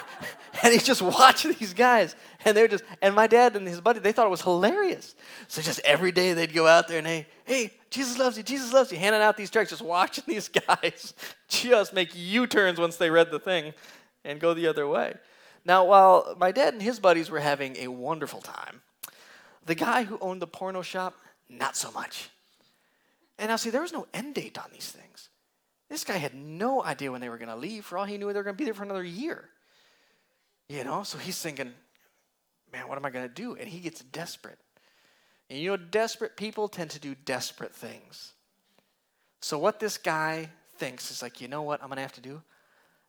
and 0.63 0.73
he's 0.73 0.85
just 0.85 1.03
watching 1.03 1.53
these 1.53 1.75
guys. 1.75 2.17
And 2.45 2.57
they're 2.57 2.69
just, 2.69 2.85
and 3.03 3.15
my 3.15 3.27
dad 3.27 3.57
and 3.57 3.69
his 3.69 3.81
buddy, 3.81 4.01
they 4.01 4.13
thought 4.13 4.27
it 4.27 4.31
was 4.31 4.43
hilarious. 4.43 5.15
So 5.49 5.61
just 5.61 5.81
every 5.85 6.13
day 6.13 6.33
they'd 6.33 6.53
go 6.53 6.67
out 6.67 6.89
there 6.89 6.99
and 6.99 7.07
hey, 7.07 7.27
hey, 7.45 7.73
Jesus 7.91 8.19
loves 8.19 8.37
you, 8.37 8.43
Jesus 8.43 8.73
loves 8.73 8.91
you, 8.91 8.99
handing 8.99 9.23
out 9.23 9.37
these 9.37 9.51
tracks, 9.51 9.71
just 9.71 9.83
watching 9.83 10.25
these 10.27 10.49
guys 10.49 11.15
just 11.49 11.93
make 11.93 12.11
U 12.15 12.47
turns 12.47 12.81
once 12.81 12.97
they 12.97 13.11
read 13.11 13.31
the 13.31 13.39
thing 13.39 13.75
and 14.25 14.41
go 14.41 14.55
the 14.55 14.67
other 14.67 14.87
way. 14.87 15.15
Now, 15.65 15.85
while 15.85 16.37
my 16.39 16.53
dad 16.53 16.73
and 16.73 16.83
his 16.83 16.99
buddies 16.99 17.31
were 17.31 17.41
having 17.41 17.77
a 17.77 17.89
wonderful 17.89 18.41
time, 18.41 18.81
the 19.67 19.75
guy 19.75 20.05
who 20.05 20.19
owned 20.21 20.41
the 20.41 20.47
porno 20.47 20.83
shop, 20.83 21.19
not 21.49 21.77
so 21.77 21.91
much. 21.93 22.31
And 23.39 23.51
now, 23.51 23.57
see, 23.57 23.71
there 23.71 23.83
was 23.83 23.93
no 23.93 24.07
end 24.15 24.35
date 24.35 24.59
on 24.59 24.71
these 24.73 24.91
things. 24.91 25.29
This 25.89 26.05
guy 26.05 26.17
had 26.17 26.35
no 26.35 26.83
idea 26.83 27.11
when 27.11 27.21
they 27.21 27.29
were 27.29 27.39
going 27.39 27.49
to 27.49 27.57
leave. 27.57 27.85
For 27.85 27.97
all 27.97 28.05
he 28.05 28.19
knew, 28.19 28.27
they 28.33 28.39
were 28.39 28.45
going 28.45 28.57
to 28.57 28.59
be 28.59 28.65
there 28.65 28.75
for 28.75 28.83
another 28.83 29.05
year. 29.05 29.49
You 30.69 30.85
know, 30.85 31.03
so 31.03 31.17
he's 31.17 31.41
thinking, 31.41 31.73
man, 32.73 32.89
what 32.89 32.99
am 32.99 33.07
I 33.07 33.11
going 33.11 33.27
to 33.27 33.35
do? 33.35 33.55
And 33.55 33.69
he 33.69 33.81
gets 33.81 34.03
desperate. 34.03 34.59
And 35.49 35.59
you 35.59 35.71
know, 35.71 35.77
desperate 35.77 36.37
people 36.37 36.69
tend 36.69 36.91
to 36.91 37.01
do 37.01 37.15
desperate 37.15 37.75
things. 37.75 38.33
So, 39.41 39.59
what 39.59 39.81
this 39.81 39.97
guy 39.97 40.51
thinks 40.77 41.11
is 41.11 41.23
like, 41.23 41.41
you 41.41 41.49
know 41.49 41.63
what 41.63 41.83
I'm 41.83 41.89
going 41.89 41.97
to 41.97 42.03
have 42.03 42.13
to 42.15 42.21
do? 42.21 42.43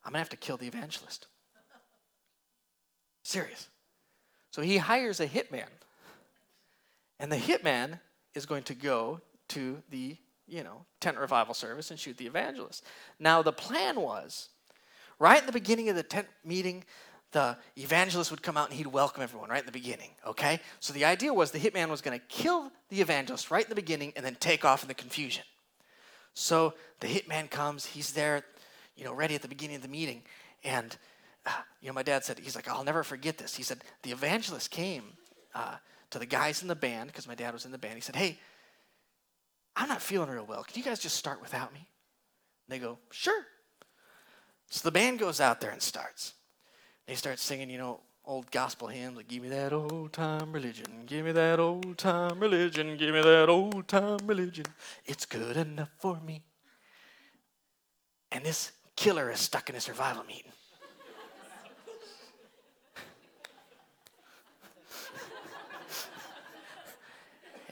I'm 0.06 0.12
going 0.12 0.14
to 0.14 0.20
have 0.20 0.30
to 0.30 0.38
kill 0.38 0.58
the 0.58 0.68
evangelist. 0.68 1.28
Serious. 3.24 3.68
So, 4.52 4.62
he 4.62 4.78
hires 4.78 5.20
a 5.20 5.28
hitman. 5.28 5.68
And 7.20 7.32
the 7.32 7.38
hitman 7.38 8.00
is 8.34 8.46
going 8.46 8.64
to 8.64 8.74
go 8.74 9.20
to 9.50 9.82
the, 9.90 10.16
you 10.50 10.64
know, 10.64 10.86
tent 11.00 11.18
revival 11.18 11.54
service 11.54 11.92
and 11.92 12.00
shoot 12.00 12.18
the 12.18 12.26
evangelist. 12.26 12.84
Now, 13.20 13.42
the 13.42 13.54
plan 13.54 14.00
was 14.02 14.50
right 15.20 15.40
in 15.40 15.46
the 15.46 15.52
beginning 15.52 15.90
of 15.90 15.96
the 15.96 16.04
tent 16.04 16.28
meeting, 16.44 16.84
the 17.32 17.58
evangelist 17.78 18.32
would 18.32 18.42
come 18.42 18.58
out 18.58 18.70
and 18.70 18.78
he'd 18.78 18.88
welcome 18.88 19.22
everyone 19.22 19.50
right 19.50 19.60
in 19.60 19.66
the 19.66 19.72
beginning, 19.72 20.10
okay? 20.26 20.60
So 20.80 20.94
the 20.94 21.06
idea 21.06 21.34
was 21.34 21.52
the 21.52 21.60
hitman 21.60 21.90
was 21.90 22.02
going 22.02 22.18
to 22.18 22.26
kill 22.28 22.72
the 22.90 23.02
evangelist 23.02 23.52
right 23.52 23.64
in 23.64 23.70
the 23.70 23.76
beginning 23.76 24.14
and 24.16 24.26
then 24.26 24.36
take 24.40 24.66
off 24.66 24.82
in 24.82 24.88
the 24.88 24.96
confusion. 24.96 25.44
So 26.34 26.74
the 27.02 27.08
hitman 27.08 27.50
comes, 27.50 27.86
he's 27.86 28.14
there, 28.14 28.44
you 28.96 29.04
know, 29.04 29.14
ready 29.14 29.36
at 29.36 29.42
the 29.42 29.48
beginning 29.48 29.76
of 29.76 29.82
the 29.82 29.88
meeting. 29.90 30.24
And, 30.64 30.96
uh, 31.46 31.52
you 31.82 31.88
know, 31.88 31.94
my 31.94 32.04
dad 32.04 32.24
said, 32.24 32.40
he's 32.40 32.56
like, 32.56 32.68
I'll 32.68 32.84
never 32.84 33.04
forget 33.04 33.38
this. 33.38 33.56
He 33.56 33.64
said, 33.64 33.84
the 34.04 34.12
evangelist 34.12 34.72
came 34.72 35.04
uh, 35.54 35.76
to 36.10 36.20
the 36.20 36.26
guys 36.26 36.62
in 36.62 36.68
the 36.68 36.76
band, 36.76 37.08
because 37.08 37.28
my 37.28 37.36
dad 37.36 37.54
was 37.54 37.66
in 37.66 37.72
the 37.72 37.78
band. 37.78 37.96
He 37.96 38.02
said, 38.02 38.16
hey, 38.16 38.40
I'm 39.80 39.88
not 39.88 40.02
feeling 40.02 40.30
real 40.30 40.44
well. 40.46 40.64
Can 40.66 40.78
you 40.78 40.84
guys 40.84 41.00
just 41.00 41.16
start 41.16 41.40
without 41.42 41.74
me? 41.74 41.88
And 42.68 42.76
they 42.76 42.80
go, 42.80 43.00
sure. 43.12 43.46
So 44.70 44.82
the 44.84 44.92
band 44.92 45.20
goes 45.20 45.40
out 45.40 45.62
there 45.62 45.72
and 45.72 45.82
starts. 45.82 46.34
They 47.08 47.16
start 47.16 47.40
singing, 47.40 47.70
you 47.70 47.78
know, 47.78 48.02
old 48.26 48.52
gospel 48.52 48.90
hymns 48.90 49.16
like, 49.16 49.30
Give 49.30 49.42
me 49.42 49.48
that 49.50 49.72
old 49.72 50.12
time 50.12 50.52
religion, 50.52 51.06
give 51.06 51.26
me 51.26 51.32
that 51.32 51.62
old 51.62 51.98
time 51.98 52.42
religion, 52.42 52.98
give 52.98 53.14
me 53.16 53.22
that 53.22 53.48
old 53.48 53.88
time 53.88 54.20
religion. 54.26 54.66
It's 55.06 55.26
good 55.26 55.56
enough 55.56 55.92
for 55.98 56.20
me. 56.20 56.44
And 58.34 58.44
this 58.44 58.74
killer 58.98 59.32
is 59.32 59.40
stuck 59.40 59.70
in 59.70 59.78
a 59.78 59.82
survival 59.82 60.26
meeting. 60.26 60.52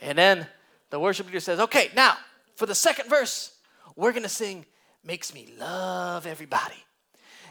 and 0.00 0.16
then 0.16 0.46
the 0.90 0.98
worship 0.98 1.26
leader 1.26 1.40
says, 1.40 1.60
Okay, 1.60 1.90
now 1.94 2.16
for 2.56 2.66
the 2.66 2.74
second 2.74 3.08
verse, 3.08 3.52
we're 3.96 4.12
going 4.12 4.22
to 4.22 4.28
sing 4.28 4.66
Makes 5.04 5.34
Me 5.34 5.48
Love 5.58 6.26
Everybody. 6.26 6.84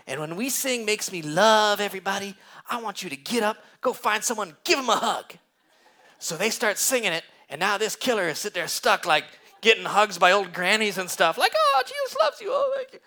And 0.05 0.21
when 0.21 0.35
we 0.35 0.49
sing 0.49 0.85
Makes 0.85 1.11
Me 1.11 1.21
Love 1.21 1.81
Everybody, 1.81 2.35
I 2.69 2.81
want 2.81 3.03
you 3.03 3.09
to 3.09 3.15
get 3.15 3.43
up, 3.43 3.57
go 3.81 3.93
find 3.93 4.23
someone, 4.23 4.55
give 4.63 4.77
them 4.77 4.89
a 4.89 4.95
hug. 4.95 5.33
So 6.19 6.37
they 6.37 6.49
start 6.49 6.77
singing 6.77 7.11
it, 7.11 7.23
and 7.49 7.59
now 7.59 7.77
this 7.77 7.95
killer 7.95 8.27
is 8.27 8.39
sitting 8.39 8.59
there 8.59 8.67
stuck, 8.67 9.05
like 9.05 9.25
getting 9.61 9.85
hugs 9.85 10.17
by 10.17 10.31
old 10.31 10.53
grannies 10.53 10.97
and 10.97 11.09
stuff, 11.09 11.37
like, 11.37 11.53
oh, 11.55 11.83
Jesus 11.85 12.17
loves 12.21 12.41
you. 12.41 12.49
Oh, 12.51 12.73
thank 12.75 12.93
you. 12.93 12.99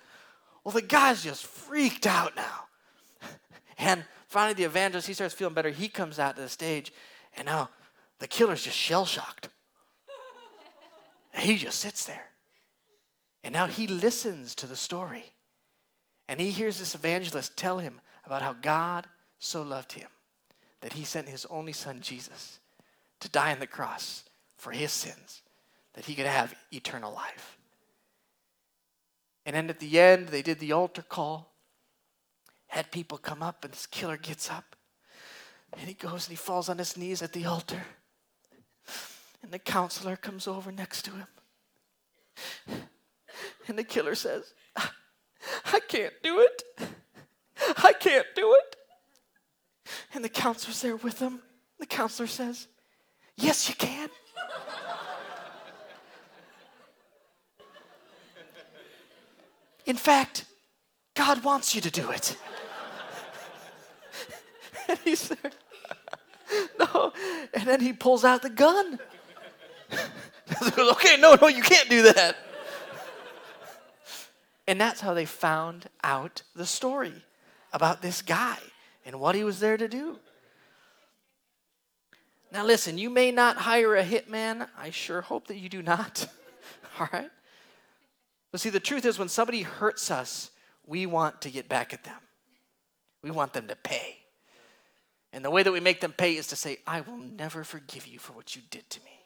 Well, 0.65 0.73
the 0.73 0.83
guy's 0.83 1.23
just 1.23 1.47
freaked 1.47 2.07
out 2.07 2.37
now. 2.37 2.67
And 3.79 4.05
finally, 4.29 4.53
the 4.53 4.65
evangelist, 4.65 5.09
he 5.09 5.15
starts 5.15 5.33
feeling 5.33 5.55
better. 5.55 5.71
He 5.71 5.89
comes 5.89 6.19
out 6.19 6.37
to 6.37 6.43
the 6.43 6.51
stage, 6.51 6.93
and 7.35 7.47
now 7.47 7.71
the 8.19 8.29
killer's 8.29 8.63
just 8.63 8.77
shell 8.77 9.07
shocked. 9.07 9.49
He 11.35 11.57
just 11.57 11.79
sits 11.79 12.05
there. 12.05 12.27
And 13.43 13.53
now 13.53 13.67
he 13.67 13.87
listens 13.87 14.55
to 14.57 14.67
the 14.67 14.77
story. 14.77 15.25
And 16.29 16.41
he 16.41 16.51
hears 16.51 16.79
this 16.79 16.95
evangelist 16.95 17.57
tell 17.57 17.79
him 17.79 18.01
about 18.25 18.43
how 18.43 18.53
God 18.53 19.07
so 19.39 19.63
loved 19.63 19.93
him 19.93 20.09
that 20.81 20.95
he 20.95 21.05
sent 21.05 21.29
his 21.29 21.47
only 21.47 21.73
son, 21.73 22.01
Jesus, 22.01 22.59
to 23.21 23.29
die 23.29 23.53
on 23.53 23.61
the 23.61 23.67
cross 23.67 24.25
for 24.57 24.73
his 24.73 24.93
sins, 24.93 25.43
that 25.95 26.05
he 26.05 26.15
could 26.15 26.27
have 26.27 26.55
eternal 26.73 27.13
life. 27.13 27.59
And 29.47 29.57
then 29.57 29.71
at 29.71 29.81
the 29.81 29.99
end, 29.99 30.29
they 30.29 30.43
did 30.43 30.59
the 30.59 30.73
altar 30.73 31.03
call, 31.03 31.53
had 32.69 32.91
people 32.91 33.19
come 33.19 33.43
up, 33.43 33.65
and 33.65 33.73
this 33.73 33.87
killer 33.87 34.17
gets 34.17 34.51
up. 34.51 34.77
And 35.73 35.89
he 35.89 35.95
goes 35.95 36.27
and 36.27 36.31
he 36.31 36.37
falls 36.37 36.69
on 36.69 36.79
his 36.79 36.97
knees 36.97 37.23
at 37.23 37.33
the 37.33 37.47
altar. 37.47 37.83
And 39.43 39.53
the 39.53 39.59
counselor 39.59 40.17
comes 40.17 40.47
over 40.47 40.71
next 40.71 41.03
to 41.07 41.13
him. 41.13 41.27
And 43.69 43.79
the 43.79 43.85
killer 43.85 44.15
says, 44.15 44.53
I 44.77 45.81
can't 45.89 46.15
do 46.23 46.41
it. 46.41 46.63
I 47.79 47.93
can't 47.93 48.27
do 48.35 48.57
it. 48.59 48.77
And 50.15 50.25
the 50.25 50.29
counselor's 50.29 50.81
there 50.83 50.97
with 50.97 51.19
him. 51.19 51.41
The 51.79 51.87
counselor 51.87 52.27
says, 52.27 52.69
Yes, 53.37 53.69
you 53.69 53.75
can. 53.75 54.09
In 59.87 59.97
fact, 59.97 60.45
God 61.15 61.43
wants 61.43 61.75
you 61.75 61.81
to 61.81 61.91
do 61.91 62.11
it. 62.11 62.37
and 64.89 64.99
he's 65.05 65.29
there. 65.29 65.39
No. 66.81 67.13
And 67.55 67.69
then 67.69 67.81
he 67.81 67.93
pulls 67.93 68.25
out 68.25 68.43
the 68.43 68.51
gun. 68.51 68.99
okay, 70.79 71.17
no, 71.19 71.37
no, 71.41 71.49
you 71.49 71.63
can't 71.63 71.89
do 71.89 72.03
that. 72.03 72.37
And 74.67 74.81
that's 74.81 75.01
how 75.01 75.15
they 75.15 75.25
found 75.25 75.87
out 76.05 76.43
the 76.55 76.67
story 76.67 77.25
about 77.73 78.03
this 78.03 78.23
guy 78.23 78.59
and 79.05 79.19
what 79.19 79.35
he 79.35 79.45
was 79.45 79.61
there 79.61 79.77
to 79.77 79.89
do. 79.89 80.19
Now, 82.53 82.65
listen, 82.65 82.99
you 82.99 83.11
may 83.11 83.31
not 83.31 83.57
hire 83.57 83.97
a 83.97 84.05
hitman. 84.05 84.69
I 84.77 84.91
sure 84.91 85.21
hope 85.21 85.47
that 85.49 85.57
you 85.57 85.69
do 85.69 85.83
not. 85.83 86.27
All 87.01 87.09
right? 87.13 87.31
But 88.51 88.61
see, 88.61 88.71
the 88.71 88.81
truth 88.81 89.05
is, 89.05 89.19
when 89.19 89.29
somebody 89.29 89.63
hurts 89.63 90.11
us, 90.11 90.51
we 90.87 91.07
want 91.07 91.41
to 91.43 91.51
get 91.51 91.69
back 91.69 91.93
at 91.93 92.03
them. 92.03 92.19
We 93.23 93.31
want 93.31 93.53
them 93.53 93.69
to 93.69 93.77
pay. 93.77 94.17
And 95.33 95.45
the 95.45 95.51
way 95.51 95.63
that 95.63 95.73
we 95.73 95.79
make 95.79 96.01
them 96.01 96.13
pay 96.13 96.37
is 96.37 96.49
to 96.49 96.57
say, 96.57 96.79
I 96.87 97.03
will 97.03 97.19
never 97.19 97.63
forgive 97.63 98.07
you 98.07 98.19
for 98.19 98.33
what 98.33 98.57
you 98.57 98.63
did 98.71 98.89
to 98.91 99.01
me. 99.05 99.20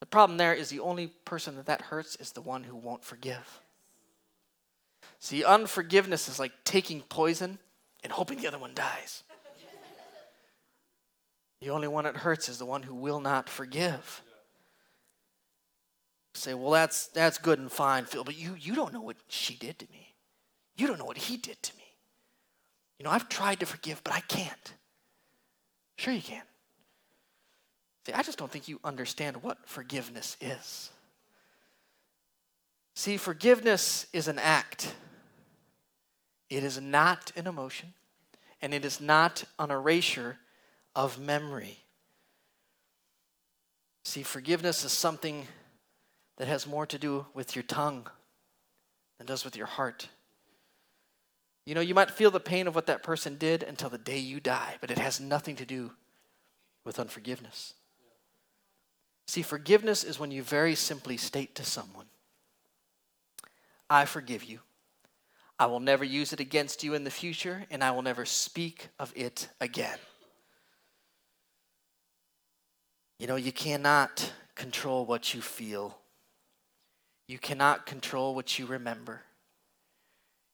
The 0.00 0.06
problem 0.06 0.38
there 0.38 0.54
is 0.54 0.70
the 0.70 0.80
only 0.80 1.08
person 1.08 1.56
that 1.56 1.66
that 1.66 1.82
hurts 1.82 2.16
is 2.16 2.32
the 2.32 2.40
one 2.40 2.64
who 2.64 2.74
won't 2.74 3.04
forgive. 3.04 3.60
See, 5.18 5.44
unforgiveness 5.44 6.28
is 6.28 6.38
like 6.38 6.52
taking 6.64 7.02
poison 7.02 7.58
and 8.02 8.12
hoping 8.12 8.40
the 8.40 8.48
other 8.48 8.58
one 8.58 8.74
dies. 8.74 9.22
The 11.60 11.68
only 11.68 11.88
one 11.88 12.06
it 12.06 12.16
hurts 12.16 12.48
is 12.48 12.56
the 12.56 12.64
one 12.64 12.82
who 12.82 12.94
will 12.94 13.20
not 13.20 13.48
forgive. 13.50 14.22
say, 16.34 16.54
well, 16.54 16.70
that's 16.70 17.08
that's 17.08 17.36
good 17.36 17.58
and 17.58 17.70
fine, 17.70 18.06
Phil, 18.06 18.24
but 18.24 18.36
you 18.36 18.56
you 18.58 18.74
don't 18.74 18.94
know 18.94 19.02
what 19.02 19.16
she 19.28 19.54
did 19.54 19.78
to 19.78 19.86
me. 19.92 20.14
You 20.76 20.86
don't 20.86 20.98
know 20.98 21.04
what 21.04 21.18
he 21.18 21.36
did 21.36 21.62
to 21.62 21.76
me. 21.76 21.84
You 22.98 23.04
know, 23.04 23.10
I've 23.10 23.28
tried 23.28 23.60
to 23.60 23.66
forgive, 23.66 24.02
but 24.02 24.14
I 24.14 24.20
can't. 24.20 24.74
Sure 25.98 26.14
you 26.14 26.22
can. 26.22 26.42
See, 28.06 28.12
I 28.12 28.22
just 28.22 28.38
don't 28.38 28.50
think 28.50 28.68
you 28.68 28.80
understand 28.82 29.42
what 29.42 29.58
forgiveness 29.66 30.36
is. 30.40 30.90
See, 32.94 33.16
forgiveness 33.16 34.06
is 34.12 34.28
an 34.28 34.38
act, 34.38 34.94
it 36.48 36.64
is 36.64 36.80
not 36.80 37.32
an 37.36 37.46
emotion, 37.46 37.94
and 38.60 38.74
it 38.74 38.84
is 38.84 39.00
not 39.00 39.44
an 39.58 39.70
erasure 39.70 40.38
of 40.94 41.18
memory. 41.18 41.78
See, 44.04 44.22
forgiveness 44.22 44.84
is 44.84 44.92
something 44.92 45.46
that 46.38 46.48
has 46.48 46.66
more 46.66 46.86
to 46.86 46.98
do 46.98 47.26
with 47.34 47.54
your 47.54 47.62
tongue 47.62 48.08
than 49.18 49.26
does 49.26 49.44
with 49.44 49.56
your 49.56 49.66
heart. 49.66 50.08
You 51.66 51.74
know, 51.74 51.80
you 51.82 51.94
might 51.94 52.10
feel 52.10 52.30
the 52.30 52.40
pain 52.40 52.66
of 52.66 52.74
what 52.74 52.86
that 52.86 53.02
person 53.02 53.36
did 53.36 53.62
until 53.62 53.90
the 53.90 53.98
day 53.98 54.18
you 54.18 54.40
die, 54.40 54.76
but 54.80 54.90
it 54.90 54.98
has 54.98 55.20
nothing 55.20 55.54
to 55.56 55.66
do 55.66 55.92
with 56.84 56.98
unforgiveness. 56.98 57.74
See, 59.30 59.42
forgiveness 59.42 60.02
is 60.02 60.18
when 60.18 60.32
you 60.32 60.42
very 60.42 60.74
simply 60.74 61.16
state 61.16 61.54
to 61.54 61.64
someone, 61.64 62.06
I 63.88 64.04
forgive 64.04 64.42
you. 64.42 64.58
I 65.56 65.66
will 65.66 65.78
never 65.78 66.02
use 66.02 66.32
it 66.32 66.40
against 66.40 66.82
you 66.82 66.94
in 66.94 67.04
the 67.04 67.12
future, 67.12 67.64
and 67.70 67.84
I 67.84 67.92
will 67.92 68.02
never 68.02 68.24
speak 68.24 68.88
of 68.98 69.12
it 69.14 69.48
again. 69.60 69.98
You 73.20 73.28
know, 73.28 73.36
you 73.36 73.52
cannot 73.52 74.32
control 74.56 75.06
what 75.06 75.32
you 75.32 75.40
feel, 75.40 75.96
you 77.28 77.38
cannot 77.38 77.86
control 77.86 78.34
what 78.34 78.58
you 78.58 78.66
remember. 78.66 79.22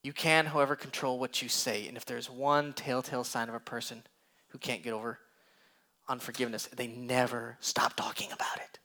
You 0.03 0.13
can, 0.13 0.45
however, 0.45 0.77
control 0.77 1.19
what 1.19 1.41
you 1.41 1.49
say. 1.49 1.89
And 1.89 1.97
if 1.97 2.05
there's 2.05 2.29
one 2.29 2.75
telltale 2.75 3.25
sign 3.25 3.49
of 3.49 3.55
a 3.55 3.59
person 3.59 4.03
who 4.49 4.59
can't 4.59 4.83
get 4.83 4.93
over 4.93 5.19
unforgiveness, 6.09 6.67
they 6.77 6.87
never 6.87 7.57
stop 7.61 7.97
talking 7.97 8.33
about 8.33 8.57
it. 8.57 8.79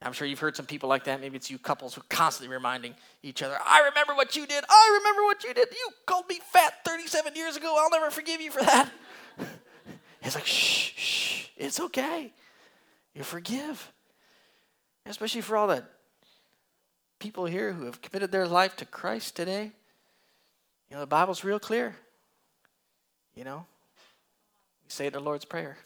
I'm 0.00 0.12
sure 0.12 0.28
you've 0.28 0.38
heard 0.38 0.54
some 0.54 0.66
people 0.66 0.88
like 0.88 1.04
that. 1.04 1.20
Maybe 1.20 1.36
it's 1.36 1.50
you 1.50 1.58
couples 1.58 1.94
who 1.94 2.02
are 2.02 2.04
constantly 2.08 2.54
reminding 2.54 2.94
each 3.22 3.42
other, 3.42 3.58
I 3.64 3.80
remember 3.88 4.14
what 4.14 4.36
you 4.36 4.46
did. 4.46 4.64
I 4.68 4.98
remember 4.98 5.22
what 5.22 5.42
you 5.42 5.52
did. 5.52 5.68
You 5.72 5.88
called 6.06 6.28
me 6.28 6.40
fat 6.52 6.84
37 6.84 7.34
years 7.34 7.56
ago. 7.56 7.74
I'll 7.76 7.90
never 7.90 8.10
forgive 8.10 8.40
you 8.40 8.52
for 8.52 8.62
that. 8.62 8.90
it's 10.22 10.36
like, 10.36 10.46
shh, 10.46 10.92
shh, 10.96 11.46
it's 11.56 11.80
okay. 11.80 12.32
You 13.14 13.24
forgive. 13.24 13.92
Especially 15.04 15.40
for 15.40 15.56
all 15.56 15.66
the 15.66 15.82
people 17.18 17.46
here 17.46 17.72
who 17.72 17.86
have 17.86 18.00
committed 18.00 18.30
their 18.30 18.46
life 18.46 18.76
to 18.76 18.84
Christ 18.84 19.34
today. 19.34 19.72
You 20.88 20.96
know, 20.96 21.00
the 21.00 21.06
Bible's 21.06 21.42
real 21.42 21.58
clear. 21.58 21.96
You 23.34 23.44
know, 23.44 23.66
we 24.88 24.92
say 24.92 25.08
the 25.08 25.20
Lord's 25.20 25.44
Prayer 25.44 25.78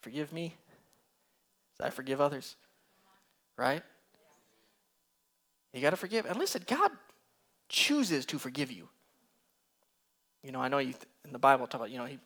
Forgive 0.00 0.32
me 0.32 0.54
as 1.78 1.86
I 1.86 1.90
forgive 1.90 2.20
others 2.20 2.56
right? 3.56 3.82
You 5.72 5.80
got 5.80 5.90
to 5.90 5.96
forgive. 5.96 6.26
And 6.26 6.36
listen, 6.36 6.62
God 6.66 6.90
chooses 7.68 8.26
to 8.26 8.38
forgive 8.38 8.70
you. 8.70 8.88
You 10.42 10.52
know, 10.52 10.60
I 10.60 10.68
know 10.68 10.78
you 10.78 10.94
in 11.24 11.32
the 11.32 11.38
Bible 11.38 11.66
talk 11.66 11.80
about, 11.80 11.90
you 11.90 11.98
know, 11.98 12.04
he 12.04 12.18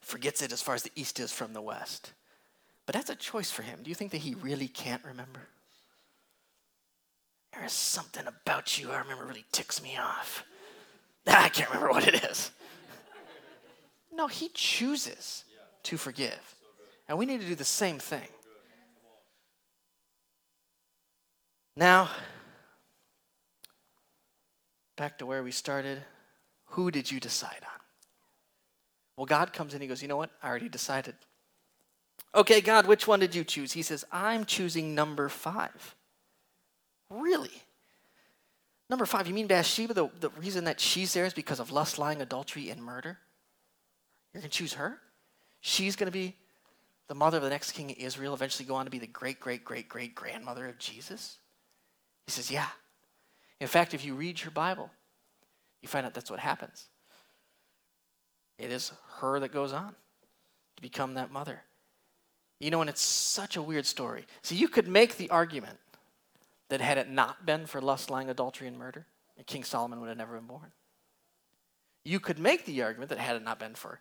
forgets 0.00 0.42
it 0.42 0.52
as 0.52 0.60
far 0.60 0.74
as 0.74 0.82
the 0.82 0.90
east 0.96 1.20
is 1.20 1.32
from 1.32 1.52
the 1.52 1.62
west. 1.62 2.12
But 2.86 2.94
that's 2.94 3.08
a 3.08 3.14
choice 3.14 3.50
for 3.50 3.62
him. 3.62 3.80
Do 3.82 3.88
you 3.88 3.94
think 3.94 4.10
that 4.10 4.18
he 4.18 4.34
really 4.34 4.68
can't 4.68 5.02
remember? 5.04 5.40
There 7.54 7.64
is 7.64 7.72
something 7.72 8.26
about 8.26 8.78
you 8.78 8.90
I 8.90 8.98
remember 8.98 9.24
really 9.24 9.44
ticks 9.52 9.82
me 9.82 9.96
off. 9.96 10.44
I 11.26 11.48
can't 11.48 11.70
remember 11.70 11.92
what 11.92 12.08
it 12.08 12.24
is. 12.24 12.50
No, 14.14 14.26
he 14.28 14.48
chooses 14.54 15.44
to 15.84 15.96
forgive. 15.96 16.54
And 17.08 17.18
we 17.18 17.26
need 17.26 17.40
to 17.40 17.46
do 17.46 17.54
the 17.54 17.64
same 17.64 17.98
thing. 17.98 18.28
Now, 21.76 22.08
back 24.96 25.18
to 25.18 25.26
where 25.26 25.42
we 25.42 25.50
started. 25.50 26.02
Who 26.68 26.90
did 26.90 27.10
you 27.10 27.20
decide 27.20 27.60
on? 27.62 27.80
Well, 29.16 29.26
God 29.26 29.52
comes 29.52 29.74
in, 29.74 29.80
he 29.80 29.86
goes, 29.86 30.02
You 30.02 30.08
know 30.08 30.16
what? 30.16 30.30
I 30.42 30.48
already 30.48 30.68
decided. 30.68 31.14
Okay, 32.34 32.60
God, 32.60 32.86
which 32.86 33.06
one 33.06 33.20
did 33.20 33.34
you 33.34 33.44
choose? 33.44 33.72
He 33.72 33.82
says, 33.82 34.04
I'm 34.10 34.44
choosing 34.44 34.94
number 34.94 35.28
five. 35.28 35.94
Really? 37.10 37.62
Number 38.90 39.06
five, 39.06 39.26
you 39.26 39.34
mean 39.34 39.46
Bathsheba, 39.46 39.94
the, 39.94 40.08
the 40.20 40.30
reason 40.30 40.64
that 40.64 40.80
she's 40.80 41.14
there 41.14 41.24
is 41.24 41.32
because 41.32 41.60
of 41.60 41.70
lust, 41.70 41.98
lying, 41.98 42.20
adultery, 42.20 42.70
and 42.70 42.82
murder? 42.82 43.18
You're 44.34 44.40
going 44.40 44.50
to 44.50 44.58
choose 44.58 44.74
her? 44.74 44.98
She's 45.60 45.96
going 45.96 46.08
to 46.08 46.12
be 46.12 46.36
the 47.06 47.14
mother 47.14 47.36
of 47.36 47.42
the 47.42 47.50
next 47.50 47.72
king 47.72 47.90
of 47.90 47.96
Israel, 47.98 48.34
eventually 48.34 48.66
go 48.66 48.74
on 48.74 48.84
to 48.84 48.90
be 48.90 48.98
the 48.98 49.06
great, 49.06 49.38
great, 49.38 49.64
great, 49.64 49.88
great 49.88 50.14
grandmother 50.14 50.66
of 50.66 50.78
Jesus? 50.78 51.38
He 52.26 52.32
says, 52.32 52.50
Yeah. 52.50 52.66
In 53.60 53.68
fact, 53.68 53.94
if 53.94 54.04
you 54.04 54.14
read 54.14 54.42
your 54.42 54.50
Bible, 54.50 54.90
you 55.80 55.88
find 55.88 56.04
out 56.04 56.12
that's 56.12 56.30
what 56.30 56.40
happens. 56.40 56.88
It 58.58 58.70
is 58.70 58.92
her 59.20 59.38
that 59.40 59.52
goes 59.52 59.72
on 59.72 59.94
to 60.76 60.82
become 60.82 61.14
that 61.14 61.30
mother. 61.30 61.62
You 62.58 62.70
know, 62.70 62.80
and 62.80 62.90
it's 62.90 63.00
such 63.00 63.56
a 63.56 63.62
weird 63.62 63.86
story. 63.86 64.26
See, 64.42 64.56
you 64.56 64.68
could 64.68 64.88
make 64.88 65.16
the 65.16 65.30
argument 65.30 65.78
that 66.68 66.80
had 66.80 66.98
it 66.98 67.08
not 67.08 67.46
been 67.46 67.66
for 67.66 67.80
lust, 67.80 68.10
lying, 68.10 68.30
adultery, 68.30 68.66
and 68.66 68.78
murder, 68.78 69.06
King 69.46 69.64
Solomon 69.64 70.00
would 70.00 70.08
have 70.08 70.18
never 70.18 70.36
been 70.36 70.46
born. 70.46 70.72
You 72.04 72.20
could 72.20 72.38
make 72.38 72.64
the 72.66 72.82
argument 72.82 73.08
that 73.10 73.18
had 73.18 73.36
it 73.36 73.42
not 73.42 73.58
been 73.58 73.74
for 73.74 74.00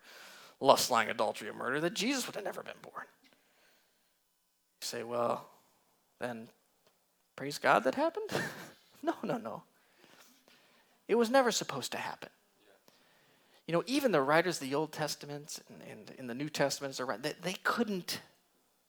lust, 0.60 0.92
lying, 0.92 1.10
adultery, 1.10 1.50
and 1.50 1.58
murder, 1.58 1.80
that 1.82 1.94
Jesus 1.94 2.26
would 2.28 2.36
have 2.36 2.44
never 2.44 2.62
been 2.62 2.74
born. 2.82 3.06
You 4.82 4.86
say, 4.86 5.04
well, 5.04 5.48
then 6.20 6.50
Praise 7.36 7.58
God 7.58 7.84
that 7.84 7.96
happened? 7.96 8.30
no, 9.04 9.14
no, 9.24 9.38
no. 9.38 9.64
It 11.08 11.16
was 11.16 11.30
never 11.30 11.52
supposed 11.52 11.92
to 11.94 11.98
happen. 11.98 12.30
You 13.68 13.74
know, 13.74 13.84
even 13.88 14.12
the 14.12 14.22
writers 14.22 14.62
of 14.62 14.68
the 14.68 14.76
Old 14.76 14.92
Testament 14.92 15.60
and, 15.90 16.12
in 16.18 16.28
the 16.28 16.34
New 16.34 16.50
Testament, 16.50 17.00
they, 17.22 17.34
they 17.42 17.54
couldn't, 17.64 18.20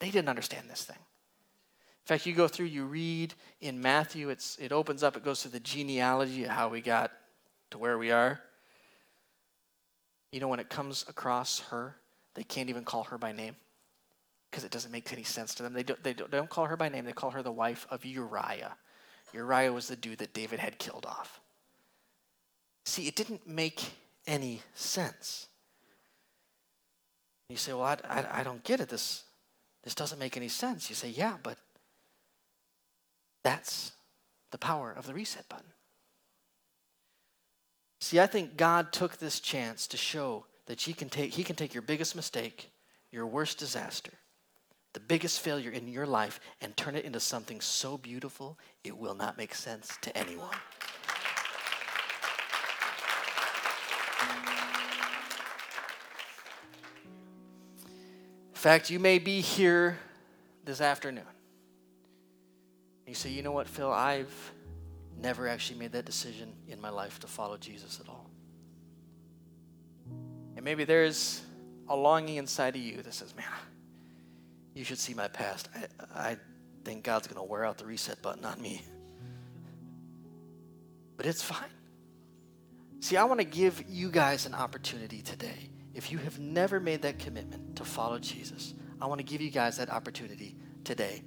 they 0.01 0.11
didn't 0.11 0.29
understand 0.29 0.69
this 0.69 0.85
thing. 0.85 0.97
In 0.97 2.07
fact, 2.07 2.27
you 2.27 2.35
go 2.35 2.49
through, 2.49 2.67
you 2.67 2.85
read 2.85 3.35
in 3.61 3.81
Matthew, 3.81 4.29
it's, 4.29 4.59
it 4.59 4.73
opens 4.73 5.03
up, 5.03 5.17
it 5.17 5.25
goes 5.25 5.43
through 5.43 5.53
the 5.53 5.61
genealogy 5.61 6.45
of 6.45 6.51
how 6.51 6.69
we 6.69 6.81
got 6.81 7.13
to 7.71 7.79
where 7.79 7.97
we 7.97 8.11
are. 8.11 8.41
You 10.35 10.41
know, 10.41 10.49
when 10.49 10.59
it 10.59 10.69
comes 10.69 11.05
across 11.09 11.61
her, 11.71 11.95
they 12.35 12.43
can't 12.43 12.69
even 12.69 12.83
call 12.83 13.05
her 13.05 13.17
by 13.17 13.31
name 13.31 13.55
because 14.51 14.65
it 14.65 14.73
doesn't 14.73 14.91
make 14.91 15.13
any 15.13 15.23
sense 15.23 15.55
to 15.55 15.63
them. 15.63 15.73
They 15.73 15.85
don't, 15.85 16.03
they, 16.03 16.13
don't, 16.13 16.51
call 16.51 16.67
her 16.67 16.77
by 16.77 16.89
name, 16.89 17.05
they 17.05 17.13
call 17.13 17.31
her 17.31 17.43
the 17.45 17.53
wife 17.53 17.87
of 17.89 18.05
Uriah. 18.05 18.75
Uriah 19.33 19.73
was 19.73 19.87
the 19.87 19.95
dude 19.95 20.19
that 20.19 20.35
David 20.35 20.59
had 20.59 20.81
killed 20.81 21.07
off. 21.07 21.39
See, 22.85 23.07
it 23.07 23.15
didn't 23.15 23.47
make 23.47 23.93
any 24.27 24.61
sense. 24.75 25.47
You 27.49 27.57
say, 27.57 27.73
well, 27.73 27.85
I, 27.85 27.99
I, 28.09 28.41
I 28.41 28.43
don't 28.43 28.65
get 28.65 28.81
it. 28.81 28.89
This, 28.89 29.23
this 29.85 29.95
doesn't 29.95 30.19
make 30.19 30.37
any 30.37 30.49
sense. 30.49 30.91
You 30.91 30.97
say, 30.97 31.11
yeah, 31.11 31.35
but 31.45 31.59
that's 33.45 33.93
the 34.51 34.59
power 34.59 34.91
of 34.91 35.07
the 35.07 35.15
reset 35.15 35.49
button. 35.49 35.75
See, 38.05 38.21
I 38.21 38.27
think 38.27 38.59
God 38.59 38.93
took 38.93 39.17
this 39.17 39.41
chance 39.41 39.87
to 39.87 39.97
show 39.97 40.45
that 40.67 40.83
he 40.83 40.93
can 40.93 41.09
take, 41.09 41.33
he 41.33 41.43
can 41.43 41.57
take 41.57 41.73
your 41.73 41.81
biggest 41.81 42.15
mistake, 42.15 42.71
your 43.11 43.27
worst 43.27 43.57
disaster, 43.57 44.11
the 44.93 45.01
biggest 45.01 45.41
failure 45.41 45.71
in 45.71 45.89
your 45.89 46.05
life 46.05 46.39
and 46.61 46.77
turn 46.77 46.97
it 46.97 47.07
into 47.07 47.19
something 47.19 47.63
so 47.63 47.97
beautiful 47.97 48.59
it 48.85 48.95
will 48.95 49.15
not 49.15 49.39
make 49.39 49.55
sense 49.55 49.97
to 50.03 50.15
anyone. 50.15 50.55
In 58.51 58.55
fact, 58.55 58.91
you 58.91 58.99
may 58.99 59.19
be 59.19 59.41
here 59.41 59.99
this 60.67 60.83
afternoon. 60.83 61.25
You 63.07 63.15
say, 63.15 63.31
you 63.31 63.43
know 63.43 63.53
what, 63.53 63.67
Phil, 63.67 63.91
I've 63.91 64.53
never 65.19 65.49
actually 65.49 65.79
made 65.79 65.93
that 65.93 66.05
decision 66.05 66.53
in 66.69 66.81
my 66.81 66.91
life 66.91 67.19
to 67.21 67.27
follow 67.27 67.57
Jesus 67.57 68.01
at 68.01 68.09
all. 68.09 68.31
And 70.57 70.65
maybe 70.65 70.85
there's 70.85 71.43
a 71.89 71.97
longing 71.97 72.37
inside 72.37 72.77
of 72.77 72.83
you 72.83 73.03
that 73.03 73.15
says, 73.15 73.35
man, 73.37 73.47
you 74.75 74.85
should 74.85 74.99
see 74.99 75.15
my 75.15 75.29
past. 75.29 75.69
I, 76.15 76.31
I 76.31 76.37
think 76.85 77.05
God's 77.05 77.27
going 77.27 77.45
to 77.45 77.51
wear 77.51 77.65
out 77.65 77.79
the 77.79 77.87
reset 77.87 78.21
button 78.23 78.45
on 78.45 78.61
me. 78.61 78.83
But 81.17 81.27
it's 81.27 81.43
fine. 81.43 81.69
See, 83.01 83.17
I 83.17 83.25
want 83.25 83.41
to 83.41 83.47
give 83.47 83.85
you 83.89 84.11
guys 84.11 84.47
an 84.47 84.55
opportunity 84.55 85.23
today. 85.23 85.71
If 85.95 86.11
you 86.11 86.19
have 86.19 86.39
never 86.39 86.81
made 86.81 87.03
that 87.03 87.19
commitment 87.19 87.77
to 87.77 87.85
follow 87.85 88.19
Jesus, 88.19 88.75
I 89.01 89.07
want 89.07 89.21
to 89.21 89.25
give 89.25 89.41
you 89.41 89.51
guys 89.51 89.77
that 89.77 89.91
opportunity 89.91 90.57
today 90.83 91.23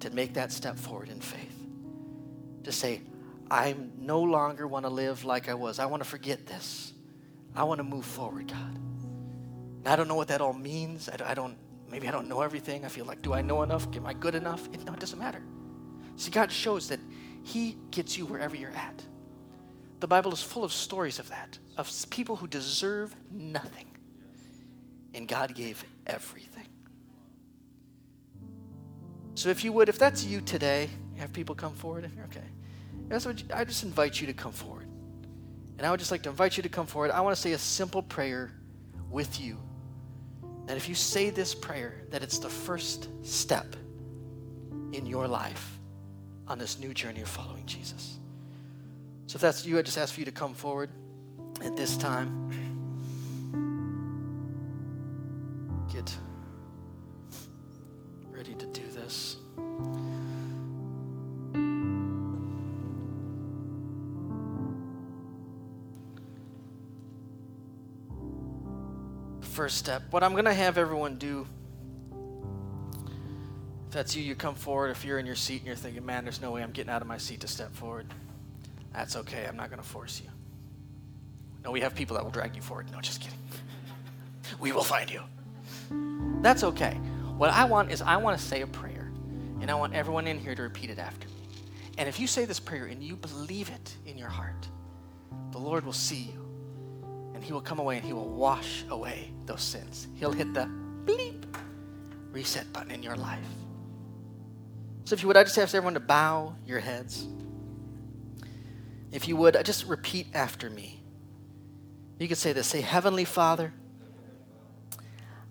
to 0.00 0.10
make 0.10 0.34
that 0.34 0.52
step 0.52 0.78
forward 0.78 1.08
in 1.08 1.20
faith. 1.20 1.57
To 2.68 2.72
say, 2.72 3.00
I 3.50 3.74
no 3.96 4.20
longer 4.20 4.66
want 4.66 4.84
to 4.84 4.90
live 4.90 5.24
like 5.24 5.48
I 5.48 5.54
was. 5.54 5.78
I 5.78 5.86
want 5.86 6.02
to 6.02 6.08
forget 6.08 6.44
this. 6.44 6.92
I 7.56 7.64
want 7.64 7.78
to 7.78 7.82
move 7.82 8.04
forward, 8.04 8.48
God. 8.48 8.78
I 9.86 9.96
don't 9.96 10.06
know 10.06 10.16
what 10.16 10.28
that 10.28 10.42
all 10.42 10.52
means. 10.52 11.08
I 11.08 11.32
don't 11.32 11.56
maybe 11.90 12.08
I 12.08 12.10
don't 12.10 12.28
know 12.28 12.42
everything. 12.42 12.84
I 12.84 12.88
feel 12.88 13.06
like, 13.06 13.22
do 13.22 13.32
I 13.32 13.40
know 13.40 13.62
enough? 13.62 13.88
Am 13.96 14.04
I 14.04 14.12
good 14.12 14.34
enough? 14.34 14.68
It, 14.74 14.84
no, 14.84 14.92
it 14.92 15.00
doesn't 15.00 15.18
matter. 15.18 15.42
See, 16.16 16.30
God 16.30 16.52
shows 16.52 16.88
that 16.88 17.00
He 17.42 17.78
gets 17.90 18.18
you 18.18 18.26
wherever 18.26 18.54
you're 18.54 18.76
at. 18.76 19.02
The 20.00 20.06
Bible 20.06 20.34
is 20.34 20.42
full 20.42 20.62
of 20.62 20.70
stories 20.70 21.18
of 21.18 21.30
that, 21.30 21.58
of 21.78 21.90
people 22.10 22.36
who 22.36 22.46
deserve 22.46 23.16
nothing. 23.32 23.86
And 25.14 25.26
God 25.26 25.54
gave 25.54 25.82
everything. 26.06 26.68
So 29.36 29.48
if 29.48 29.64
you 29.64 29.72
would, 29.72 29.88
if 29.88 29.98
that's 29.98 30.22
you 30.22 30.42
today, 30.42 30.90
have 31.16 31.32
people 31.32 31.54
come 31.54 31.72
forward. 31.72 32.10
Okay. 32.26 32.44
That's 33.08 33.26
what 33.26 33.42
I 33.54 33.64
just 33.64 33.84
invite 33.84 34.20
you 34.20 34.26
to 34.26 34.32
come 34.32 34.52
forward. 34.52 34.86
And 35.78 35.86
I 35.86 35.90
would 35.90 36.00
just 36.00 36.10
like 36.10 36.22
to 36.24 36.30
invite 36.30 36.56
you 36.56 36.62
to 36.64 36.68
come 36.68 36.86
forward. 36.86 37.10
I 37.10 37.20
want 37.20 37.34
to 37.34 37.40
say 37.40 37.52
a 37.52 37.58
simple 37.58 38.02
prayer 38.02 38.52
with 39.10 39.40
you 39.40 39.58
that 40.66 40.76
if 40.76 40.88
you 40.88 40.94
say 40.94 41.30
this 41.30 41.54
prayer, 41.54 42.02
that 42.10 42.22
it's 42.22 42.38
the 42.38 42.48
first 42.48 43.08
step 43.24 43.74
in 44.92 45.06
your 45.06 45.26
life 45.26 45.78
on 46.46 46.58
this 46.58 46.78
new 46.78 46.92
journey 46.92 47.22
of 47.22 47.28
following 47.28 47.64
Jesus. 47.64 48.18
So 49.26 49.36
if 49.36 49.40
that's 49.40 49.64
you, 49.64 49.78
I 49.78 49.82
just 49.82 49.98
ask 49.98 50.14
for 50.14 50.20
you 50.20 50.26
to 50.26 50.32
come 50.32 50.54
forward 50.54 50.90
at 51.62 51.76
this 51.76 51.96
time. 51.96 52.50
Get 55.92 56.14
First 69.58 69.78
step. 69.78 70.04
What 70.12 70.22
I'm 70.22 70.34
going 70.34 70.44
to 70.44 70.54
have 70.54 70.78
everyone 70.78 71.16
do, 71.16 71.44
if 73.88 73.92
that's 73.92 74.14
you, 74.14 74.22
you 74.22 74.36
come 74.36 74.54
forward. 74.54 74.90
If 74.90 75.04
you're 75.04 75.18
in 75.18 75.26
your 75.26 75.34
seat 75.34 75.56
and 75.56 75.66
you're 75.66 75.74
thinking, 75.74 76.06
man, 76.06 76.22
there's 76.22 76.40
no 76.40 76.52
way 76.52 76.62
I'm 76.62 76.70
getting 76.70 76.92
out 76.92 77.02
of 77.02 77.08
my 77.08 77.18
seat 77.18 77.40
to 77.40 77.48
step 77.48 77.74
forward, 77.74 78.06
that's 78.92 79.16
okay. 79.16 79.46
I'm 79.48 79.56
not 79.56 79.68
going 79.68 79.82
to 79.82 79.88
force 79.88 80.22
you. 80.22 80.30
No, 81.64 81.72
we 81.72 81.80
have 81.80 81.92
people 81.92 82.14
that 82.14 82.22
will 82.22 82.30
drag 82.30 82.54
you 82.54 82.62
forward. 82.62 82.86
No, 82.92 83.00
just 83.00 83.20
kidding. 83.20 83.36
we 84.60 84.70
will 84.70 84.84
find 84.84 85.10
you. 85.10 85.22
That's 86.40 86.62
okay. 86.62 86.94
What 87.36 87.50
I 87.50 87.64
want 87.64 87.90
is 87.90 88.00
I 88.00 88.16
want 88.16 88.38
to 88.38 88.44
say 88.44 88.60
a 88.60 88.66
prayer, 88.68 89.10
and 89.60 89.72
I 89.72 89.74
want 89.74 89.92
everyone 89.92 90.28
in 90.28 90.38
here 90.38 90.54
to 90.54 90.62
repeat 90.62 90.88
it 90.88 91.00
after 91.00 91.26
me. 91.26 91.34
And 91.98 92.08
if 92.08 92.20
you 92.20 92.28
say 92.28 92.44
this 92.44 92.60
prayer 92.60 92.84
and 92.84 93.02
you 93.02 93.16
believe 93.16 93.70
it 93.70 93.96
in 94.06 94.16
your 94.16 94.28
heart, 94.28 94.68
the 95.50 95.58
Lord 95.58 95.84
will 95.84 95.92
see 95.92 96.30
you, 96.32 96.47
and 97.38 97.44
He 97.44 97.52
will 97.52 97.60
come 97.60 97.78
away 97.78 97.98
and 97.98 98.04
He 98.04 98.12
will 98.12 98.28
wash 98.28 98.84
away 98.90 99.30
those 99.46 99.62
sins. 99.62 100.08
He'll 100.16 100.32
hit 100.32 100.52
the 100.54 100.68
bleep 101.04 101.44
reset 102.32 102.72
button 102.72 102.90
in 102.90 103.00
your 103.00 103.14
life. 103.14 103.46
So 105.04 105.14
if 105.14 105.22
you 105.22 105.28
would, 105.28 105.36
I 105.36 105.44
just 105.44 105.56
ask 105.56 105.72
everyone 105.72 105.94
to 105.94 106.00
bow 106.00 106.56
your 106.66 106.80
heads. 106.80 107.28
If 109.12 109.28
you 109.28 109.36
would, 109.36 109.54
uh, 109.54 109.62
just 109.62 109.86
repeat 109.86 110.26
after 110.34 110.68
me. 110.68 111.00
You 112.18 112.26
could 112.26 112.38
say 112.38 112.52
this 112.52 112.66
say, 112.66 112.80
Heavenly 112.80 113.24
Father, 113.24 113.72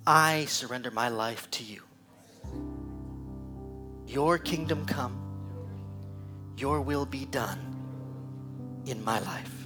I 0.05 0.43
surrender 0.43 0.91
my 0.91 1.07
life 1.07 1.49
to 1.51 1.63
you. 1.63 1.83
Your 4.07 4.37
kingdom 4.37 4.85
come, 4.85 5.17
your 6.57 6.81
will 6.81 7.05
be 7.05 7.23
done 7.23 7.59
in 8.85 9.01
my 9.05 9.19
life. 9.19 9.56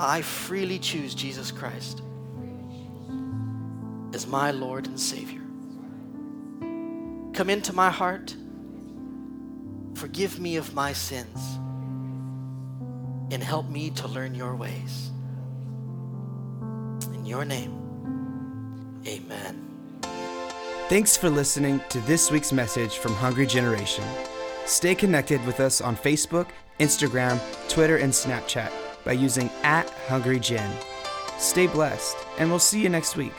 I 0.00 0.22
freely 0.22 0.78
choose 0.78 1.12
Jesus 1.12 1.50
Christ 1.50 2.02
as 4.14 4.28
my 4.28 4.52
Lord 4.52 4.86
and 4.86 4.98
Savior. 4.98 5.42
Come 7.34 7.50
into 7.50 7.72
my 7.72 7.90
heart, 7.90 8.34
forgive 9.94 10.38
me 10.38 10.56
of 10.56 10.72
my 10.72 10.92
sins, 10.92 11.58
and 13.32 13.42
help 13.42 13.68
me 13.68 13.90
to 13.90 14.06
learn 14.06 14.36
your 14.36 14.54
ways. 14.54 15.10
In 17.12 17.26
your 17.26 17.44
name, 17.44 19.02
amen. 19.06 19.64
Thanks 20.88 21.16
for 21.16 21.28
listening 21.28 21.80
to 21.88 21.98
this 22.02 22.30
week's 22.30 22.52
message 22.52 22.98
from 22.98 23.14
Hungry 23.14 23.46
Generation. 23.46 24.04
Stay 24.64 24.94
connected 24.94 25.44
with 25.44 25.58
us 25.58 25.80
on 25.80 25.96
Facebook, 25.96 26.46
Instagram, 26.78 27.40
Twitter, 27.68 27.96
and 27.96 28.12
Snapchat 28.12 28.70
by 29.08 29.14
using 29.14 29.48
at 29.62 29.88
Hungry. 30.06 30.38
Stay 31.38 31.66
blessed, 31.66 32.14
and 32.38 32.50
we'll 32.50 32.58
see 32.58 32.82
you 32.82 32.90
next 32.90 33.16
week. 33.16 33.32